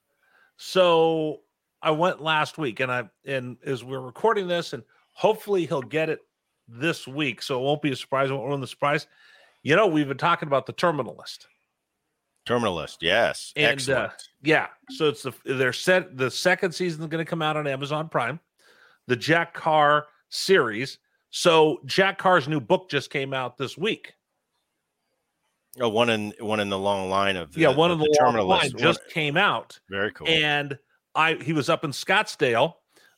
So 0.56 1.40
I 1.82 1.90
went 1.92 2.20
last 2.20 2.58
week 2.58 2.80
and 2.80 2.90
I 2.90 3.08
and 3.24 3.56
as 3.64 3.84
we're 3.84 4.00
recording 4.00 4.48
this 4.48 4.72
and 4.72 4.82
hopefully 5.12 5.66
he'll 5.66 5.82
get 5.82 6.08
it 6.10 6.20
this 6.66 7.06
week. 7.06 7.42
So 7.42 7.58
it 7.60 7.62
won't 7.62 7.82
be 7.82 7.92
a 7.92 7.96
surprise, 7.96 8.30
won't 8.30 8.46
ruin 8.46 8.60
the 8.60 8.66
surprise. 8.66 9.06
You 9.62 9.76
know, 9.76 9.86
we've 9.86 10.08
been 10.08 10.18
talking 10.18 10.46
about 10.46 10.66
the 10.66 10.72
Terminal 10.72 11.16
List. 11.18 11.48
Terminalist. 12.46 12.98
Yes. 13.02 13.52
And 13.56 13.66
uh, 13.66 13.72
Excellent. 13.72 14.12
yeah, 14.42 14.66
so 14.90 15.08
it's 15.08 15.22
the 15.22 15.34
they're 15.44 15.72
set 15.72 16.16
the 16.16 16.30
second 16.30 16.72
season 16.72 17.02
is 17.02 17.08
going 17.08 17.24
to 17.24 17.28
come 17.28 17.42
out 17.42 17.56
on 17.56 17.66
Amazon 17.66 18.08
Prime, 18.08 18.40
the 19.06 19.16
Jack 19.16 19.52
Carr 19.52 20.06
series. 20.30 20.98
So 21.30 21.80
Jack 21.84 22.16
Carr's 22.16 22.48
new 22.48 22.60
book 22.60 22.88
just 22.88 23.10
came 23.10 23.34
out 23.34 23.58
this 23.58 23.76
week. 23.76 24.14
Oh, 25.80 25.88
one 25.88 26.10
in 26.10 26.32
one 26.40 26.60
in 26.60 26.68
the 26.70 26.78
long 26.78 27.08
line 27.10 27.36
of 27.36 27.52
the, 27.52 27.60
yeah, 27.60 27.68
one 27.68 27.90
of 27.90 27.98
the, 27.98 28.04
long 28.04 28.14
Terminal 28.18 28.46
List. 28.46 28.62
line 28.62 28.72
One- 28.72 28.82
just 28.82 29.08
came 29.10 29.36
out. 29.36 29.78
very 29.90 30.12
cool. 30.12 30.26
and 30.28 30.78
I 31.14 31.34
he 31.34 31.52
was 31.52 31.68
up 31.68 31.84
in 31.84 31.90
Scottsdale 31.90 32.74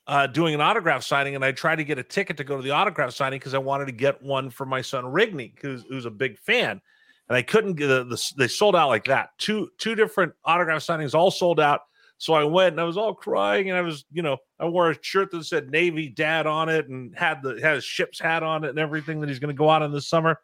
uh, 0.07 0.26
doing 0.26 0.55
an 0.55 0.61
autograph 0.61 1.03
signing, 1.05 1.34
and 1.36 1.44
I 1.44 1.53
tried 1.53 1.76
to 1.76 1.84
get 1.84 1.98
a 1.98 2.03
ticket 2.03 2.36
to 2.38 2.44
go 2.44 2.57
to 2.57 2.62
the 2.62 2.70
autograph 2.72 3.12
signing 3.12 3.38
because 3.38 3.55
I 3.55 3.59
wanted 3.59 3.86
to 3.86 3.92
get 3.92 4.20
one 4.22 4.51
for 4.51 4.66
my 4.66 4.80
son 4.80 5.05
Rigney, 5.05 5.53
who's, 5.62 5.84
who's 5.88 6.05
a 6.05 6.11
big 6.11 6.38
fan, 6.38 6.80
and 7.28 7.36
I 7.36 7.42
couldn't 7.42 7.74
get 7.74 7.86
the, 7.86 8.05
the 8.05 8.32
they 8.36 8.48
sold 8.48 8.74
out 8.74 8.88
like 8.88 9.05
that. 9.05 9.30
Two 9.38 9.68
two 9.78 9.94
different 9.94 10.32
autograph 10.44 10.82
signings 10.82 11.14
all 11.14 11.30
sold 11.30 11.61
out. 11.61 11.82
So 12.18 12.34
I 12.34 12.44
went 12.44 12.72
and 12.72 12.80
I 12.80 12.84
was 12.84 12.98
all 12.98 13.14
crying, 13.14 13.70
and 13.70 13.78
I 13.78 13.82
was 13.82 14.05
you 14.12 14.22
know 14.22 14.36
I 14.59 14.66
wore 14.66 14.90
a 14.90 14.96
shirt 15.01 15.30
that 15.30 15.44
said 15.44 15.70
Navy 15.70 16.09
Dad 16.09 16.46
on 16.46 16.68
it, 16.68 16.88
and 16.88 17.16
had 17.16 17.42
the 17.42 17.61
had 17.62 17.76
his 17.76 17.84
ship's 17.84 18.18
hat 18.18 18.42
on 18.42 18.64
it 18.64 18.70
and 18.70 18.78
everything 18.78 19.20
that 19.20 19.28
he's 19.28 19.38
going 19.38 19.55
to 19.55 19.59
go 19.59 19.70
out 19.70 19.82
in 19.82 19.92
this 19.92 20.09
summer. 20.09 20.38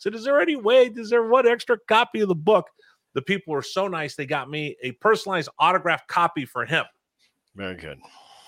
Said, 0.00 0.14
is 0.14 0.24
there 0.24 0.40
any 0.40 0.56
way? 0.56 0.90
Is 0.94 1.10
there 1.10 1.28
one 1.28 1.46
extra 1.46 1.78
copy 1.88 2.20
of 2.20 2.28
the 2.28 2.34
book? 2.34 2.66
The 3.14 3.22
people 3.22 3.52
were 3.52 3.62
so 3.62 3.88
nice; 3.88 4.14
they 4.14 4.26
got 4.26 4.48
me 4.48 4.76
a 4.82 4.92
personalized 4.92 5.48
autographed 5.58 6.08
copy 6.08 6.44
for 6.44 6.64
him. 6.64 6.84
very 7.54 7.74
good. 7.74 7.98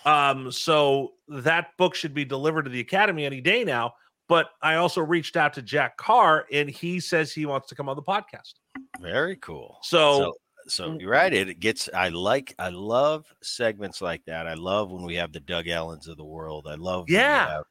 Um, 0.04 0.50
so 0.50 1.12
that 1.28 1.76
book 1.76 1.94
should 1.94 2.14
be 2.14 2.24
delivered 2.24 2.62
to 2.64 2.70
the 2.70 2.80
Academy 2.80 3.24
any 3.24 3.40
day 3.40 3.64
now. 3.64 3.94
But 4.28 4.50
I 4.62 4.76
also 4.76 5.00
reached 5.02 5.36
out 5.36 5.52
to 5.54 5.62
Jack 5.62 5.96
Carr, 5.96 6.46
and 6.52 6.70
he 6.70 7.00
says 7.00 7.32
he 7.32 7.44
wants 7.44 7.68
to 7.68 7.74
come 7.74 7.88
on 7.88 7.96
the 7.96 8.02
podcast. 8.02 8.54
Very 9.00 9.36
cool. 9.36 9.78
So, 9.82 10.34
so, 10.66 10.92
so 10.92 10.98
you're 10.98 11.10
right. 11.10 11.32
It 11.32 11.60
gets. 11.60 11.88
I 11.92 12.08
like. 12.08 12.54
I 12.58 12.68
love 12.70 13.26
segments 13.42 14.00
like 14.00 14.24
that. 14.26 14.46
I 14.46 14.54
love 14.54 14.90
when 14.90 15.02
we 15.02 15.16
have 15.16 15.32
the 15.32 15.40
Doug 15.40 15.68
Allens 15.68 16.08
of 16.08 16.16
the 16.16 16.24
world. 16.24 16.66
I 16.68 16.76
love. 16.76 17.10
Yeah. 17.10 17.48
have 17.48 17.64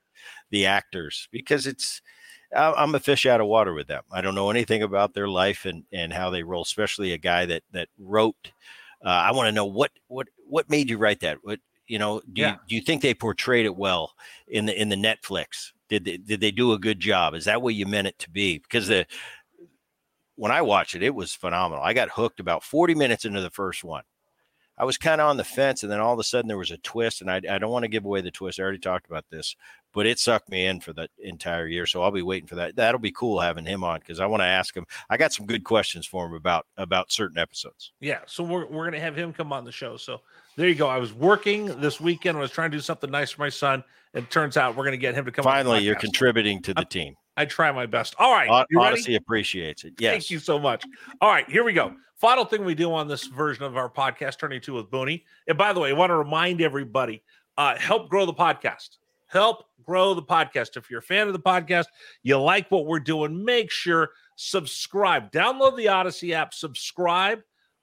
the 0.51 0.65
actors 0.67 1.27
because 1.31 1.67
it's. 1.67 2.01
I'm 2.55 2.95
a 2.95 2.99
fish 2.99 3.25
out 3.25 3.41
of 3.41 3.47
water 3.47 3.73
with 3.73 3.87
them. 3.87 4.03
I 4.11 4.21
don't 4.21 4.35
know 4.35 4.49
anything 4.49 4.83
about 4.83 5.13
their 5.13 5.27
life 5.29 5.65
and 5.65 5.83
and 5.91 6.11
how 6.11 6.29
they 6.29 6.43
roll. 6.43 6.63
Especially 6.63 7.13
a 7.13 7.17
guy 7.17 7.45
that 7.45 7.63
that 7.71 7.89
wrote. 7.97 8.51
Uh, 9.03 9.09
I 9.09 9.31
want 9.31 9.47
to 9.47 9.51
know 9.51 9.65
what 9.65 9.91
what 10.07 10.27
what 10.47 10.69
made 10.69 10.89
you 10.89 10.97
write 10.97 11.21
that. 11.21 11.37
What 11.43 11.59
you 11.87 11.99
know? 11.99 12.21
Do 12.33 12.41
Yeah. 12.41 12.51
you 12.53 12.57
do 12.69 12.75
you 12.75 12.81
think 12.81 13.01
they 13.01 13.13
portrayed 13.13 13.65
it 13.65 13.75
well 13.75 14.13
in 14.47 14.65
the 14.65 14.79
in 14.79 14.89
the 14.89 14.95
Netflix? 14.95 15.71
Did 15.89 16.05
they, 16.05 16.17
did 16.17 16.39
they 16.39 16.51
do 16.51 16.71
a 16.73 16.79
good 16.79 16.99
job? 16.99 17.33
Is 17.33 17.45
that 17.45 17.61
what 17.61 17.75
you 17.75 17.85
meant 17.85 18.07
it 18.07 18.17
to 18.19 18.29
be? 18.29 18.59
Because 18.59 18.87
the 18.87 19.05
when 20.35 20.51
I 20.51 20.61
watched 20.61 20.95
it, 20.95 21.03
it 21.03 21.13
was 21.15 21.33
phenomenal. 21.33 21.83
I 21.83 21.93
got 21.93 22.09
hooked 22.09 22.39
about 22.39 22.63
40 22.63 22.95
minutes 22.95 23.25
into 23.25 23.41
the 23.41 23.49
first 23.49 23.83
one. 23.83 24.03
I 24.77 24.85
was 24.85 24.97
kind 24.97 25.21
of 25.21 25.29
on 25.29 25.37
the 25.37 25.43
fence, 25.43 25.83
and 25.83 25.91
then 25.91 25.99
all 25.99 26.13
of 26.13 26.19
a 26.19 26.23
sudden 26.23 26.47
there 26.47 26.57
was 26.57 26.71
a 26.71 26.77
twist, 26.77 27.21
and 27.21 27.29
I, 27.29 27.35
I 27.35 27.59
don't 27.59 27.69
want 27.71 27.83
to 27.83 27.89
give 27.89 28.05
away 28.05 28.21
the 28.21 28.31
twist. 28.31 28.59
I 28.59 28.63
already 28.63 28.79
talked 28.79 29.05
about 29.05 29.25
this, 29.29 29.55
but 29.93 30.05
it 30.05 30.19
sucked 30.19 30.49
me 30.49 30.65
in 30.65 30.79
for 30.79 30.93
the 30.93 31.09
entire 31.19 31.67
year. 31.67 31.85
So 31.85 32.01
I'll 32.01 32.11
be 32.11 32.21
waiting 32.21 32.47
for 32.47 32.55
that. 32.55 32.75
That'll 32.75 32.99
be 32.99 33.11
cool 33.11 33.39
having 33.39 33.65
him 33.65 33.83
on 33.83 33.99
because 33.99 34.19
I 34.19 34.25
want 34.25 34.41
to 34.41 34.47
ask 34.47 34.75
him. 34.75 34.85
I 35.09 35.17
got 35.17 35.33
some 35.33 35.45
good 35.45 35.63
questions 35.63 36.05
for 36.05 36.25
him 36.25 36.33
about 36.33 36.65
about 36.77 37.11
certain 37.11 37.37
episodes. 37.37 37.93
yeah, 37.99 38.19
so 38.25 38.43
we're, 38.43 38.65
we're 38.65 38.83
going 38.83 38.93
to 38.93 38.99
have 38.99 39.15
him 39.15 39.33
come 39.33 39.51
on 39.53 39.65
the 39.65 39.71
show. 39.71 39.97
So 39.97 40.21
there 40.55 40.67
you 40.67 40.75
go. 40.75 40.87
I 40.87 40.97
was 40.97 41.13
working 41.13 41.65
this 41.79 41.99
weekend. 41.99 42.37
I 42.37 42.41
was 42.41 42.51
trying 42.51 42.71
to 42.71 42.77
do 42.77 42.81
something 42.81 43.09
nice 43.09 43.31
for 43.31 43.41
my 43.41 43.49
son. 43.49 43.83
And 44.13 44.25
it 44.25 44.31
turns 44.31 44.57
out 44.57 44.75
we're 44.75 44.83
going 44.83 44.91
to 44.91 44.97
get 44.97 45.15
him 45.15 45.23
to 45.25 45.31
come 45.31 45.45
on 45.45 45.53
Finally, 45.53 45.83
you're 45.83 45.95
contributing 45.95 46.61
to 46.63 46.73
the 46.73 46.83
team. 46.85 47.15
I 47.37 47.45
try 47.45 47.71
my 47.71 47.85
best. 47.85 48.13
All 48.19 48.33
right. 48.33 48.49
Hon- 48.49 48.65
you 48.69 48.81
ready? 48.81 49.15
Appreciates 49.15 49.85
it. 49.85 49.93
Yes. 49.99 50.11
Thank 50.11 50.31
you 50.31 50.39
so 50.39 50.59
much. 50.59 50.83
All 51.21 51.29
right, 51.29 51.49
here 51.49 51.63
we 51.63 51.71
go. 51.73 51.93
Final 52.17 52.45
thing 52.45 52.65
we 52.65 52.75
do 52.75 52.93
on 52.93 53.07
this 53.07 53.25
version 53.25 53.63
of 53.63 53.77
our 53.77 53.89
podcast, 53.89 54.37
Turning 54.37 54.61
Two 54.61 54.73
with 54.73 54.91
Boonie. 54.91 55.23
And 55.47 55.57
by 55.57 55.73
the 55.73 55.79
way, 55.79 55.89
I 55.89 55.93
want 55.93 56.11
to 56.11 56.17
remind 56.17 56.61
everybody, 56.61 57.23
uh, 57.57 57.77
help 57.77 58.09
grow 58.09 58.25
the 58.25 58.33
podcast. 58.33 58.97
Help 59.31 59.65
grow 59.83 60.13
the 60.13 60.21
podcast. 60.21 60.77
If 60.77 60.89
you're 60.89 60.99
a 60.99 61.03
fan 61.03 61.27
of 61.27 61.33
the 61.33 61.39
podcast, 61.39 61.85
you 62.23 62.37
like 62.39 62.69
what 62.69 62.85
we're 62.85 62.99
doing, 62.99 63.43
make 63.43 63.71
sure 63.71 64.09
subscribe. 64.35 65.31
Download 65.31 65.75
the 65.75 65.85
Audacy 65.85 66.33
app, 66.33 66.53
subscribe 66.53 67.39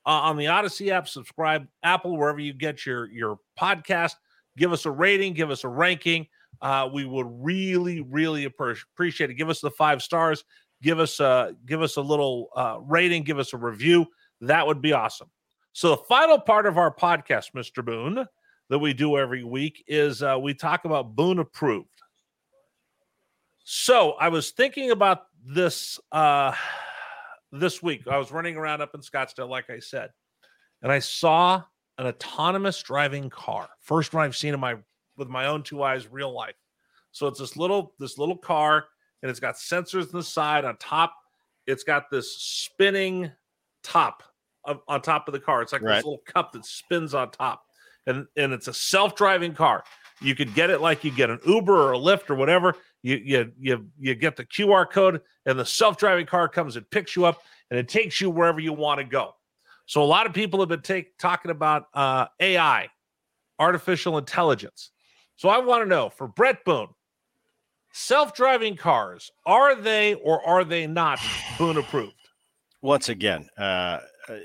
uh, 0.06 0.10
on 0.10 0.36
the 0.36 0.46
Audacy 0.46 0.90
app, 0.90 1.08
subscribe 1.08 1.66
Apple 1.82 2.16
wherever 2.16 2.40
you 2.40 2.52
get 2.52 2.84
your 2.86 3.10
your 3.10 3.38
podcast. 3.58 4.14
Give 4.56 4.72
us 4.72 4.86
a 4.86 4.90
rating, 4.90 5.34
give 5.34 5.50
us 5.50 5.64
a 5.64 5.68
ranking. 5.68 6.26
Uh, 6.60 6.88
we 6.92 7.04
would 7.04 7.26
really, 7.30 8.00
really 8.00 8.44
appreciate 8.44 9.30
it. 9.30 9.34
Give 9.34 9.48
us 9.48 9.60
the 9.60 9.70
five 9.70 10.02
stars 10.02 10.44
give 10.82 11.00
us 11.00 11.20
a 11.20 11.54
give 11.66 11.82
us 11.82 11.96
a 11.96 12.00
little 12.00 12.48
uh, 12.56 12.78
rating, 12.82 13.22
give 13.24 13.38
us 13.38 13.52
a 13.52 13.56
review. 13.56 14.06
That 14.40 14.66
would 14.66 14.80
be 14.80 14.92
awesome. 14.92 15.30
So 15.72 15.90
the 15.90 16.02
final 16.08 16.38
part 16.38 16.66
of 16.66 16.78
our 16.78 16.94
podcast, 16.94 17.52
Mr. 17.54 17.84
Boone, 17.84 18.26
that 18.68 18.78
we 18.78 18.92
do 18.92 19.16
every 19.16 19.44
week 19.44 19.84
is 19.86 20.22
uh, 20.22 20.38
we 20.40 20.54
talk 20.54 20.84
about 20.84 21.14
Boone 21.16 21.38
approved. 21.38 21.88
So 23.64 24.12
I 24.12 24.28
was 24.28 24.50
thinking 24.50 24.90
about 24.90 25.24
this 25.44 25.98
uh, 26.12 26.52
this 27.52 27.82
week. 27.82 28.06
I 28.08 28.18
was 28.18 28.32
running 28.32 28.56
around 28.56 28.80
up 28.80 28.94
in 28.94 29.00
Scottsdale, 29.00 29.48
like 29.48 29.70
I 29.70 29.78
said, 29.78 30.10
and 30.82 30.90
I 30.90 30.98
saw 30.98 31.62
an 31.98 32.06
autonomous 32.06 32.82
driving 32.82 33.28
car. 33.30 33.68
First 33.80 34.14
one 34.14 34.24
I've 34.24 34.36
seen 34.36 34.54
in 34.54 34.60
my 34.60 34.76
with 35.16 35.28
my 35.28 35.46
own 35.46 35.62
two 35.62 35.82
eyes, 35.82 36.06
real 36.10 36.32
life. 36.32 36.54
So 37.12 37.26
it's 37.26 37.40
this 37.40 37.56
little 37.56 37.94
this 37.98 38.18
little 38.18 38.36
car 38.36 38.86
and 39.22 39.30
it's 39.30 39.40
got 39.40 39.56
sensors 39.56 40.04
on 40.14 40.20
the 40.20 40.22
side 40.22 40.64
on 40.64 40.76
top 40.76 41.14
it's 41.66 41.84
got 41.84 42.10
this 42.10 42.36
spinning 42.36 43.30
top 43.82 44.22
of, 44.64 44.80
on 44.88 45.02
top 45.02 45.28
of 45.28 45.32
the 45.32 45.40
car 45.40 45.62
it's 45.62 45.72
like 45.72 45.82
Right. 45.82 45.96
this 45.96 46.04
little 46.04 46.22
cup 46.26 46.52
that 46.52 46.64
spins 46.64 47.14
on 47.14 47.30
top 47.30 47.64
and 48.08 48.26
and 48.36 48.52
it's 48.52 48.66
a 48.66 48.74
self-driving 48.74 49.54
car. 49.54 49.84
You 50.20 50.34
could 50.34 50.54
get 50.54 50.70
it 50.70 50.80
like 50.80 51.04
you 51.04 51.12
get 51.12 51.30
an 51.30 51.38
uber 51.46 51.76
or 51.76 51.92
a 51.92 51.98
lyft 51.98 52.30
or 52.30 52.34
whatever. 52.34 52.74
You 53.02 53.16
you 53.16 53.52
you, 53.60 53.86
you 53.98 54.14
get 54.14 54.36
the 54.36 54.44
qr 54.44 54.90
code 54.90 55.20
and 55.46 55.58
the 55.58 55.64
self-driving 55.64 56.26
car 56.26 56.48
comes 56.48 56.76
and 56.76 56.90
picks 56.90 57.14
you 57.14 57.24
up 57.26 57.42
and 57.70 57.78
it 57.78 57.88
takes 57.88 58.20
you 58.20 58.30
wherever 58.30 58.58
you 58.58 58.72
want 58.72 58.98
to 58.98 59.04
go. 59.04 59.34
So 59.86 60.02
a 60.02 60.04
lot 60.04 60.26
of 60.26 60.34
people 60.34 60.60
have 60.60 60.68
been 60.68 60.82
take, 60.82 61.16
talking 61.18 61.50
about 61.50 61.86
uh, 61.94 62.26
ai 62.40 62.88
artificial 63.58 64.18
intelligence. 64.18 64.90
So 65.36 65.48
i 65.48 65.58
want 65.58 65.82
to 65.84 65.88
know 65.88 66.08
for 66.08 66.26
Bret 66.26 66.64
boone 66.64 66.88
self-driving 67.92 68.76
cars 68.76 69.30
are 69.46 69.74
they 69.74 70.14
or 70.14 70.44
are 70.46 70.64
they 70.64 70.86
not 70.86 71.20
boone 71.58 71.76
approved? 71.76 72.14
Once 72.80 73.08
again, 73.08 73.48
uh, 73.58 73.98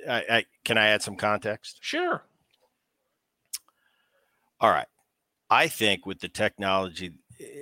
I, 0.09 0.23
I 0.29 0.45
can 0.65 0.77
I 0.77 0.87
add 0.87 1.01
some 1.01 1.15
context? 1.15 1.77
sure 1.81 2.23
All 4.63 4.71
right. 4.71 4.87
I 5.49 5.67
think 5.67 6.05
with 6.05 6.21
the 6.21 6.29
technology, 6.29 7.11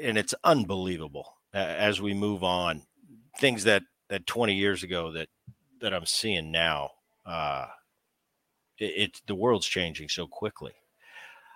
and 0.03 0.19
it's 0.19 0.35
unbelievable 0.43 1.33
uh, 1.51 1.57
as 1.57 1.99
we 1.99 2.13
move 2.13 2.43
on, 2.43 2.83
things 3.39 3.63
that 3.63 3.81
that 4.09 4.27
20 4.27 4.53
years 4.53 4.83
ago 4.83 5.11
that 5.13 5.27
that 5.81 5.95
I'm 5.95 6.05
seeing 6.05 6.51
now, 6.51 6.91
uh, 7.25 7.65
it, 8.77 8.93
it's 8.95 9.21
the 9.25 9.33
world's 9.33 9.65
changing 9.65 10.09
so 10.09 10.27
quickly. 10.27 10.73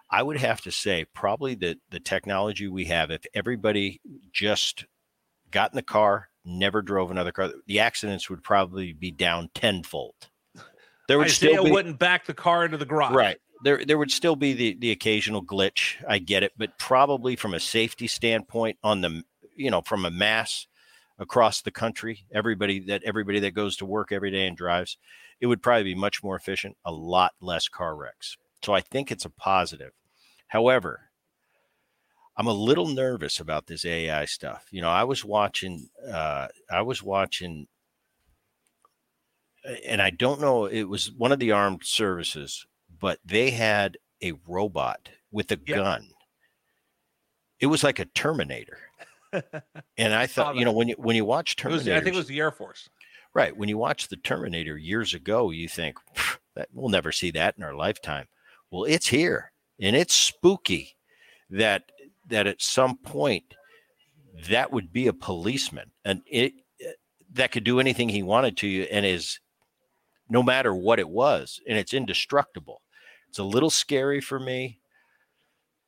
I 0.09 0.23
would 0.23 0.37
have 0.37 0.61
to 0.61 0.71
say 0.71 1.05
probably 1.13 1.53
that 1.55 1.77
the 1.91 1.99
technology 1.99 2.67
we 2.67 2.85
have, 2.85 3.11
if 3.11 3.21
everybody 3.35 4.01
just 4.31 4.85
got 5.51 5.71
in 5.73 5.75
the 5.75 5.83
car, 5.83 6.29
never 6.43 6.81
drove 6.81 7.11
another 7.11 7.31
car, 7.31 7.51
the 7.67 7.79
accidents 7.79 8.31
would 8.31 8.43
probably 8.43 8.93
be 8.93 9.11
down 9.11 9.51
tenfold. 9.53 10.15
There 11.07 11.19
would 11.19 11.27
Isaiah 11.27 11.51
still 11.51 11.63
be 11.65 11.71
wouldn't 11.71 11.99
back 11.99 12.25
the 12.25 12.33
car 12.33 12.65
into 12.65 12.77
the 12.77 12.85
garage 12.85 13.13
Right. 13.13 13.37
There 13.63 13.83
there 13.85 13.97
would 13.97 14.11
still 14.11 14.35
be 14.35 14.53
the 14.53 14.77
the 14.79 14.91
occasional 14.91 15.43
glitch. 15.43 15.95
I 16.07 16.19
get 16.19 16.43
it, 16.43 16.53
but 16.57 16.77
probably 16.77 17.35
from 17.35 17.53
a 17.53 17.59
safety 17.59 18.07
standpoint 18.07 18.77
on 18.83 19.01
the 19.01 19.23
you 19.55 19.71
know, 19.71 19.81
from 19.81 20.05
a 20.05 20.11
mass 20.11 20.67
across 21.17 21.61
the 21.61 21.71
country, 21.71 22.25
everybody 22.33 22.79
that 22.81 23.03
everybody 23.03 23.39
that 23.39 23.53
goes 23.53 23.77
to 23.77 23.85
work 23.85 24.11
every 24.11 24.31
day 24.31 24.45
and 24.47 24.57
drives, 24.57 24.97
it 25.39 25.47
would 25.47 25.61
probably 25.63 25.83
be 25.83 25.95
much 25.95 26.23
more 26.23 26.35
efficient, 26.35 26.77
a 26.85 26.91
lot 26.91 27.33
less 27.41 27.67
car 27.67 27.95
wrecks. 27.95 28.37
So 28.63 28.73
I 28.73 28.81
think 28.81 29.11
it's 29.11 29.25
a 29.25 29.29
positive. 29.29 29.93
However, 30.47 31.09
I'm 32.37 32.47
a 32.47 32.53
little 32.53 32.87
nervous 32.87 33.39
about 33.39 33.67
this 33.67 33.85
AI 33.85 34.25
stuff. 34.25 34.67
You 34.71 34.81
know, 34.81 34.89
I 34.89 35.05
was 35.05 35.23
watching 35.23 35.89
uh 36.11 36.47
I 36.69 36.81
was 36.81 37.01
watching 37.01 37.67
and 39.87 40.01
I 40.01 40.09
don't 40.11 40.41
know, 40.41 40.65
it 40.65 40.83
was 40.83 41.11
one 41.11 41.31
of 41.31 41.39
the 41.39 41.51
armed 41.51 41.83
services, 41.83 42.67
but 43.05 43.19
they 43.23 43.51
had 43.51 43.99
a 44.23 44.33
robot 44.47 45.09
with 45.29 45.51
a 45.51 45.59
Yeah. 45.67 45.75
gun. 45.75 46.09
It 47.59 47.67
was 47.67 47.83
like 47.83 47.99
a 47.99 48.05
Terminator. 48.05 48.79
and 49.95 50.11
I 50.15 50.25
thought, 50.35 50.55
you 50.55 50.65
know, 50.65 50.71
when 50.71 50.87
you 50.87 50.95
when 50.97 51.15
you 51.15 51.23
watch 51.23 51.55
Terminator, 51.55 51.93
I 51.93 52.01
think 52.01 52.15
it 52.15 52.17
was 52.17 52.25
the 52.25 52.39
Air 52.39 52.49
Force. 52.51 52.89
right 53.35 53.55
when 53.55 53.69
you 53.69 53.77
watch 53.77 54.07
the 54.07 54.15
Terminator 54.17 54.75
years 54.75 55.13
ago, 55.13 55.51
you 55.51 55.67
think 55.67 55.99
that 56.55 56.69
we'll 56.73 56.89
never 56.89 57.11
see 57.11 57.29
that 57.29 57.55
in 57.59 57.63
our 57.63 57.75
lifetime. 57.75 58.27
Well, 58.71 58.85
it's 58.85 59.09
here, 59.09 59.51
and 59.79 59.95
it's 59.95 60.15
spooky 60.15 60.95
that 61.51 61.91
that 62.27 62.47
at 62.47 62.59
some 62.59 62.97
point 62.97 63.53
that 64.49 64.71
would 64.73 64.91
be 64.91 65.05
a 65.05 65.13
policeman, 65.13 65.91
and 66.03 66.23
it 66.25 66.53
eh, 66.81 66.93
that 67.33 67.51
could 67.51 67.65
do 67.65 67.79
anything 67.79 68.09
he 68.09 68.23
wanted 68.23 68.57
to 68.57 68.67
you, 68.67 68.83
and 68.89 69.05
is 69.05 69.39
no 70.27 70.41
matter 70.41 70.73
what 70.73 70.97
it 70.97 71.07
was, 71.09 71.59
and 71.67 71.77
it's 71.77 71.93
indestructible. 71.93 72.81
It's 73.35 73.39
a 73.41 73.43
little 73.43 73.69
scary 73.69 74.21
for 74.21 74.39
me. 74.39 74.79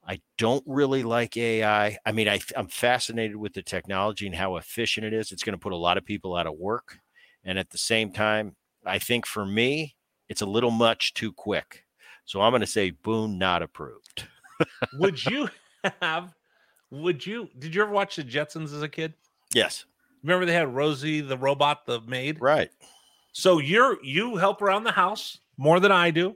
I 0.05 0.19
don't 0.37 0.65
really 0.67 1.01
like 1.01 1.37
AI. 1.37 1.97
I 2.05 2.11
mean, 2.11 2.27
I, 2.27 2.41
I'm 2.57 2.67
fascinated 2.67 3.37
with 3.37 3.53
the 3.53 3.61
technology 3.61 4.25
and 4.25 4.35
how 4.35 4.57
efficient 4.57 5.05
it 5.05 5.13
is. 5.13 5.31
It's 5.31 5.43
going 5.43 5.53
to 5.53 5.57
put 5.57 5.71
a 5.71 5.77
lot 5.77 5.97
of 5.97 6.03
people 6.03 6.35
out 6.35 6.45
of 6.45 6.57
work. 6.57 6.99
And 7.45 7.57
at 7.57 7.69
the 7.69 7.77
same 7.77 8.11
time, 8.11 8.57
I 8.85 8.99
think 8.99 9.25
for 9.25 9.45
me, 9.45 9.95
it's 10.27 10.41
a 10.41 10.45
little 10.45 10.71
much 10.71 11.13
too 11.13 11.31
quick. 11.31 11.85
So 12.25 12.41
I'm 12.41 12.51
going 12.51 12.59
to 12.59 12.67
say 12.67 12.91
Boone 12.91 13.37
not 13.37 13.63
approved. 13.63 14.27
Would 14.95 15.23
you 15.23 15.47
have? 16.01 16.33
Would 16.91 17.25
you? 17.25 17.47
Did 17.57 17.73
you 17.73 17.81
ever 17.81 17.93
watch 17.93 18.17
the 18.17 18.25
Jetsons 18.25 18.75
as 18.75 18.81
a 18.81 18.89
kid? 18.89 19.13
Yes. 19.55 19.85
Remember 20.21 20.45
they 20.45 20.53
had 20.53 20.75
Rosie 20.75 21.21
the 21.21 21.37
robot, 21.37 21.85
the 21.85 22.01
maid. 22.01 22.41
Right. 22.41 22.71
So 23.31 23.59
you're 23.59 24.03
you 24.03 24.35
help 24.35 24.61
around 24.61 24.83
the 24.83 24.91
house 24.91 25.39
more 25.55 25.79
than 25.79 25.93
I 25.93 26.11
do. 26.11 26.35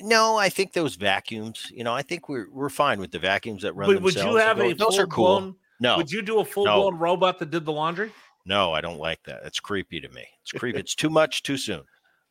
No, 0.00 0.36
I 0.36 0.48
think 0.48 0.72
those 0.72 0.94
vacuums, 0.96 1.70
you 1.74 1.84
know, 1.84 1.92
I 1.94 2.02
think 2.02 2.28
we're 2.28 2.48
we're 2.50 2.68
fine 2.68 3.00
with 3.00 3.10
the 3.10 3.18
vacuums 3.18 3.62
that 3.62 3.74
run 3.74 3.88
Would, 3.88 4.02
would 4.02 4.14
you 4.14 4.36
have 4.36 4.58
a 4.60 4.72
Those- 4.72 4.96
full 4.96 5.00
are 5.00 5.06
cool. 5.06 5.24
blown? 5.40 5.56
No. 5.80 5.96
Would 5.96 6.10
you 6.10 6.22
do 6.22 6.40
a 6.40 6.44
full 6.44 6.64
blown 6.64 6.96
robot 6.98 7.38
that 7.38 7.50
did 7.50 7.64
the 7.64 7.72
laundry? 7.72 8.10
No, 8.46 8.72
I 8.72 8.80
don't 8.80 8.98
like 8.98 9.22
that. 9.24 9.42
It's 9.44 9.60
creepy 9.60 10.00
to 10.00 10.08
me. 10.08 10.26
It's 10.42 10.52
creepy. 10.52 10.78
it's 10.80 10.94
too 10.94 11.10
much 11.10 11.42
too 11.42 11.56
soon. 11.56 11.82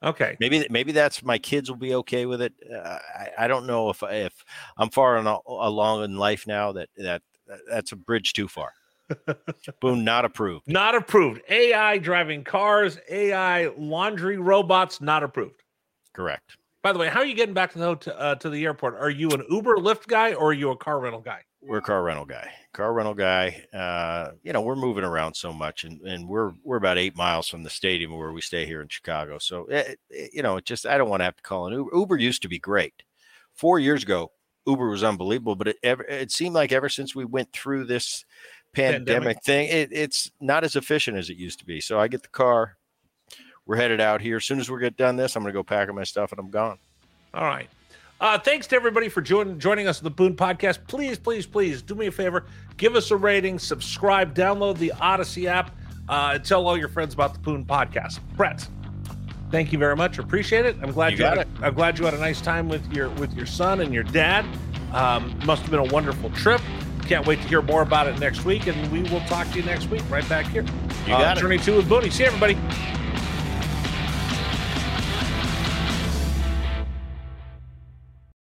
Okay. 0.03 0.35
Maybe 0.39 0.65
maybe 0.69 0.91
that's 0.91 1.23
my 1.23 1.37
kids 1.37 1.69
will 1.69 1.77
be 1.77 1.95
okay 1.95 2.25
with 2.25 2.41
it. 2.41 2.53
Uh, 2.71 2.99
I, 3.17 3.29
I 3.39 3.47
don't 3.47 3.65
know 3.65 3.89
if 3.89 4.03
if 4.03 4.43
I'm 4.77 4.89
far 4.89 5.17
en- 5.17 5.25
along 5.47 6.03
in 6.03 6.17
life 6.17 6.45
now 6.45 6.71
that 6.73 6.89
that 6.97 7.21
that's 7.69 7.91
a 7.93 7.95
bridge 7.95 8.33
too 8.33 8.47
far. 8.47 8.73
Boom, 9.79 10.03
not 10.03 10.25
approved. 10.25 10.67
Not 10.67 10.93
approved. 10.93 11.41
AI 11.49 11.97
driving 11.97 12.43
cars, 12.43 12.99
AI 13.09 13.67
laundry 13.77 14.37
robots, 14.37 14.99
not 14.99 15.23
approved. 15.23 15.63
Correct. 16.13 16.57
By 16.83 16.93
the 16.93 16.99
way, 16.99 17.09
how 17.09 17.19
are 17.19 17.25
you 17.25 17.35
getting 17.35 17.53
back 17.55 17.73
to 17.73 17.79
the 17.79 17.85
hot- 17.85 18.07
uh, 18.07 18.35
to 18.35 18.49
the 18.49 18.63
airport? 18.65 18.95
Are 18.95 19.09
you 19.09 19.29
an 19.31 19.43
Uber 19.49 19.77
Lyft 19.77 20.07
guy 20.07 20.33
or 20.33 20.49
are 20.49 20.53
you 20.53 20.71
a 20.71 20.77
car 20.77 20.99
rental 20.99 21.21
guy? 21.21 21.41
We're 21.61 21.79
a 21.79 21.81
car 21.81 22.03
rental 22.03 22.25
guy. 22.25 22.49
Car 22.71 22.93
rental 22.93 23.15
guy. 23.15 23.65
Uh, 23.73 24.31
you 24.43 24.53
know, 24.53 24.61
we're 24.61 24.75
moving 24.75 25.03
around 25.03 25.33
so 25.33 25.51
much, 25.51 25.83
and, 25.83 25.99
and 26.01 26.27
we're 26.29 26.51
we're 26.63 26.77
about 26.77 26.97
eight 26.97 27.15
miles 27.15 27.47
from 27.49 27.63
the 27.63 27.69
stadium 27.69 28.15
where 28.15 28.31
we 28.31 28.41
stay 28.41 28.65
here 28.65 28.81
in 28.81 28.87
Chicago. 28.87 29.37
So 29.39 29.65
it, 29.65 29.99
it- 30.09 30.31
you 30.33 30.43
know, 30.43 30.57
it 30.57 30.65
just 30.65 30.85
I 30.85 30.97
don't 30.97 31.09
want 31.09 31.21
to 31.21 31.25
have 31.25 31.35
to 31.35 31.43
call 31.43 31.67
an 31.67 31.73
Uber. 31.73 31.89
Uber 31.95 32.17
used 32.17 32.43
to 32.43 32.47
be 32.47 32.59
great. 32.59 32.93
Four 33.53 33.79
years 33.79 34.03
ago, 34.03 34.31
Uber 34.67 34.87
was 34.87 35.03
unbelievable, 35.03 35.55
but 35.55 35.69
it 35.69 35.77
ever 35.81 36.03
it 36.03 36.31
seemed 36.31 36.53
like 36.53 36.71
ever 36.71 36.89
since 36.89 37.15
we 37.15 37.25
went 37.25 37.51
through 37.51 37.85
this 37.85 38.23
pandemic, 38.73 39.07
Pandemic. 39.07 39.43
thing, 39.43 39.67
it, 39.69 39.89
it's 39.91 40.31
not 40.39 40.63
as 40.63 40.75
efficient 40.75 41.17
as 41.17 41.29
it 41.31 41.37
used 41.37 41.57
to 41.59 41.65
be. 41.65 41.81
So 41.81 41.99
I 41.99 42.07
get 42.07 42.21
the 42.21 42.29
car. 42.29 42.77
We're 43.67 43.75
headed 43.75 43.99
out 44.01 44.21
here. 44.21 44.37
As 44.37 44.45
soon 44.45 44.59
as 44.59 44.71
we 44.71 44.79
get 44.79 44.97
done 44.97 45.15
this, 45.17 45.35
I'm 45.35 45.43
going 45.43 45.53
to 45.53 45.57
go 45.59 45.63
pack 45.63 45.89
up 45.89 45.95
my 45.95 46.03
stuff 46.05 46.31
and 46.31 46.39
I'm 46.39 46.49
gone. 46.49 46.77
All 47.33 47.43
right. 47.45 47.69
Uh, 48.19 48.39
thanks 48.39 48.65
to 48.67 48.75
everybody 48.75 49.09
for 49.09 49.21
join, 49.21 49.59
joining 49.59 49.87
us 49.87 49.99
on 49.99 50.03
the 50.05 50.09
Boone 50.09 50.35
Podcast. 50.35 50.79
Please, 50.87 51.19
please, 51.19 51.45
please 51.45 51.81
do 51.83 51.93
me 51.93 52.07
a 52.07 52.11
favor. 52.11 52.45
Give 52.77 52.95
us 52.95 53.11
a 53.11 53.15
rating, 53.15 53.59
subscribe, 53.59 54.33
download 54.33 54.77
the 54.79 54.91
Audacy 54.95 55.45
app, 55.45 55.69
uh, 56.09 56.31
and 56.35 56.43
tell 56.43 56.65
all 56.65 56.75
your 56.77 56.87
friends 56.87 57.13
about 57.13 57.33
the 57.33 57.39
Boone 57.39 57.63
Podcast. 57.63 58.19
Bret, 58.35 58.67
thank 59.51 59.71
you 59.71 59.77
very 59.77 59.95
much. 59.95 60.17
Appreciate 60.17 60.65
it. 60.65 60.77
I'm 60.81 60.91
glad 60.93 61.11
You 61.11 61.19
you, 61.19 61.25
had, 61.25 61.47
I'm 61.61 61.75
glad 61.75 61.99
you 61.99 62.05
had 62.05 62.15
a 62.15 62.19
nice 62.19 62.41
time 62.41 62.69
with 62.69 62.91
your 62.91 63.09
with 63.09 63.35
your 63.35 63.45
son 63.45 63.81
and 63.81 63.93
your 63.93 64.03
dad. 64.03 64.45
Um, 64.93 65.37
must 65.45 65.61
have 65.63 65.69
been 65.69 65.81
a 65.81 65.93
wonderful 65.93 66.31
trip. 66.31 66.61
Can't 67.05 67.27
wait 67.27 67.39
to 67.41 67.47
hear 67.47 67.61
more 67.61 67.83
about 67.83 68.07
it 68.07 68.17
next 68.19 68.45
week, 68.45 68.65
and 68.65 68.91
we 68.91 69.03
will 69.11 69.21
talk 69.27 69.47
to 69.51 69.57
you 69.59 69.63
next 69.63 69.89
week 69.91 70.01
right 70.09 70.27
back 70.27 70.47
here. 70.47 70.65
You 71.05 71.13
Uh, 71.13 71.19
got 71.19 71.37
it. 71.37 71.41
Turning 71.41 71.59
two 71.59 71.75
with 71.75 71.87
Boonie. 71.87 72.09
See 72.09 72.23
you, 72.23 72.27
everybody. 72.29 72.57